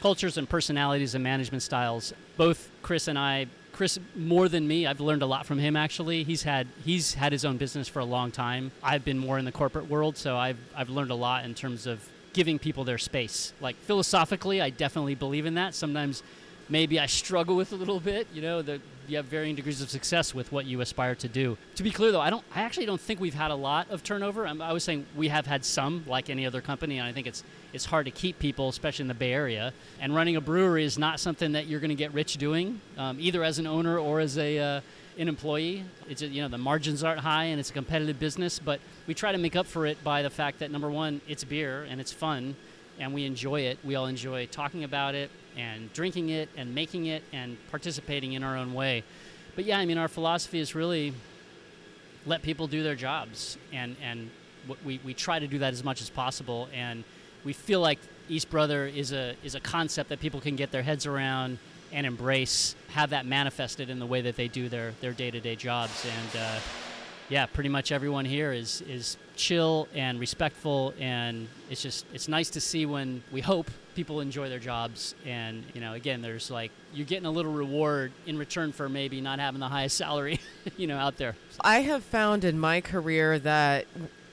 cultures 0.00 0.38
and 0.38 0.48
personalities 0.48 1.14
and 1.14 1.24
management 1.24 1.62
styles. 1.62 2.12
Both 2.36 2.70
Chris 2.82 3.08
and 3.08 3.18
I, 3.18 3.46
Chris 3.72 3.98
more 4.14 4.48
than 4.48 4.68
me, 4.68 4.86
I've 4.86 5.00
learned 5.00 5.22
a 5.22 5.26
lot 5.26 5.46
from 5.46 5.58
him. 5.58 5.76
Actually, 5.76 6.22
he's 6.22 6.44
had 6.44 6.68
he's 6.84 7.14
had 7.14 7.32
his 7.32 7.44
own 7.44 7.56
business 7.56 7.88
for 7.88 7.98
a 7.98 8.04
long 8.04 8.30
time. 8.30 8.70
I've 8.82 9.04
been 9.04 9.18
more 9.18 9.38
in 9.38 9.44
the 9.44 9.52
corporate 9.52 9.88
world, 9.88 10.16
so 10.16 10.36
I've 10.36 10.58
I've 10.76 10.90
learned 10.90 11.10
a 11.10 11.14
lot 11.16 11.44
in 11.44 11.54
terms 11.54 11.86
of 11.86 12.08
giving 12.36 12.58
people 12.58 12.84
their 12.84 12.98
space. 12.98 13.54
Like 13.62 13.74
philosophically, 13.76 14.60
I 14.60 14.68
definitely 14.70 15.14
believe 15.14 15.46
in 15.46 15.54
that. 15.54 15.74
Sometimes 15.74 16.22
maybe 16.68 16.98
I 16.98 17.06
struggle 17.06 17.56
with 17.56 17.72
a 17.72 17.76
little 17.76 18.00
bit. 18.00 18.26
You 18.32 18.42
know, 18.42 18.62
that 18.62 18.80
you 19.08 19.16
have 19.16 19.26
varying 19.26 19.54
degrees 19.54 19.80
of 19.80 19.90
success 19.90 20.34
with 20.34 20.50
what 20.52 20.66
you 20.66 20.80
aspire 20.80 21.14
to 21.16 21.28
do. 21.28 21.56
To 21.76 21.82
be 21.82 21.90
clear, 21.90 22.12
though, 22.12 22.20
I 22.20 22.30
don't. 22.30 22.44
I 22.54 22.62
actually 22.62 22.86
don't 22.86 23.00
think 23.00 23.20
we've 23.20 23.34
had 23.34 23.50
a 23.50 23.54
lot 23.54 23.90
of 23.90 24.02
turnover. 24.02 24.46
I'm, 24.46 24.60
I 24.60 24.72
was 24.72 24.84
saying 24.84 25.06
we 25.16 25.28
have 25.28 25.46
had 25.46 25.64
some, 25.64 26.04
like 26.06 26.30
any 26.30 26.46
other 26.46 26.60
company, 26.60 26.98
and 26.98 27.06
I 27.06 27.12
think 27.12 27.26
it's 27.26 27.44
it's 27.72 27.84
hard 27.84 28.06
to 28.06 28.10
keep 28.10 28.38
people, 28.38 28.68
especially 28.68 29.04
in 29.04 29.08
the 29.08 29.14
Bay 29.14 29.32
Area. 29.32 29.72
And 30.00 30.14
running 30.14 30.36
a 30.36 30.40
brewery 30.40 30.84
is 30.84 30.98
not 30.98 31.20
something 31.20 31.52
that 31.52 31.66
you're 31.66 31.80
going 31.80 31.90
to 31.90 31.94
get 31.94 32.12
rich 32.12 32.36
doing, 32.36 32.80
um, 32.98 33.18
either 33.20 33.42
as 33.42 33.58
an 33.58 33.66
owner 33.66 33.98
or 33.98 34.20
as 34.20 34.38
a 34.38 34.58
uh, 34.58 34.80
an 35.18 35.28
employee. 35.28 35.84
It's 36.08 36.22
you 36.22 36.42
know 36.42 36.48
the 36.48 36.58
margins 36.58 37.02
aren't 37.04 37.20
high 37.20 37.44
and 37.44 37.60
it's 37.60 37.70
a 37.70 37.74
competitive 37.74 38.18
business, 38.18 38.58
but 38.58 38.80
we 39.06 39.14
try 39.14 39.32
to 39.32 39.38
make 39.38 39.56
up 39.56 39.66
for 39.66 39.86
it 39.86 40.02
by 40.02 40.22
the 40.22 40.30
fact 40.30 40.58
that 40.60 40.70
number 40.70 40.90
one, 40.90 41.20
it's 41.28 41.44
beer 41.44 41.86
and 41.88 42.00
it's 42.00 42.12
fun, 42.12 42.56
and 42.98 43.14
we 43.14 43.24
enjoy 43.24 43.60
it. 43.60 43.78
We 43.84 43.94
all 43.94 44.06
enjoy 44.06 44.46
talking 44.46 44.84
about 44.84 45.14
it 45.14 45.30
and 45.56 45.92
drinking 45.92 46.28
it 46.28 46.48
and 46.56 46.74
making 46.74 47.06
it 47.06 47.22
and 47.32 47.56
participating 47.70 48.32
in 48.32 48.42
our 48.42 48.56
own 48.56 48.74
way. 48.74 49.02
But 49.54 49.64
yeah, 49.64 49.78
I 49.78 49.86
mean, 49.86 49.98
our 49.98 50.08
philosophy 50.08 50.60
is 50.60 50.74
really 50.74 51.12
let 52.26 52.42
people 52.42 52.66
do 52.66 52.82
their 52.82 52.94
jobs, 52.94 53.56
and 53.72 53.96
and 54.02 54.30
we 54.84 55.00
we 55.04 55.14
try 55.14 55.38
to 55.38 55.46
do 55.46 55.58
that 55.60 55.72
as 55.72 55.82
much 55.82 56.00
as 56.00 56.10
possible, 56.10 56.68
and 56.74 57.04
we 57.44 57.52
feel 57.52 57.80
like 57.80 57.98
East 58.28 58.50
Brother 58.50 58.86
is 58.86 59.12
a 59.12 59.34
is 59.42 59.54
a 59.54 59.60
concept 59.60 60.10
that 60.10 60.20
people 60.20 60.40
can 60.40 60.56
get 60.56 60.70
their 60.72 60.82
heads 60.82 61.06
around 61.06 61.58
and 61.92 62.06
embrace, 62.06 62.74
have 62.88 63.10
that 63.10 63.24
manifested 63.24 63.88
in 63.88 64.00
the 64.00 64.06
way 64.06 64.20
that 64.20 64.36
they 64.36 64.48
do 64.48 64.68
their 64.68 64.92
their 65.00 65.12
day 65.12 65.30
to 65.30 65.40
day 65.40 65.56
jobs, 65.56 66.04
and 66.04 66.42
uh, 66.42 66.58
yeah, 67.28 67.46
pretty 67.46 67.68
much 67.68 67.92
everyone 67.92 68.24
here 68.24 68.52
is 68.52 68.82
is 68.82 69.16
chill 69.36 69.88
and 69.94 70.20
respectful, 70.20 70.92
and 70.98 71.48
it's 71.70 71.82
just 71.82 72.04
it's 72.12 72.28
nice 72.28 72.50
to 72.50 72.60
see 72.60 72.84
when 72.86 73.22
we 73.32 73.40
hope 73.40 73.70
people 73.96 74.20
enjoy 74.20 74.48
their 74.48 74.60
jobs, 74.60 75.14
and 75.24 75.64
you 75.74 75.80
know, 75.80 75.94
again, 75.94 76.22
there's 76.22 76.50
like 76.50 76.70
you're 76.94 77.06
getting 77.06 77.26
a 77.26 77.30
little 77.30 77.52
reward 77.52 78.12
in 78.26 78.38
return 78.38 78.70
for 78.70 78.88
maybe 78.88 79.20
not 79.20 79.40
having 79.40 79.58
the 79.58 79.68
highest 79.68 79.96
salary, 80.04 80.38
you 80.76 80.86
know, 80.86 80.98
out 80.98 81.16
there. 81.16 81.34
I 81.62 81.80
have 81.80 82.04
found 82.04 82.44
in 82.44 82.58
my 82.60 82.80
career 82.80 83.38
that 83.40 83.86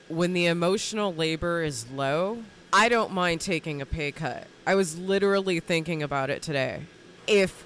when 0.08 0.34
the 0.34 0.46
emotional 0.46 1.12
labor 1.12 1.64
is 1.64 1.90
low, 1.90 2.44
I 2.72 2.88
don't 2.88 3.12
mind 3.12 3.40
taking 3.40 3.80
a 3.80 3.86
pay 3.86 4.12
cut. 4.12 4.46
I 4.66 4.74
was 4.74 4.98
literally 4.98 5.60
thinking 5.60 6.02
about 6.02 6.30
it 6.30 6.42
today. 6.42 6.82
If 7.26 7.64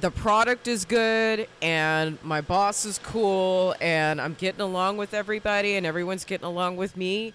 the 0.00 0.10
product 0.10 0.68
is 0.68 0.84
good 0.84 1.48
and 1.60 2.18
my 2.22 2.40
boss 2.40 2.84
is 2.84 2.98
cool 2.98 3.74
and 3.80 4.20
I'm 4.20 4.34
getting 4.34 4.60
along 4.60 4.98
with 4.98 5.14
everybody 5.14 5.74
and 5.74 5.84
everyone's 5.84 6.24
getting 6.24 6.46
along 6.46 6.76
with 6.76 6.96
me, 6.96 7.34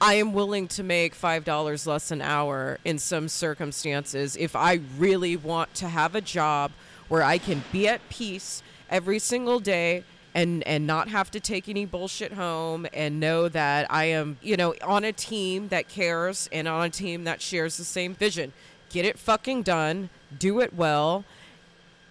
I 0.00 0.14
am 0.14 0.32
willing 0.32 0.68
to 0.68 0.84
make 0.84 1.16
$5 1.16 1.86
less 1.86 2.10
an 2.12 2.22
hour 2.22 2.78
in 2.84 2.98
some 2.98 3.28
circumstances 3.28 4.36
if 4.36 4.54
I 4.54 4.80
really 4.96 5.36
want 5.36 5.74
to 5.74 5.88
have 5.88 6.14
a 6.14 6.20
job 6.20 6.70
where 7.08 7.22
I 7.22 7.38
can 7.38 7.64
be 7.72 7.88
at 7.88 8.08
peace 8.08 8.62
every 8.88 9.18
single 9.18 9.58
day 9.58 10.04
and 10.34 10.62
and 10.68 10.86
not 10.86 11.08
have 11.08 11.30
to 11.32 11.40
take 11.40 11.68
any 11.68 11.84
bullshit 11.84 12.34
home 12.34 12.86
and 12.92 13.18
know 13.18 13.48
that 13.48 13.90
I 13.90 14.04
am, 14.04 14.36
you 14.40 14.56
know, 14.56 14.74
on 14.82 15.02
a 15.02 15.12
team 15.12 15.68
that 15.68 15.88
cares 15.88 16.48
and 16.52 16.68
on 16.68 16.86
a 16.86 16.90
team 16.90 17.24
that 17.24 17.42
shares 17.42 17.76
the 17.76 17.84
same 17.84 18.14
vision. 18.14 18.52
Get 18.90 19.04
it 19.04 19.18
fucking 19.18 19.62
done, 19.62 20.10
do 20.38 20.60
it 20.60 20.74
well, 20.74 21.24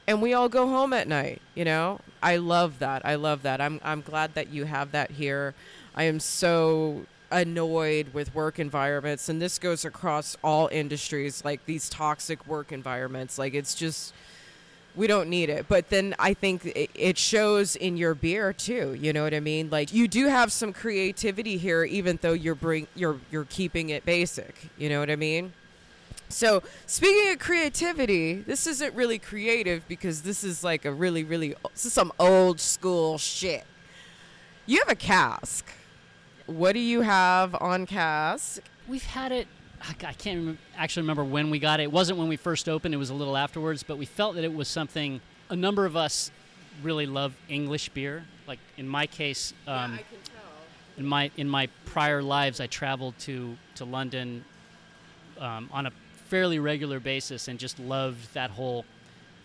and 0.08 0.21
we 0.21 0.34
all 0.34 0.50
go 0.50 0.67
home 0.67 0.93
at 0.93 1.08
night, 1.08 1.41
you 1.56 1.63
know? 1.63 2.00
I 2.21 2.38
love 2.38 2.80
that. 2.80 3.06
I 3.06 3.15
love 3.15 3.43
that. 3.43 3.62
I'm 3.62 3.80
I'm 3.84 4.02
glad 4.02 4.34
that 4.34 4.50
you 4.50 4.65
have 4.65 4.91
that 4.91 5.12
here. 5.12 5.54
I 5.95 6.04
am 6.04 6.19
so 6.19 7.06
annoyed 7.32 8.14
with 8.14 8.34
work 8.34 8.60
environments 8.60 9.28
and 9.28 9.41
this 9.41 9.60
goes 9.60 9.84
across 9.84 10.38
all 10.43 10.70
industries 10.72 11.43
like 11.43 11.66
these 11.66 11.89
toxic 11.89 12.45
work 12.47 12.72
environments. 12.72 13.38
Like 13.38 13.54
it's 13.54 13.76
just 13.76 14.14
we 14.97 15.08
don't 15.08 15.30
need 15.30 15.49
it. 15.49 15.68
But 15.70 15.89
then 15.89 16.16
I 16.20 16.34
think 16.34 16.66
it, 16.66 17.18
shows 17.18 17.76
in 17.76 17.95
your 17.95 18.16
beer 18.16 18.51
too. 18.51 18.97
You 18.99 19.14
know 19.14 19.24
what 19.24 19.34
I 19.34 19.39
mean? 19.39 19.70
Like 19.70 19.93
you 19.93 20.08
do 20.08 20.28
have 20.28 20.51
some 20.51 20.74
creativity 20.74 21.58
here, 21.58 21.84
even 21.84 22.20
though 22.22 22.34
you're 22.34 22.56
bring 22.56 22.88
you're 22.95 23.20
you're 23.32 23.45
keeping 23.45 23.89
it 23.89 24.04
basic. 24.04 24.56
You 24.78 24.89
know 24.89 24.99
what 24.99 25.10
I 25.10 25.16
mean? 25.16 25.54
So 26.30 26.62
speaking 26.88 27.32
of 27.32 27.39
creativity, 27.39 28.34
this 28.36 28.68
isn't 28.68 28.93
really 28.95 29.20
creative 29.20 29.88
because 29.88 30.24
this 30.24 30.43
is 30.43 30.64
like 30.64 30.84
a 30.84 30.91
really 30.91 31.24
really 31.24 31.56
this 31.72 31.86
is 31.86 31.93
some 31.93 32.12
old 32.20 32.60
school 32.60 33.18
shit. 33.18 33.66
You 34.66 34.80
have 34.80 34.89
a 34.89 34.95
cask. 34.95 35.66
What 36.48 36.74
do 36.74 36.80
you 36.80 37.02
have 37.02 37.56
on 37.56 37.86
cask? 37.86 38.62
We've 38.88 39.06
had 39.06 39.32
it 39.32 39.48
I 40.04 40.14
can't 40.14 40.58
actually 40.76 41.04
remember 41.04 41.24
when 41.24 41.50
we 41.50 41.60
got 41.60 41.80
it. 41.80 41.84
It 41.84 41.91
wasn't 41.91 42.18
when 42.18 42.28
we 42.28 42.36
first 42.36 42.68
opened. 42.68 42.93
It 42.93 42.98
was 42.98 43.10
a 43.10 43.14
little 43.14 43.38
afterwards. 43.38 43.84
But 43.84 43.98
we 43.98 44.06
felt 44.06 44.36
that 44.36 44.43
it 44.43 44.54
was 44.54 44.68
something. 44.68 45.22
A 45.50 45.56
number 45.56 45.86
of 45.86 45.95
us 45.95 46.32
really 46.84 47.06
love 47.06 47.36
English 47.48 47.89
beer. 47.89 48.26
Like 48.48 48.60
in 48.78 48.88
my 48.88 49.08
case, 49.08 49.54
um, 49.68 50.00
in 50.98 51.06
my 51.06 51.32
in 51.38 51.48
my 51.48 51.68
prior 51.86 52.22
lives, 52.22 52.60
I 52.60 52.68
traveled 52.68 53.18
to 53.20 53.56
to 53.76 53.86
London 53.86 54.43
um, 55.39 55.70
on 55.72 55.86
a 55.86 55.91
fairly 56.26 56.60
regular 56.60 57.00
basis 57.00 57.48
and 57.48 57.60
just 57.60 57.80
loved 57.80 58.34
that 58.34 58.50
whole, 58.50 58.84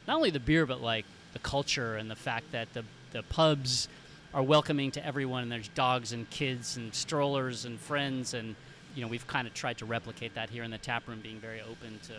not 0.08 0.16
only 0.16 0.30
the 0.30 0.40
beer 0.40 0.66
but 0.66 0.80
like 0.80 1.04
the 1.32 1.38
culture 1.38 1.96
and 1.96 2.10
the 2.10 2.16
fact 2.16 2.50
that 2.52 2.72
the 2.72 2.84
the 3.12 3.22
pubs 3.24 3.88
are 4.34 4.42
welcoming 4.42 4.90
to 4.90 5.04
everyone 5.06 5.42
and 5.42 5.52
there's 5.52 5.68
dogs 5.68 6.12
and 6.12 6.28
kids 6.30 6.76
and 6.76 6.94
strollers 6.94 7.64
and 7.64 7.78
friends 7.78 8.34
and 8.34 8.54
you 8.94 9.02
know 9.02 9.08
we've 9.08 9.26
kind 9.26 9.46
of 9.46 9.54
tried 9.54 9.76
to 9.78 9.84
replicate 9.84 10.34
that 10.34 10.48
here 10.50 10.62
in 10.62 10.70
the 10.70 10.78
tap 10.78 11.06
room 11.06 11.20
being 11.22 11.38
very 11.38 11.60
open 11.60 11.98
to, 12.02 12.14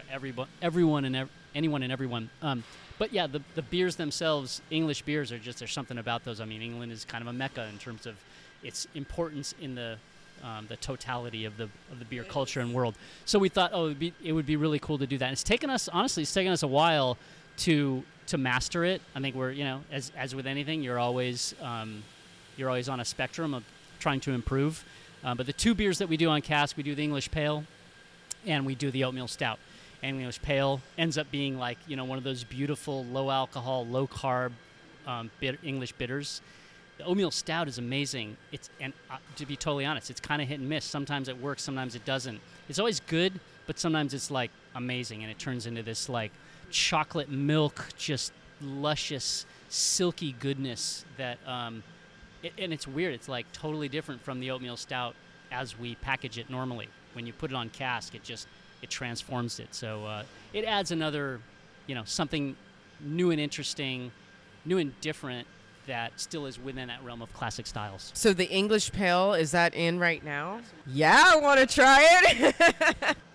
to 0.00 0.12
everyone 0.12 0.46
everyone 0.62 1.04
and 1.04 1.16
ev- 1.16 1.30
anyone 1.54 1.82
and 1.82 1.90
everyone. 1.92 2.30
Um, 2.42 2.62
but 2.98 3.12
yeah 3.12 3.26
the, 3.26 3.42
the 3.54 3.62
beers 3.62 3.96
themselves 3.96 4.62
english 4.70 5.02
beers 5.02 5.32
are 5.32 5.38
just 5.38 5.58
there's 5.58 5.72
something 5.72 5.98
about 5.98 6.24
those. 6.24 6.40
I 6.40 6.44
mean 6.44 6.62
england 6.62 6.92
is 6.92 7.04
kind 7.04 7.22
of 7.22 7.28
a 7.28 7.32
mecca 7.32 7.66
in 7.72 7.78
terms 7.78 8.06
of 8.06 8.16
its 8.62 8.86
importance 8.94 9.54
in 9.60 9.74
the 9.74 9.96
um, 10.44 10.66
the 10.68 10.76
totality 10.76 11.46
of 11.46 11.56
the 11.56 11.64
of 11.90 11.98
the 11.98 12.04
beer 12.04 12.22
culture 12.22 12.60
and 12.60 12.72
world. 12.74 12.94
So 13.24 13.38
we 13.38 13.48
thought 13.48 13.70
oh 13.72 13.86
it 13.86 13.88
would, 13.88 13.98
be, 13.98 14.14
it 14.22 14.32
would 14.32 14.46
be 14.46 14.56
really 14.56 14.78
cool 14.78 14.98
to 14.98 15.06
do 15.06 15.18
that. 15.18 15.26
And 15.26 15.32
it's 15.32 15.42
taken 15.42 15.68
us 15.70 15.88
honestly 15.88 16.22
it's 16.22 16.34
taken 16.34 16.52
us 16.52 16.62
a 16.62 16.68
while 16.68 17.18
to 17.58 18.04
to 18.26 18.38
master 18.38 18.84
it 18.84 19.00
i 19.14 19.20
think 19.20 19.34
we're 19.34 19.50
you 19.50 19.64
know 19.64 19.80
as 19.90 20.10
as 20.16 20.34
with 20.34 20.46
anything 20.46 20.82
you're 20.82 20.98
always 20.98 21.54
um, 21.62 22.02
you're 22.56 22.68
always 22.68 22.88
on 22.88 23.00
a 23.00 23.04
spectrum 23.04 23.54
of 23.54 23.62
trying 23.98 24.20
to 24.20 24.32
improve. 24.32 24.84
Uh, 25.24 25.34
but 25.34 25.46
the 25.46 25.52
two 25.52 25.74
beers 25.74 25.98
that 25.98 26.08
we 26.08 26.16
do 26.16 26.28
on 26.28 26.40
cask 26.42 26.76
we 26.76 26.82
do 26.82 26.94
the 26.94 27.02
english 27.02 27.30
pale 27.30 27.64
and 28.46 28.64
we 28.64 28.74
do 28.74 28.90
the 28.90 29.04
oatmeal 29.04 29.28
stout. 29.28 29.58
And 30.02 30.18
english 30.18 30.40
pale 30.42 30.80
ends 30.98 31.18
up 31.18 31.30
being 31.30 31.58
like 31.58 31.78
you 31.86 31.96
know 31.96 32.04
one 32.04 32.18
of 32.18 32.24
those 32.24 32.44
beautiful 32.44 33.04
low 33.06 33.30
alcohol 33.30 33.86
low 33.86 34.06
carb 34.06 34.52
um, 35.06 35.30
bit- 35.40 35.58
english 35.62 35.92
bitters. 35.92 36.40
The 36.98 37.04
oatmeal 37.04 37.30
stout 37.30 37.68
is 37.68 37.78
amazing. 37.78 38.36
It's 38.52 38.70
and 38.80 38.92
uh, 39.10 39.16
to 39.36 39.46
be 39.46 39.56
totally 39.56 39.84
honest 39.84 40.10
it's 40.10 40.20
kind 40.20 40.40
of 40.40 40.48
hit 40.48 40.60
and 40.60 40.68
miss. 40.68 40.84
Sometimes 40.84 41.28
it 41.28 41.40
works 41.40 41.62
sometimes 41.62 41.94
it 41.94 42.04
doesn't. 42.04 42.40
It's 42.68 42.78
always 42.78 43.00
good 43.00 43.40
but 43.66 43.78
sometimes 43.78 44.14
it's 44.14 44.30
like 44.30 44.50
amazing 44.74 45.22
and 45.22 45.30
it 45.30 45.38
turns 45.38 45.66
into 45.66 45.82
this 45.82 46.08
like 46.08 46.30
chocolate 46.70 47.30
milk 47.30 47.88
just 47.96 48.32
luscious 48.60 49.46
silky 49.68 50.32
goodness 50.38 51.04
that 51.16 51.38
um, 51.46 51.82
it, 52.42 52.52
and 52.58 52.72
it's 52.72 52.86
weird 52.86 53.14
it's 53.14 53.28
like 53.28 53.50
totally 53.52 53.88
different 53.88 54.20
from 54.22 54.40
the 54.40 54.50
oatmeal 54.50 54.76
stout 54.76 55.14
as 55.52 55.78
we 55.78 55.94
package 55.96 56.38
it 56.38 56.48
normally 56.50 56.88
when 57.12 57.26
you 57.26 57.32
put 57.32 57.50
it 57.50 57.54
on 57.54 57.68
cask 57.70 58.14
it 58.14 58.22
just 58.22 58.48
it 58.82 58.90
transforms 58.90 59.58
it 59.58 59.74
so 59.74 60.04
uh, 60.06 60.22
it 60.52 60.64
adds 60.64 60.90
another 60.90 61.40
you 61.86 61.94
know 61.94 62.02
something 62.04 62.56
new 63.00 63.30
and 63.30 63.40
interesting 63.40 64.10
new 64.64 64.78
and 64.78 64.98
different 65.00 65.46
that 65.86 66.10
still 66.16 66.46
is 66.46 66.58
within 66.58 66.88
that 66.88 67.02
realm 67.04 67.22
of 67.22 67.32
classic 67.32 67.66
styles 67.66 68.10
So 68.14 68.32
the 68.32 68.48
English 68.50 68.90
Pale 68.90 69.34
is 69.34 69.52
that 69.52 69.72
in 69.74 70.00
right 70.00 70.24
now? 70.24 70.60
Yeah, 70.86 71.22
I 71.24 71.38
want 71.38 71.60
to 71.60 71.66
try 71.66 72.00
it. 72.02 73.16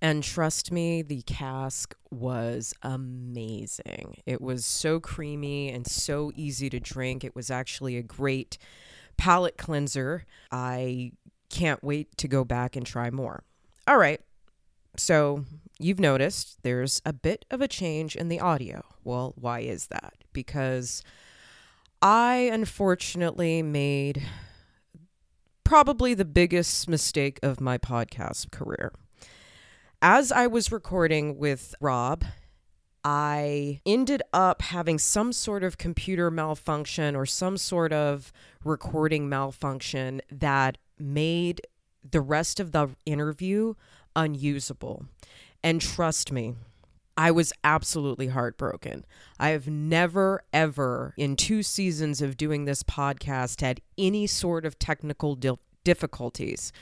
and 0.00 0.22
trust 0.22 0.70
me, 0.70 1.02
the 1.02 1.22
cask 1.22 1.94
was 2.10 2.72
amazing. 2.82 4.18
It 4.26 4.40
was 4.40 4.64
so 4.64 5.00
creamy 5.00 5.70
and 5.70 5.86
so 5.86 6.30
easy 6.34 6.70
to 6.70 6.78
drink. 6.78 7.24
It 7.24 7.34
was 7.34 7.50
actually 7.50 7.96
a 7.96 8.02
great 8.02 8.58
palate 9.16 9.58
cleanser. 9.58 10.24
I 10.52 11.12
can't 11.50 11.82
wait 11.82 12.16
to 12.18 12.28
go 12.28 12.44
back 12.44 12.76
and 12.76 12.86
try 12.86 13.10
more. 13.10 13.42
All 13.86 13.98
right. 13.98 14.20
So 14.96 15.44
you've 15.78 16.00
noticed 16.00 16.62
there's 16.62 17.02
a 17.04 17.12
bit 17.12 17.44
of 17.50 17.60
a 17.60 17.68
change 17.68 18.14
in 18.14 18.28
the 18.28 18.40
audio. 18.40 18.84
Well, 19.02 19.34
why 19.36 19.60
is 19.60 19.86
that? 19.88 20.14
Because 20.32 21.02
I 22.00 22.50
unfortunately 22.52 23.62
made 23.62 24.22
probably 25.64 26.14
the 26.14 26.24
biggest 26.24 26.88
mistake 26.88 27.38
of 27.42 27.60
my 27.60 27.78
podcast 27.78 28.50
career. 28.50 28.92
As 30.00 30.30
I 30.30 30.46
was 30.46 30.70
recording 30.70 31.38
with 31.38 31.74
Rob, 31.80 32.24
I 33.02 33.80
ended 33.84 34.22
up 34.32 34.62
having 34.62 34.96
some 34.96 35.32
sort 35.32 35.64
of 35.64 35.76
computer 35.76 36.30
malfunction 36.30 37.16
or 37.16 37.26
some 37.26 37.56
sort 37.56 37.92
of 37.92 38.32
recording 38.62 39.28
malfunction 39.28 40.22
that 40.30 40.78
made 41.00 41.62
the 42.08 42.20
rest 42.20 42.60
of 42.60 42.70
the 42.70 42.90
interview 43.06 43.74
unusable. 44.14 45.06
And 45.64 45.80
trust 45.80 46.30
me, 46.30 46.54
I 47.16 47.32
was 47.32 47.52
absolutely 47.64 48.28
heartbroken. 48.28 49.04
I 49.40 49.48
have 49.48 49.66
never, 49.66 50.44
ever, 50.52 51.12
in 51.16 51.34
two 51.34 51.64
seasons 51.64 52.22
of 52.22 52.36
doing 52.36 52.66
this 52.66 52.84
podcast, 52.84 53.62
had 53.62 53.80
any 53.98 54.28
sort 54.28 54.64
of 54.64 54.78
technical 54.78 55.34
dil- 55.34 55.58
difficulties. 55.82 56.72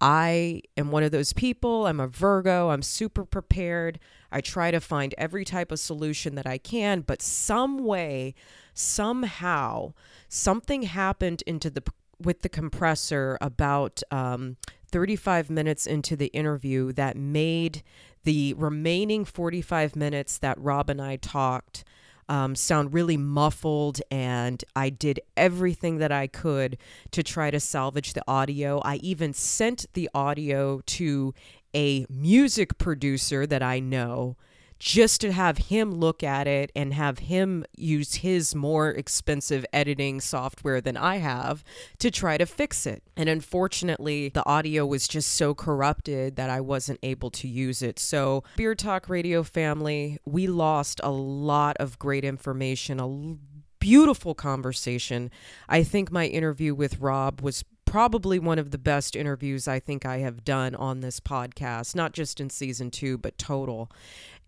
I 0.00 0.62
am 0.76 0.90
one 0.90 1.02
of 1.02 1.12
those 1.12 1.32
people. 1.32 1.86
I'm 1.86 2.00
a 2.00 2.06
Virgo. 2.06 2.70
I'm 2.70 2.82
super 2.82 3.24
prepared. 3.24 3.98
I 4.32 4.40
try 4.40 4.70
to 4.70 4.80
find 4.80 5.14
every 5.18 5.44
type 5.44 5.70
of 5.70 5.78
solution 5.78 6.36
that 6.36 6.46
I 6.46 6.58
can, 6.58 7.02
but 7.02 7.20
some 7.20 7.84
way, 7.84 8.34
somehow, 8.72 9.92
something 10.28 10.82
happened 10.82 11.42
into 11.46 11.70
the 11.70 11.82
with 12.18 12.42
the 12.42 12.48
compressor 12.50 13.38
about 13.40 14.02
um, 14.10 14.56
35 14.90 15.48
minutes 15.48 15.86
into 15.86 16.16
the 16.16 16.26
interview 16.26 16.92
that 16.92 17.16
made 17.16 17.82
the 18.24 18.52
remaining 18.54 19.24
45 19.24 19.96
minutes 19.96 20.36
that 20.38 20.60
Rob 20.60 20.90
and 20.90 21.00
I 21.00 21.16
talked 21.16 21.82
um, 22.30 22.54
sound 22.54 22.94
really 22.94 23.16
muffled, 23.16 24.00
and 24.10 24.64
I 24.76 24.88
did 24.88 25.20
everything 25.36 25.98
that 25.98 26.12
I 26.12 26.28
could 26.28 26.78
to 27.10 27.22
try 27.24 27.50
to 27.50 27.58
salvage 27.58 28.12
the 28.12 28.22
audio. 28.28 28.80
I 28.84 28.96
even 28.96 29.34
sent 29.34 29.86
the 29.94 30.08
audio 30.14 30.80
to 30.86 31.34
a 31.74 32.06
music 32.08 32.78
producer 32.78 33.46
that 33.46 33.62
I 33.62 33.80
know 33.80 34.36
just 34.80 35.20
to 35.20 35.30
have 35.30 35.58
him 35.58 35.92
look 35.92 36.22
at 36.22 36.48
it 36.48 36.72
and 36.74 36.94
have 36.94 37.20
him 37.20 37.64
use 37.76 38.14
his 38.16 38.54
more 38.54 38.88
expensive 38.88 39.64
editing 39.72 40.20
software 40.20 40.80
than 40.80 40.96
I 40.96 41.16
have 41.18 41.62
to 41.98 42.10
try 42.10 42.38
to 42.38 42.46
fix 42.46 42.86
it. 42.86 43.02
And 43.14 43.28
unfortunately, 43.28 44.30
the 44.30 44.44
audio 44.46 44.86
was 44.86 45.06
just 45.06 45.32
so 45.32 45.54
corrupted 45.54 46.36
that 46.36 46.48
I 46.48 46.62
wasn't 46.62 46.98
able 47.02 47.30
to 47.32 47.46
use 47.46 47.82
it. 47.82 47.98
So, 47.98 48.42
Beer 48.56 48.74
Talk 48.74 49.10
Radio 49.10 49.42
family, 49.42 50.18
we 50.24 50.46
lost 50.46 51.00
a 51.04 51.10
lot 51.10 51.76
of 51.76 51.98
great 51.98 52.24
information, 52.24 52.98
a 52.98 53.36
beautiful 53.80 54.34
conversation. 54.34 55.30
I 55.68 55.82
think 55.82 56.10
my 56.10 56.26
interview 56.26 56.74
with 56.74 57.00
Rob 57.00 57.42
was 57.42 57.64
probably 57.84 58.38
one 58.38 58.58
of 58.58 58.70
the 58.70 58.78
best 58.78 59.16
interviews 59.16 59.66
I 59.66 59.80
think 59.80 60.06
I 60.06 60.18
have 60.18 60.44
done 60.44 60.74
on 60.76 61.00
this 61.00 61.18
podcast, 61.18 61.96
not 61.96 62.12
just 62.12 62.40
in 62.40 62.48
season 62.48 62.90
two, 62.90 63.18
but 63.18 63.36
total. 63.36 63.90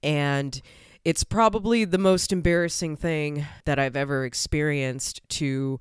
And 0.03 0.61
it's 1.05 1.25
probably 1.25 1.85
the 1.85 1.99
most 1.99 2.33
embarrassing 2.33 2.97
thing 2.97 3.47
that 3.65 3.79
I've 3.79 3.97
ever 3.97 4.25
experienced 4.25 5.21
to 5.31 5.81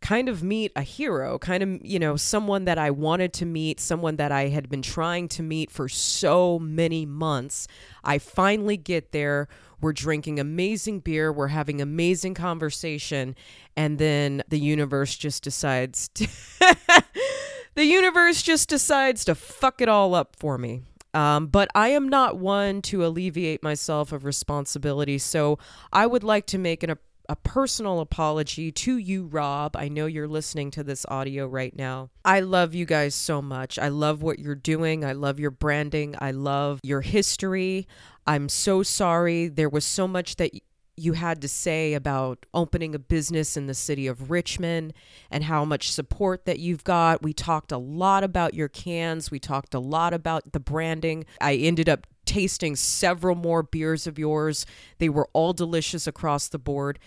kind 0.00 0.28
of 0.28 0.42
meet 0.42 0.72
a 0.76 0.82
hero, 0.82 1.38
kind 1.38 1.62
of, 1.62 1.84
you 1.84 1.98
know, 1.98 2.16
someone 2.16 2.64
that 2.64 2.78
I 2.78 2.90
wanted 2.90 3.32
to 3.34 3.46
meet, 3.46 3.80
someone 3.80 4.16
that 4.16 4.30
I 4.30 4.48
had 4.48 4.68
been 4.68 4.82
trying 4.82 5.28
to 5.28 5.42
meet 5.42 5.70
for 5.70 5.88
so 5.88 6.58
many 6.58 7.06
months. 7.06 7.66
I 8.04 8.18
finally 8.18 8.76
get 8.76 9.12
there. 9.12 9.48
We're 9.80 9.92
drinking 9.92 10.38
amazing 10.38 11.00
beer, 11.00 11.30
we're 11.32 11.48
having 11.48 11.82
amazing 11.82 12.34
conversation, 12.34 13.36
and 13.76 13.98
then 13.98 14.42
the 14.48 14.58
universe 14.58 15.16
just 15.16 15.42
decides 15.42 16.08
to 16.14 16.26
the 17.74 17.84
universe 17.84 18.42
just 18.42 18.70
decides 18.70 19.24
to 19.26 19.34
fuck 19.34 19.82
it 19.82 19.88
all 19.88 20.14
up 20.14 20.34
for 20.36 20.56
me. 20.56 20.82
Um, 21.16 21.46
but 21.46 21.70
I 21.74 21.88
am 21.88 22.10
not 22.10 22.36
one 22.36 22.82
to 22.82 23.06
alleviate 23.06 23.62
myself 23.62 24.12
of 24.12 24.26
responsibility. 24.26 25.16
So 25.16 25.58
I 25.90 26.06
would 26.06 26.22
like 26.22 26.44
to 26.48 26.58
make 26.58 26.82
an, 26.82 26.90
a, 26.90 26.98
a 27.30 27.36
personal 27.36 28.00
apology 28.00 28.70
to 28.70 28.98
you, 28.98 29.24
Rob. 29.24 29.76
I 29.78 29.88
know 29.88 30.04
you're 30.04 30.28
listening 30.28 30.70
to 30.72 30.84
this 30.84 31.06
audio 31.08 31.46
right 31.46 31.74
now. 31.74 32.10
I 32.22 32.40
love 32.40 32.74
you 32.74 32.84
guys 32.84 33.14
so 33.14 33.40
much. 33.40 33.78
I 33.78 33.88
love 33.88 34.20
what 34.20 34.38
you're 34.38 34.54
doing. 34.54 35.06
I 35.06 35.12
love 35.12 35.40
your 35.40 35.50
branding. 35.50 36.14
I 36.18 36.32
love 36.32 36.80
your 36.82 37.00
history. 37.00 37.88
I'm 38.26 38.50
so 38.50 38.82
sorry. 38.82 39.48
There 39.48 39.70
was 39.70 39.86
so 39.86 40.06
much 40.06 40.36
that 40.36 40.50
you 40.96 41.12
had 41.12 41.42
to 41.42 41.48
say 41.48 41.94
about 41.94 42.46
opening 42.54 42.94
a 42.94 42.98
business 42.98 43.56
in 43.56 43.66
the 43.66 43.74
city 43.74 44.06
of 44.06 44.30
Richmond 44.30 44.94
and 45.30 45.44
how 45.44 45.64
much 45.64 45.92
support 45.92 46.46
that 46.46 46.58
you've 46.58 46.84
got. 46.84 47.22
We 47.22 47.32
talked 47.32 47.70
a 47.70 47.78
lot 47.78 48.24
about 48.24 48.54
your 48.54 48.68
cans, 48.68 49.30
we 49.30 49.38
talked 49.38 49.74
a 49.74 49.78
lot 49.78 50.14
about 50.14 50.52
the 50.52 50.60
branding. 50.60 51.26
I 51.40 51.54
ended 51.54 51.88
up 51.88 52.06
tasting 52.24 52.76
several 52.76 53.36
more 53.36 53.62
beers 53.62 54.06
of 54.06 54.18
yours. 54.18 54.66
They 54.98 55.08
were 55.08 55.28
all 55.32 55.52
delicious 55.52 56.06
across 56.06 56.48
the 56.48 56.58
board. 56.58 56.98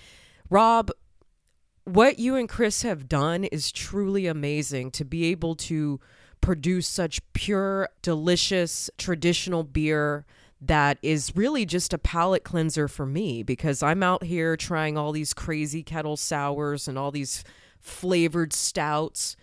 Rob, 0.50 0.92
what 1.84 2.20
you 2.20 2.36
and 2.36 2.48
Chris 2.48 2.84
have 2.84 3.10
done 3.10 3.44
is 3.46 3.72
truly 3.72 4.28
amazing 4.28 4.92
to 4.92 5.06
be 5.06 5.26
able 5.26 5.56
to 5.56 6.00
produce 6.42 6.88
such 6.88 7.22
pure, 7.34 7.90
delicious, 8.02 8.90
traditional 8.98 9.64
beer 9.64 10.26
that 10.62 10.98
is 11.02 11.36
really 11.36 11.66
just 11.66 11.94
a 11.94 11.98
palate 11.98 12.44
cleanser 12.44 12.88
for 12.88 13.06
me 13.06 13.44
because 13.44 13.82
I'm 13.82 14.04
out 14.04 14.24
here 14.24 14.58
trying 14.58 14.98
all 14.98 15.12
these 15.12 15.34
crazy 15.34 15.84
kettle 15.84 16.18
sours 16.18 16.88
and 16.88 16.98
all 16.98 17.12
these 17.12 17.44
flavored 17.80 18.54
stouts. 18.54 19.38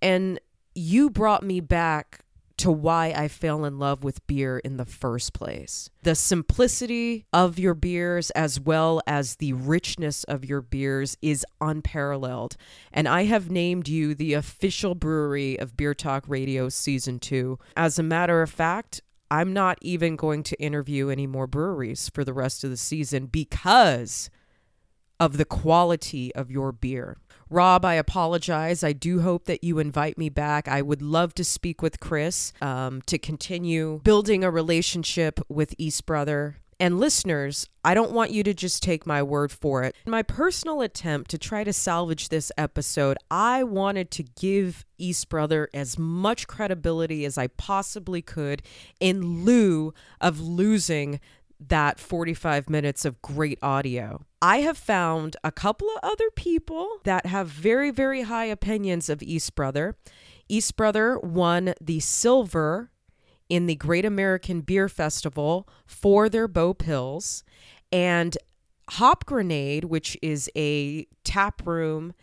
And 0.00 0.40
you 0.74 1.10
brought 1.10 1.42
me 1.42 1.60
back 1.60 2.24
to 2.56 2.70
why 2.70 3.06
I 3.06 3.28
fell 3.28 3.64
in 3.64 3.78
love 3.78 4.04
with 4.04 4.24
beer 4.26 4.58
in 4.58 4.76
the 4.76 4.84
first 4.84 5.32
place. 5.32 5.90
The 6.02 6.14
simplicity 6.14 7.26
of 7.32 7.58
your 7.58 7.74
beers, 7.74 8.30
as 8.30 8.60
well 8.60 9.02
as 9.06 9.36
the 9.36 9.52
richness 9.54 10.24
of 10.24 10.44
your 10.44 10.60
beers, 10.60 11.16
is 11.20 11.44
unparalleled. 11.60 12.56
And 12.92 13.08
I 13.08 13.24
have 13.24 13.50
named 13.50 13.88
you 13.88 14.14
the 14.14 14.34
official 14.34 14.94
brewery 14.94 15.58
of 15.58 15.76
Beer 15.76 15.94
Talk 15.94 16.24
Radio 16.28 16.68
Season 16.68 17.18
2. 17.18 17.58
As 17.76 17.98
a 17.98 18.04
matter 18.04 18.40
of 18.40 18.50
fact, 18.50 19.02
I'm 19.34 19.52
not 19.52 19.78
even 19.80 20.14
going 20.14 20.44
to 20.44 20.62
interview 20.62 21.08
any 21.08 21.26
more 21.26 21.48
breweries 21.48 22.08
for 22.08 22.22
the 22.22 22.32
rest 22.32 22.62
of 22.62 22.70
the 22.70 22.76
season 22.76 23.26
because 23.26 24.30
of 25.18 25.38
the 25.38 25.44
quality 25.44 26.32
of 26.36 26.52
your 26.52 26.70
beer. 26.70 27.18
Rob, 27.50 27.84
I 27.84 27.94
apologize. 27.94 28.84
I 28.84 28.92
do 28.92 29.22
hope 29.22 29.46
that 29.46 29.64
you 29.64 29.80
invite 29.80 30.16
me 30.18 30.28
back. 30.28 30.68
I 30.68 30.82
would 30.82 31.02
love 31.02 31.34
to 31.34 31.42
speak 31.42 31.82
with 31.82 31.98
Chris 31.98 32.52
um, 32.60 33.02
to 33.06 33.18
continue 33.18 34.00
building 34.04 34.44
a 34.44 34.52
relationship 34.52 35.40
with 35.48 35.74
East 35.78 36.06
Brother. 36.06 36.58
And 36.80 36.98
listeners, 36.98 37.68
I 37.84 37.94
don't 37.94 38.12
want 38.12 38.30
you 38.30 38.42
to 38.42 38.54
just 38.54 38.82
take 38.82 39.06
my 39.06 39.22
word 39.22 39.52
for 39.52 39.82
it. 39.82 39.94
In 40.06 40.10
my 40.10 40.22
personal 40.22 40.80
attempt 40.80 41.30
to 41.30 41.38
try 41.38 41.64
to 41.64 41.72
salvage 41.72 42.28
this 42.28 42.50
episode, 42.58 43.16
I 43.30 43.62
wanted 43.62 44.10
to 44.12 44.22
give 44.22 44.84
East 44.98 45.28
Brother 45.28 45.68
as 45.72 45.98
much 45.98 46.46
credibility 46.46 47.24
as 47.24 47.38
I 47.38 47.48
possibly 47.48 48.22
could 48.22 48.62
in 49.00 49.44
lieu 49.44 49.94
of 50.20 50.40
losing 50.40 51.20
that 51.60 51.98
45 51.98 52.68
minutes 52.68 53.04
of 53.04 53.22
great 53.22 53.58
audio. 53.62 54.24
I 54.42 54.58
have 54.58 54.76
found 54.76 55.36
a 55.42 55.52
couple 55.52 55.88
of 55.88 56.00
other 56.02 56.30
people 56.34 56.98
that 57.04 57.26
have 57.26 57.48
very, 57.48 57.90
very 57.90 58.22
high 58.22 58.46
opinions 58.46 59.08
of 59.08 59.22
East 59.22 59.54
Brother. 59.54 59.96
East 60.48 60.76
Brother 60.76 61.18
won 61.20 61.74
the 61.80 62.00
silver 62.00 62.90
in 63.54 63.66
the 63.66 63.76
Great 63.76 64.04
American 64.04 64.62
Beer 64.62 64.88
Festival 64.88 65.68
for 65.86 66.28
their 66.28 66.48
Bo 66.48 66.74
Pils. 66.74 67.44
And 67.92 68.36
Hop 68.90 69.26
Grenade, 69.26 69.84
which 69.84 70.18
is 70.20 70.50
a 70.56 71.06
tap 71.22 71.64
room 71.64 72.14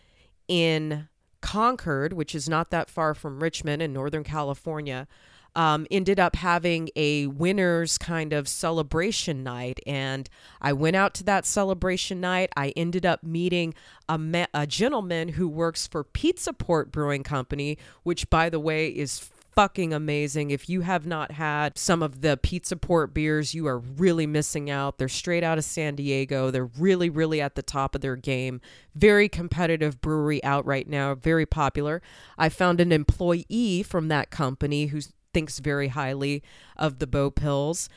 in 0.50 1.08
Concord, 1.40 2.12
which 2.12 2.36
is 2.36 2.50
not 2.50 2.70
that 2.72 2.90
far 2.90 3.14
from 3.14 3.42
Richmond 3.42 3.82
in 3.82 3.94
Northern 3.94 4.26
California, 4.26 5.08
um, 5.56 5.88
ended 5.90 6.20
up 6.20 6.36
having 6.36 6.90
a 6.98 7.28
winners 7.28 7.98
kind 7.98 8.34
of 8.34 8.50
celebration 8.50 9.42
night. 9.42 9.80
And 9.88 10.30
I 10.62 10.74
went 10.74 10.98
out 10.98 11.14
to 11.16 11.24
that 11.24 11.46
celebration 11.46 12.20
night. 12.20 12.52
I 12.58 12.74
ended 12.76 13.06
up 13.06 13.24
meeting 13.24 13.74
a, 14.10 14.48
a 14.54 14.68
gentleman 14.68 15.30
who 15.30 15.48
works 15.48 15.88
for 15.88 16.04
Pizza 16.04 16.52
Port 16.52 16.92
Brewing 16.92 17.24
Company, 17.24 17.78
which, 18.04 18.30
by 18.30 18.50
the 18.50 18.60
way, 18.60 18.90
is 18.90 19.31
fucking 19.54 19.94
amazing. 19.94 20.52
If 20.52 20.70
you 20.70 20.82
have 20.82 21.06
not 21.06 21.32
had 21.32 21.78
some 21.78 22.02
of 22.02 22.22
the 22.22 22.38
Pizza 22.38 22.76
Port 22.76 23.14
beers, 23.14 23.54
you 23.54 23.68
are 23.68 23.80
really 23.80 24.26
missing 24.26 24.70
out. 24.70 24.98
They're 24.98 25.10
straight 25.10 25.44
out 25.44 25.58
of 25.58 25.64
San 25.64 25.96
Diego. 25.96 26.52
They're 26.52 26.66
really, 26.66 27.10
really 27.10 27.42
at 27.42 27.56
the 27.56 27.62
top 27.62 27.96
of 27.96 28.02
their 28.02 28.16
game. 28.16 28.62
Very 28.96 29.28
competitive 29.30 30.02
brewery 30.02 30.44
out 30.44 30.66
right 30.66 30.88
now, 30.88 31.16
very 31.16 31.46
popular. 31.46 32.02
I 32.38 32.50
found 32.50 32.80
an 32.80 32.92
employee 32.92 33.84
from 33.84 34.08
that 34.08 34.32
company 34.32 34.88
who 34.88 35.02
thinks 35.34 35.60
very 35.60 35.90
highly 35.90 36.44
of 36.78 37.00
the 37.00 37.08
Bo 37.08 37.32
Pils. 37.32 37.90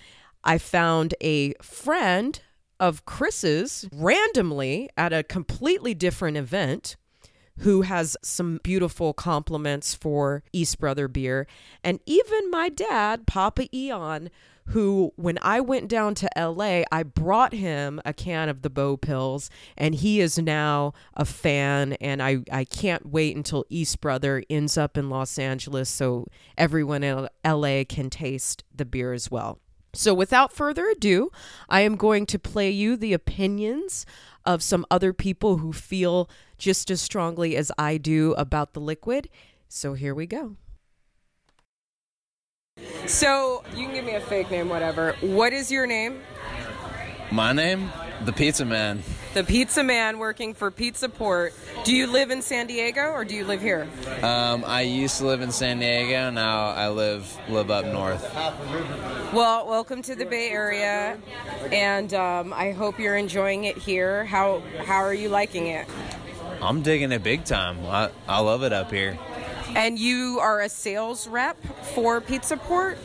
I 0.43 0.59
found 0.59 1.15
a 1.21 1.55
friend 1.63 2.41
of 2.81 3.05
Chris's 3.05 3.89
randomly 3.93 4.91
at 4.97 5.13
a 5.13 5.23
completely 5.23 5.95
different 5.95 6.37
event 6.37 6.97
who 7.59 7.83
has 7.83 8.17
some 8.23 8.61
beautiful 8.63 9.13
compliments 9.13 9.95
for 9.95 10.43
East 10.53 10.79
Brother 10.79 11.09
beer. 11.09 11.47
And 11.83 12.01
even 12.07 12.51
my 12.51 12.69
dad, 12.69 13.27
Papa 13.27 13.67
Eon, 13.75 14.31
who, 14.69 15.13
when 15.17 15.39
I 15.43 15.61
went 15.61 15.89
down 15.89 16.15
to 16.17 16.29
LA, 16.37 16.83
I 16.91 17.03
brought 17.03 17.53
him 17.53 18.01
a 18.05 18.13
can 18.13 18.49
of 18.49 18.63
the 18.63 18.71
Bo 18.71 18.97
Pils, 18.97 19.51
and 19.77 19.95
he 19.95 20.21
is 20.21 20.39
now 20.39 20.95
a 21.15 21.25
fan. 21.25 21.93
And 21.95 22.23
I, 22.23 22.39
I 22.51 22.65
can't 22.65 23.07
wait 23.07 23.37
until 23.37 23.67
East 23.69 24.01
Brother 24.01 24.43
ends 24.49 24.79
up 24.79 24.97
in 24.97 25.11
Los 25.11 25.39
Angeles 25.39 25.91
so 25.91 26.27
everyone 26.57 27.05
in 27.05 27.29
LA 27.45 27.85
can 27.87 28.11
taste 28.11 28.65
the 28.75 28.87
beer 28.87 29.13
as 29.13 29.31
well. 29.31 29.61
So, 29.93 30.13
without 30.13 30.53
further 30.53 30.89
ado, 30.89 31.31
I 31.69 31.83
am 31.83 31.95
going 31.95 32.27
to 32.27 32.39
play 32.39 32.71
you 32.71 32.97
the 32.97 33.13
opinions 33.13 34.05
of 34.45 34.63
some 34.63 34.85
other 34.91 35.13
people 35.13 35.59
who 35.59 35.73
feel 35.73 36.29
just 36.65 36.91
as 36.91 37.03
strongly 37.03 37.57
as 37.57 37.71
I 37.77 37.99
do 37.99 38.33
about 38.39 38.73
the 38.73 38.81
liquid. 38.81 39.29
So, 39.69 39.93
here 39.93 40.15
we 40.15 40.27
go. 40.27 40.57
So, 43.07 43.63
you 43.77 43.85
can 43.85 43.95
give 43.95 44.05
me 44.07 44.15
a 44.15 44.21
fake 44.23 44.51
name, 44.51 44.71
whatever. 44.71 45.13
What 45.21 45.53
is 45.53 45.71
your 45.71 45.87
name? 45.87 46.23
My 47.31 47.53
name? 47.53 47.93
The 48.25 48.33
Pizza 48.33 48.65
Man. 48.65 49.03
The 49.35 49.45
Pizza 49.45 49.83
Man 49.83 50.19
working 50.19 50.55
for 50.55 50.71
Pizza 50.71 51.11
Port. 51.11 51.53
Do 51.85 51.95
you 51.95 52.07
live 52.07 52.31
in 52.31 52.41
San 52.41 52.67
Diego 52.67 53.11
or 53.11 53.27
do 53.27 53.35
you 53.35 53.45
live 53.45 53.61
here? 53.61 53.87
Um, 54.23 54.65
I 54.67 54.83
used 54.83 55.19
to 55.19 55.27
live 55.27 55.43
in 55.43 55.53
San 55.53 55.81
Diego. 55.81 56.31
Now 56.31 56.69
I 56.69 56.89
live 56.89 57.37
live 57.51 57.71
up 57.71 57.85
north. 57.85 58.23
Well, 59.35 59.67
welcome 59.69 60.01
to 60.03 60.15
the 60.15 60.25
Bay 60.25 60.49
Area, 60.49 61.19
and 61.73 62.15
um, 62.15 62.55
I 62.55 62.71
hope 62.71 62.99
you're 62.99 63.17
enjoying 63.17 63.65
it 63.65 63.77
here. 63.77 64.25
How 64.25 64.63
how 64.87 65.03
are 65.03 65.13
you 65.13 65.29
liking 65.29 65.67
it? 65.67 65.87
I'm 66.65 66.81
digging 66.81 67.13
it 67.13 67.23
big 67.23 67.45
time. 67.45 67.85
I, 67.87 68.11
I 68.27 68.41
love 68.41 68.63
it 68.63 68.73
up 68.73 68.91
here. 68.91 69.19
And 69.77 69.99
you 69.99 70.39
are 70.41 70.63
a 70.63 70.69
sales 70.69 71.29
rep 71.29 71.59
for 71.95 72.21
Pizza 72.21 72.57
Port. 72.57 72.99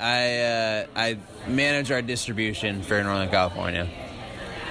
I 0.00 0.40
uh, 0.40 0.86
I 0.96 1.18
manage 1.46 1.92
our 1.92 2.02
distribution 2.02 2.82
for 2.82 3.02
Northern 3.02 3.30
California. 3.30 3.88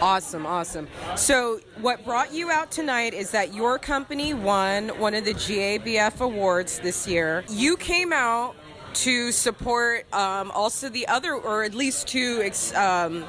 Awesome, 0.02 0.46
awesome. 0.46 0.90
So, 1.16 1.62
what 1.80 2.04
brought 2.04 2.34
you 2.34 2.52
out 2.52 2.72
tonight 2.72 3.14
is 3.14 3.32
that 3.32 3.54
your 3.54 3.80
company 3.80 4.34
won 4.34 4.90
one 5.00 5.14
of 5.14 5.24
the 5.24 5.34
GABF 5.34 6.20
awards 6.20 6.80
this 6.80 7.08
year. 7.08 7.46
You 7.50 7.78
came 7.78 8.12
out 8.12 8.56
to 8.96 9.32
support 9.32 10.06
um, 10.14 10.52
also 10.52 10.90
the 10.90 11.08
other, 11.08 11.34
or 11.34 11.64
at 11.64 11.74
least 11.74 12.08
to 12.10 12.52
um, 12.76 13.24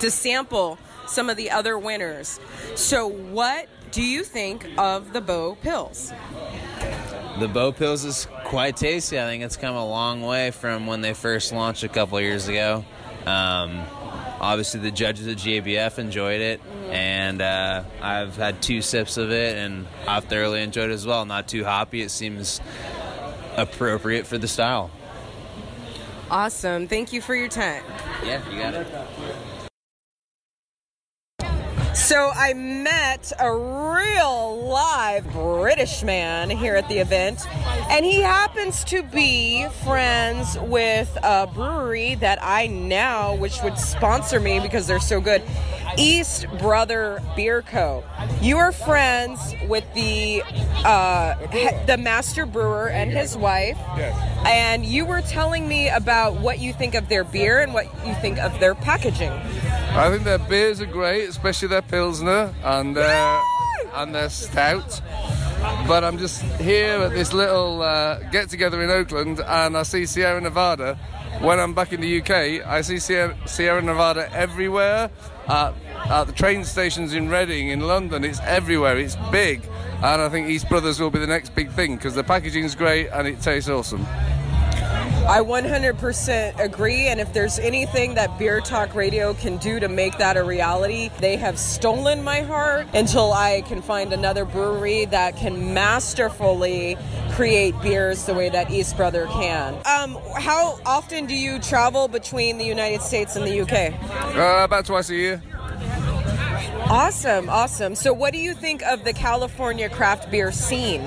to 0.00 0.10
sample 0.10 0.78
some 1.06 1.30
of 1.30 1.36
the 1.36 1.50
other 1.50 1.78
winners. 1.78 2.38
So, 2.74 3.06
what 3.06 3.68
do 3.92 4.02
you 4.02 4.22
think 4.24 4.66
of 4.78 5.12
the 5.12 5.20
Bo 5.20 5.56
Pils? 5.62 6.14
The 7.38 7.48
Bo 7.48 7.72
Pils 7.72 8.04
is 8.04 8.26
quite 8.44 8.76
tasty. 8.76 9.18
I 9.18 9.24
think 9.24 9.42
it's 9.42 9.56
come 9.56 9.74
a 9.74 9.86
long 9.86 10.22
way 10.22 10.50
from 10.50 10.86
when 10.86 11.00
they 11.00 11.14
first 11.14 11.52
launched 11.52 11.82
a 11.82 11.88
couple 11.88 12.20
years 12.20 12.48
ago. 12.48 12.84
Um, 13.26 13.82
obviously, 14.40 14.80
the 14.80 14.90
judges 14.90 15.26
at 15.26 15.38
GABF 15.38 15.98
enjoyed 15.98 16.40
it, 16.40 16.60
and 16.90 17.40
uh, 17.40 17.84
I've 18.00 18.36
had 18.36 18.62
two 18.62 18.82
sips 18.82 19.16
of 19.16 19.30
it, 19.30 19.56
and 19.56 19.86
I've 20.06 20.24
thoroughly 20.24 20.62
enjoyed 20.62 20.90
it 20.90 20.94
as 20.94 21.06
well. 21.06 21.24
Not 21.24 21.48
too 21.48 21.64
hoppy. 21.64 22.02
It 22.02 22.10
seems 22.10 22.60
appropriate 23.56 24.26
for 24.26 24.38
the 24.38 24.48
style. 24.48 24.90
Awesome. 26.30 26.86
Thank 26.86 27.12
you 27.12 27.20
for 27.20 27.34
your 27.34 27.48
time. 27.48 27.82
Yeah, 28.24 28.48
you 28.50 28.58
got 28.58 28.74
it. 28.74 28.86
So 32.00 32.32
I 32.34 32.54
met 32.54 33.30
a 33.38 33.52
real 33.54 34.66
live 34.66 35.30
British 35.32 36.02
man 36.02 36.50
here 36.50 36.74
at 36.74 36.88
the 36.88 36.98
event, 36.98 37.46
and 37.88 38.04
he 38.04 38.20
happens 38.20 38.82
to 38.84 39.02
be 39.02 39.68
friends 39.84 40.58
with 40.62 41.16
a 41.22 41.46
brewery 41.46 42.16
that 42.16 42.38
I 42.42 42.66
now, 42.66 43.36
which 43.36 43.62
would 43.62 43.78
sponsor 43.78 44.40
me 44.40 44.58
because 44.60 44.86
they're 44.86 44.98
so 44.98 45.20
good, 45.20 45.42
East 45.98 46.46
Brother 46.58 47.22
Beer 47.36 47.62
Co. 47.62 48.02
You 48.40 48.56
are 48.56 48.72
friends 48.72 49.54
with 49.68 49.84
the 49.94 50.42
uh, 50.84 51.34
the 51.86 51.96
master 51.98 52.46
brewer 52.46 52.88
and 52.88 53.12
his 53.12 53.36
wife, 53.36 53.78
and 54.46 54.84
you 54.84 55.04
were 55.04 55.20
telling 55.20 55.68
me 55.68 55.90
about 55.90 56.40
what 56.40 56.58
you 56.58 56.72
think 56.72 56.94
of 56.94 57.08
their 57.08 57.24
beer 57.24 57.60
and 57.60 57.72
what 57.72 57.84
you 58.04 58.14
think 58.14 58.38
of 58.38 58.58
their 58.58 58.74
packaging. 58.74 59.32
I 59.92 60.08
think 60.08 60.22
their 60.22 60.38
beers 60.38 60.80
are 60.80 60.86
great, 60.86 61.28
especially 61.28 61.66
their 61.66 61.82
Pilsner 61.90 62.54
and 62.62 62.96
their, 62.96 63.40
and 63.94 64.14
their 64.14 64.30
stout. 64.30 65.00
But 65.86 66.04
I'm 66.04 66.18
just 66.18 66.40
here 66.60 66.98
at 67.00 67.10
this 67.10 67.32
little 67.32 67.82
uh, 67.82 68.20
get 68.30 68.48
together 68.48 68.80
in 68.82 68.90
Oakland 68.90 69.40
and 69.40 69.76
I 69.76 69.82
see 69.82 70.06
Sierra 70.06 70.40
Nevada. 70.40 70.94
When 71.40 71.58
I'm 71.58 71.74
back 71.74 71.92
in 71.92 72.00
the 72.00 72.20
UK, 72.20 72.66
I 72.66 72.82
see 72.82 72.98
Sierra, 72.98 73.82
Nevada 73.82 74.30
everywhere 74.32 75.10
at 75.48 75.74
at 76.06 76.24
the 76.24 76.32
train 76.32 76.64
stations 76.64 77.14
in 77.14 77.28
Reading, 77.28 77.68
in 77.68 77.80
London. 77.80 78.24
It's 78.24 78.40
everywhere. 78.40 78.98
It's 78.98 79.16
big, 79.30 79.62
and 80.02 80.20
I 80.20 80.28
think 80.28 80.48
East 80.48 80.68
Brothers 80.68 80.98
will 80.98 81.10
be 81.10 81.20
the 81.20 81.26
next 81.26 81.54
big 81.54 81.70
thing 81.70 81.96
because 81.96 82.14
the 82.14 82.24
packaging 82.24 82.64
is 82.64 82.74
great 82.74 83.08
and 83.08 83.28
it 83.28 83.40
tastes 83.40 83.70
awesome. 83.70 84.04
I 85.30 85.42
100% 85.42 86.58
agree. 86.58 87.06
And 87.06 87.20
if 87.20 87.32
there's 87.32 87.60
anything 87.60 88.14
that 88.14 88.36
Beer 88.36 88.60
Talk 88.60 88.96
Radio 88.96 89.32
can 89.32 89.58
do 89.58 89.78
to 89.78 89.86
make 89.86 90.18
that 90.18 90.36
a 90.36 90.42
reality, 90.42 91.08
they 91.20 91.36
have 91.36 91.56
stolen 91.56 92.24
my 92.24 92.40
heart 92.40 92.88
until 92.94 93.32
I 93.32 93.60
can 93.60 93.80
find 93.80 94.12
another 94.12 94.44
brewery 94.44 95.04
that 95.04 95.36
can 95.36 95.72
masterfully 95.72 96.96
create 97.30 97.80
beers 97.80 98.24
the 98.24 98.34
way 98.34 98.48
that 98.48 98.72
East 98.72 98.96
Brother 98.96 99.26
can. 99.26 99.74
Um, 99.86 100.18
how 100.34 100.80
often 100.84 101.26
do 101.26 101.36
you 101.36 101.60
travel 101.60 102.08
between 102.08 102.58
the 102.58 102.66
United 102.66 103.00
States 103.00 103.36
and 103.36 103.46
the 103.46 103.60
UK? 103.60 103.94
Uh, 104.36 104.64
about 104.64 104.84
twice 104.84 105.10
a 105.10 105.14
year. 105.14 105.42
Awesome, 106.88 107.48
awesome. 107.48 107.94
So, 107.94 108.12
what 108.12 108.32
do 108.32 108.40
you 108.40 108.52
think 108.52 108.82
of 108.82 109.04
the 109.04 109.12
California 109.12 109.88
craft 109.88 110.28
beer 110.28 110.50
scene? 110.50 111.02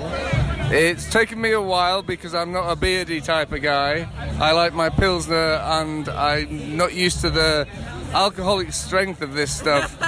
It's 0.70 1.10
taken 1.10 1.40
me 1.40 1.52
a 1.52 1.60
while 1.60 2.02
because 2.02 2.34
I'm 2.34 2.52
not 2.52 2.70
a 2.70 2.76
beardy 2.76 3.20
type 3.20 3.52
of 3.52 3.62
guy. 3.62 4.08
I 4.40 4.52
like 4.52 4.74
my 4.74 4.88
Pilsner 4.88 5.54
and 5.54 6.08
I'm 6.08 6.76
not 6.76 6.94
used 6.94 7.20
to 7.20 7.30
the 7.30 7.68
alcoholic 8.12 8.72
strength 8.72 9.22
of 9.22 9.34
this 9.34 9.54
stuff. 9.54 9.98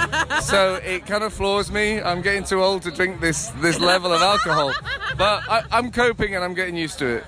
so 0.41 0.75
it 0.75 1.05
kind 1.05 1.23
of 1.23 1.33
floors 1.33 1.71
me. 1.71 2.01
I'm 2.01 2.21
getting 2.21 2.43
too 2.43 2.61
old 2.61 2.81
to 2.83 2.91
drink 2.91 3.21
this, 3.21 3.49
this 3.61 3.79
level 3.79 4.11
of 4.11 4.21
alcohol. 4.21 4.73
But 5.17 5.43
I, 5.49 5.63
I'm 5.71 5.91
coping 5.91 6.35
and 6.35 6.43
I'm 6.43 6.53
getting 6.53 6.75
used 6.75 6.99
to 6.99 7.17
it. 7.17 7.23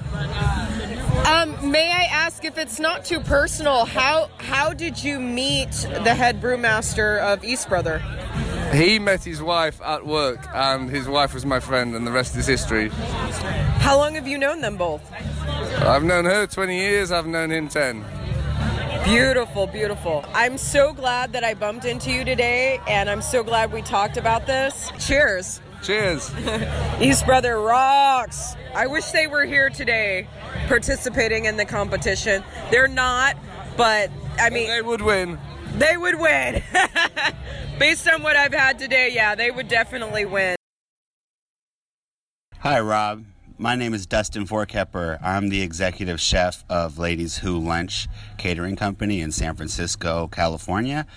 Um, 1.28 1.72
may 1.72 1.92
I 1.92 2.06
ask 2.06 2.44
if 2.44 2.58
it's 2.58 2.80
not 2.80 3.06
too 3.06 3.20
personal, 3.20 3.86
how 3.86 4.30
how 4.38 4.74
did 4.74 5.04
you 5.04 5.20
meet 5.20 5.72
the 6.04 6.16
head 6.16 6.42
brewmaster 6.42 7.20
of 7.20 7.44
East 7.44 7.70
Brother? 7.70 8.02
He 8.74 9.00
met 9.00 9.24
his 9.24 9.42
wife 9.42 9.82
at 9.82 10.06
work, 10.06 10.46
and 10.54 10.90
his 10.90 11.08
wife 11.08 11.34
was 11.34 11.46
my 11.46 11.60
friend, 11.60 11.96
and 11.96 12.06
the 12.06 12.12
rest 12.12 12.36
is 12.36 12.46
history. 12.46 12.90
How 13.80 13.98
long 13.98 14.14
have 14.14 14.28
you 14.28 14.38
known 14.38 14.62
them 14.62 14.78
both? 14.78 15.02
I've 15.82 16.04
known 16.04 16.26
her 16.26 16.46
20 16.46 16.78
years, 16.78 17.12
I've 17.12 17.26
known 17.26 17.52
him 17.52 17.68
10. 17.68 18.06
Beautiful, 19.06 19.66
beautiful. 19.66 20.24
I'm 20.34 20.58
so 20.60 20.94
glad 20.94 21.34
that 21.34 21.44
I 21.44 21.56
bumped 21.56 21.86
into 21.86 22.12
you 22.12 22.24
today, 22.24 22.80
and 22.88 23.10
I'm 23.10 23.24
so 23.24 23.44
glad 23.44 23.74
we 23.74 23.82
talked 23.82 24.18
about 24.18 24.46
this. 24.46 24.92
Cheers. 25.00 25.62
Cheers. 25.82 26.32
East 27.02 27.26
Brother 27.26 27.60
rocks. 27.60 28.56
I 28.76 28.86
wish 28.86 29.06
they 29.12 29.26
were 29.26 29.46
here 29.46 29.72
today 29.72 30.28
participating 30.68 31.46
in 31.46 31.58
the 31.58 31.66
competition. 31.66 32.44
They're 32.70 32.88
not, 32.88 33.36
but 33.78 34.12
I 34.38 34.52
mean, 34.52 34.68
they 34.68 34.82
would 34.82 35.02
win. 35.02 35.40
They 35.76 35.98
would 35.98 36.20
win. 36.20 36.62
Based 37.80 38.10
on 38.10 38.22
what 38.24 38.36
I've 38.36 38.54
had 38.54 38.78
today, 38.78 39.10
yeah, 39.14 39.36
they 39.36 39.52
would 39.52 39.70
definitely 39.70 40.26
win. 40.26 40.58
Hi, 42.58 42.82
Rob. 42.82 43.24
My 43.58 43.76
name 43.76 43.94
is 43.94 44.06
Dustin 44.06 44.46
Forkepper. 44.46 45.18
I'm 45.24 45.48
the 45.48 45.62
executive 45.62 46.20
chef 46.20 46.66
of 46.70 47.00
Ladies 47.00 47.38
Who 47.38 47.58
Lunch 47.58 48.10
Catering 48.38 48.76
Company 48.76 49.22
in 49.22 49.32
San 49.32 49.56
Francisco, 49.56 50.28
California. 50.28 51.08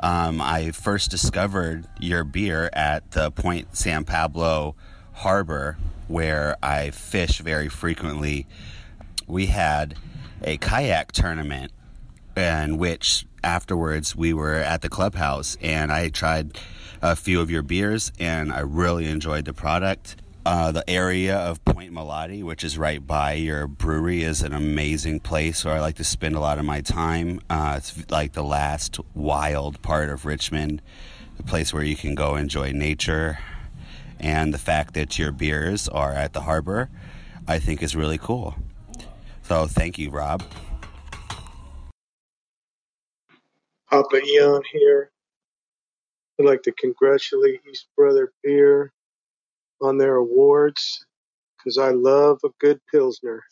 Um, 0.00 0.42
I 0.42 0.72
first 0.72 1.10
discovered 1.10 1.86
your 1.98 2.22
beer 2.22 2.68
at 2.74 3.12
the 3.12 3.30
Point 3.30 3.74
San 3.74 4.04
Pablo 4.04 4.76
Harbor, 5.14 5.78
where 6.06 6.58
I 6.62 6.90
fish 6.90 7.38
very 7.38 7.70
frequently. 7.70 8.46
We 9.26 9.46
had 9.46 9.94
a 10.42 10.58
kayak 10.58 11.12
tournament 11.12 11.72
in 12.36 12.76
which 12.76 13.24
afterwards 13.42 14.14
we 14.16 14.32
were 14.32 14.54
at 14.54 14.82
the 14.82 14.88
clubhouse 14.88 15.56
and 15.60 15.92
I 15.92 16.08
tried 16.08 16.58
a 17.02 17.16
few 17.16 17.40
of 17.40 17.50
your 17.50 17.62
beers 17.62 18.12
and 18.18 18.52
I 18.52 18.60
really 18.60 19.06
enjoyed 19.06 19.44
the 19.44 19.52
product. 19.52 20.16
Uh, 20.44 20.72
the 20.72 20.88
area 20.88 21.36
of 21.36 21.62
Point 21.64 21.92
Molate, 21.92 22.42
which 22.42 22.64
is 22.64 22.78
right 22.78 23.06
by 23.06 23.34
your 23.34 23.66
brewery, 23.66 24.22
is 24.22 24.40
an 24.42 24.54
amazing 24.54 25.20
place 25.20 25.64
where 25.64 25.74
I 25.74 25.80
like 25.80 25.96
to 25.96 26.04
spend 26.04 26.36
a 26.36 26.40
lot 26.40 26.58
of 26.58 26.64
my 26.64 26.80
time. 26.80 27.40
Uh, 27.50 27.74
it's 27.76 28.10
like 28.10 28.32
the 28.32 28.42
last 28.42 28.98
wild 29.14 29.82
part 29.82 30.08
of 30.08 30.24
Richmond, 30.24 30.80
a 31.38 31.42
place 31.42 31.74
where 31.74 31.82
you 31.82 31.96
can 31.96 32.14
go 32.14 32.36
enjoy 32.36 32.72
nature. 32.72 33.38
And 34.18 34.54
the 34.54 34.58
fact 34.58 34.94
that 34.94 35.18
your 35.18 35.32
beers 35.32 35.86
are 35.88 36.12
at 36.12 36.32
the 36.32 36.40
harbor, 36.40 36.88
I 37.46 37.58
think 37.58 37.82
is 37.82 37.94
really 37.94 38.18
cool. 38.18 38.54
So 39.42 39.66
thank 39.66 39.98
you, 39.98 40.10
Rob. 40.10 40.42
Papa 43.90 44.22
Eon 44.22 44.62
here. 44.72 45.10
I'd 46.38 46.46
like 46.46 46.62
to 46.62 46.72
congratulate 46.72 47.60
East 47.70 47.88
Brother 47.96 48.32
Beer 48.42 48.92
on 49.80 49.98
their 49.98 50.16
awards 50.16 51.04
because 51.56 51.78
I 51.78 51.90
love 51.90 52.40
a 52.44 52.48
good 52.60 52.80
Pilsner. 52.90 53.44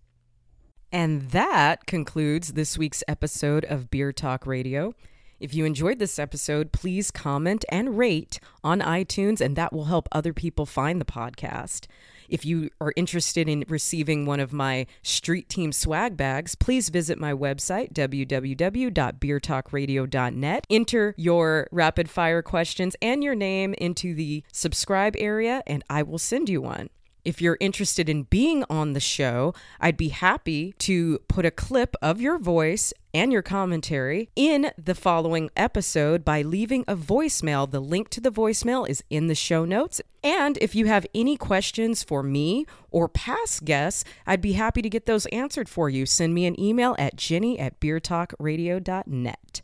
And 0.92 1.30
that 1.32 1.86
concludes 1.86 2.54
this 2.54 2.78
week's 2.78 3.04
episode 3.08 3.66
of 3.66 3.90
Beer 3.90 4.12
Talk 4.12 4.46
Radio. 4.46 4.94
If 5.40 5.56
you 5.56 5.66
enjoyed 5.66 5.98
this 5.98 6.20
episode, 6.20 6.72
please 6.72 7.10
comment 7.10 7.66
and 7.70 7.98
rate 7.98 8.40
on 8.64 8.80
iTunes, 8.80 9.42
and 9.42 9.56
that 9.56 9.74
will 9.74 9.86
help 9.86 10.08
other 10.12 10.34
people 10.34 10.68
find 10.68 11.02
the 11.02 11.06
podcast. 11.06 11.88
If 12.30 12.46
you 12.46 12.70
are 12.80 12.94
interested 12.96 13.50
in 13.50 13.66
receiving 13.68 14.26
one 14.26 14.40
of 14.40 14.54
my 14.54 14.86
Street 15.02 15.50
Team 15.50 15.72
swag 15.72 16.16
bags, 16.16 16.56
please 16.56 16.90
visit 16.90 17.18
my 17.18 17.34
website, 17.34 17.94
www.beertalkradio.net. 17.94 20.68
Enter 20.70 21.16
your 21.18 21.68
rapid 21.72 22.10
fire 22.10 22.42
questions 22.42 22.96
and 23.02 23.24
your 23.24 23.36
name 23.36 23.74
into 23.80 24.14
the 24.14 24.44
subscribe 24.52 25.16
area, 25.18 25.64
and 25.66 25.84
I 25.90 26.04
will 26.04 26.20
send 26.20 26.50
you 26.50 26.62
one. 26.62 26.90
If 27.24 27.42
you're 27.42 27.58
interested 27.60 28.10
in 28.10 28.24
being 28.24 28.64
on 28.70 28.94
the 28.94 29.00
show, 29.00 29.54
I'd 29.80 29.98
be 29.98 30.10
happy 30.10 30.74
to 30.80 31.20
put 31.28 31.46
a 31.46 31.52
clip 31.52 31.96
of 32.02 32.20
your 32.20 32.38
voice 32.40 32.94
and 33.14 33.32
your 33.32 33.42
commentary 33.42 34.30
in 34.36 34.72
the 34.78 34.96
following 34.96 35.50
episode 35.56 36.24
by 36.26 36.42
leaving 36.42 36.84
a 36.88 36.96
voicemail. 36.96 37.70
The 37.70 37.80
link 37.80 38.10
to 38.10 38.22
the 38.22 38.32
voicemail 38.32 38.88
is 38.88 39.04
in 39.10 39.28
the 39.28 39.36
show 39.36 39.66
notes. 39.66 40.02
And 40.24 40.58
if 40.62 40.76
you 40.76 40.86
have 40.86 41.06
any 41.14 41.38
questions 41.38 42.04
for 42.04 42.24
me 42.24 42.66
or 42.90 43.08
past 43.08 43.66
guests, 43.66 44.04
I'd 44.26 44.42
be 44.42 44.54
happy 44.54 44.82
to 44.82 44.90
get 44.90 45.06
those 45.06 45.26
answered 45.28 45.70
for 45.70 45.90
you. 45.90 46.06
Send 46.06 46.34
me 46.34 46.46
an 46.46 46.60
email 46.60 46.96
at 46.98 47.16
jenny 47.16 47.60
at 47.60 47.80
beertalkradio.net. 47.80 49.62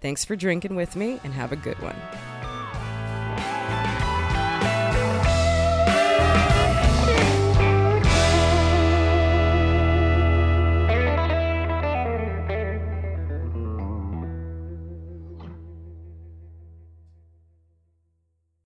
Thanks 0.00 0.24
for 0.24 0.36
drinking 0.36 0.76
with 0.76 0.96
me 0.96 1.20
and 1.24 1.32
have 1.32 1.52
a 1.52 1.56
good 1.56 1.80
one. 1.80 1.96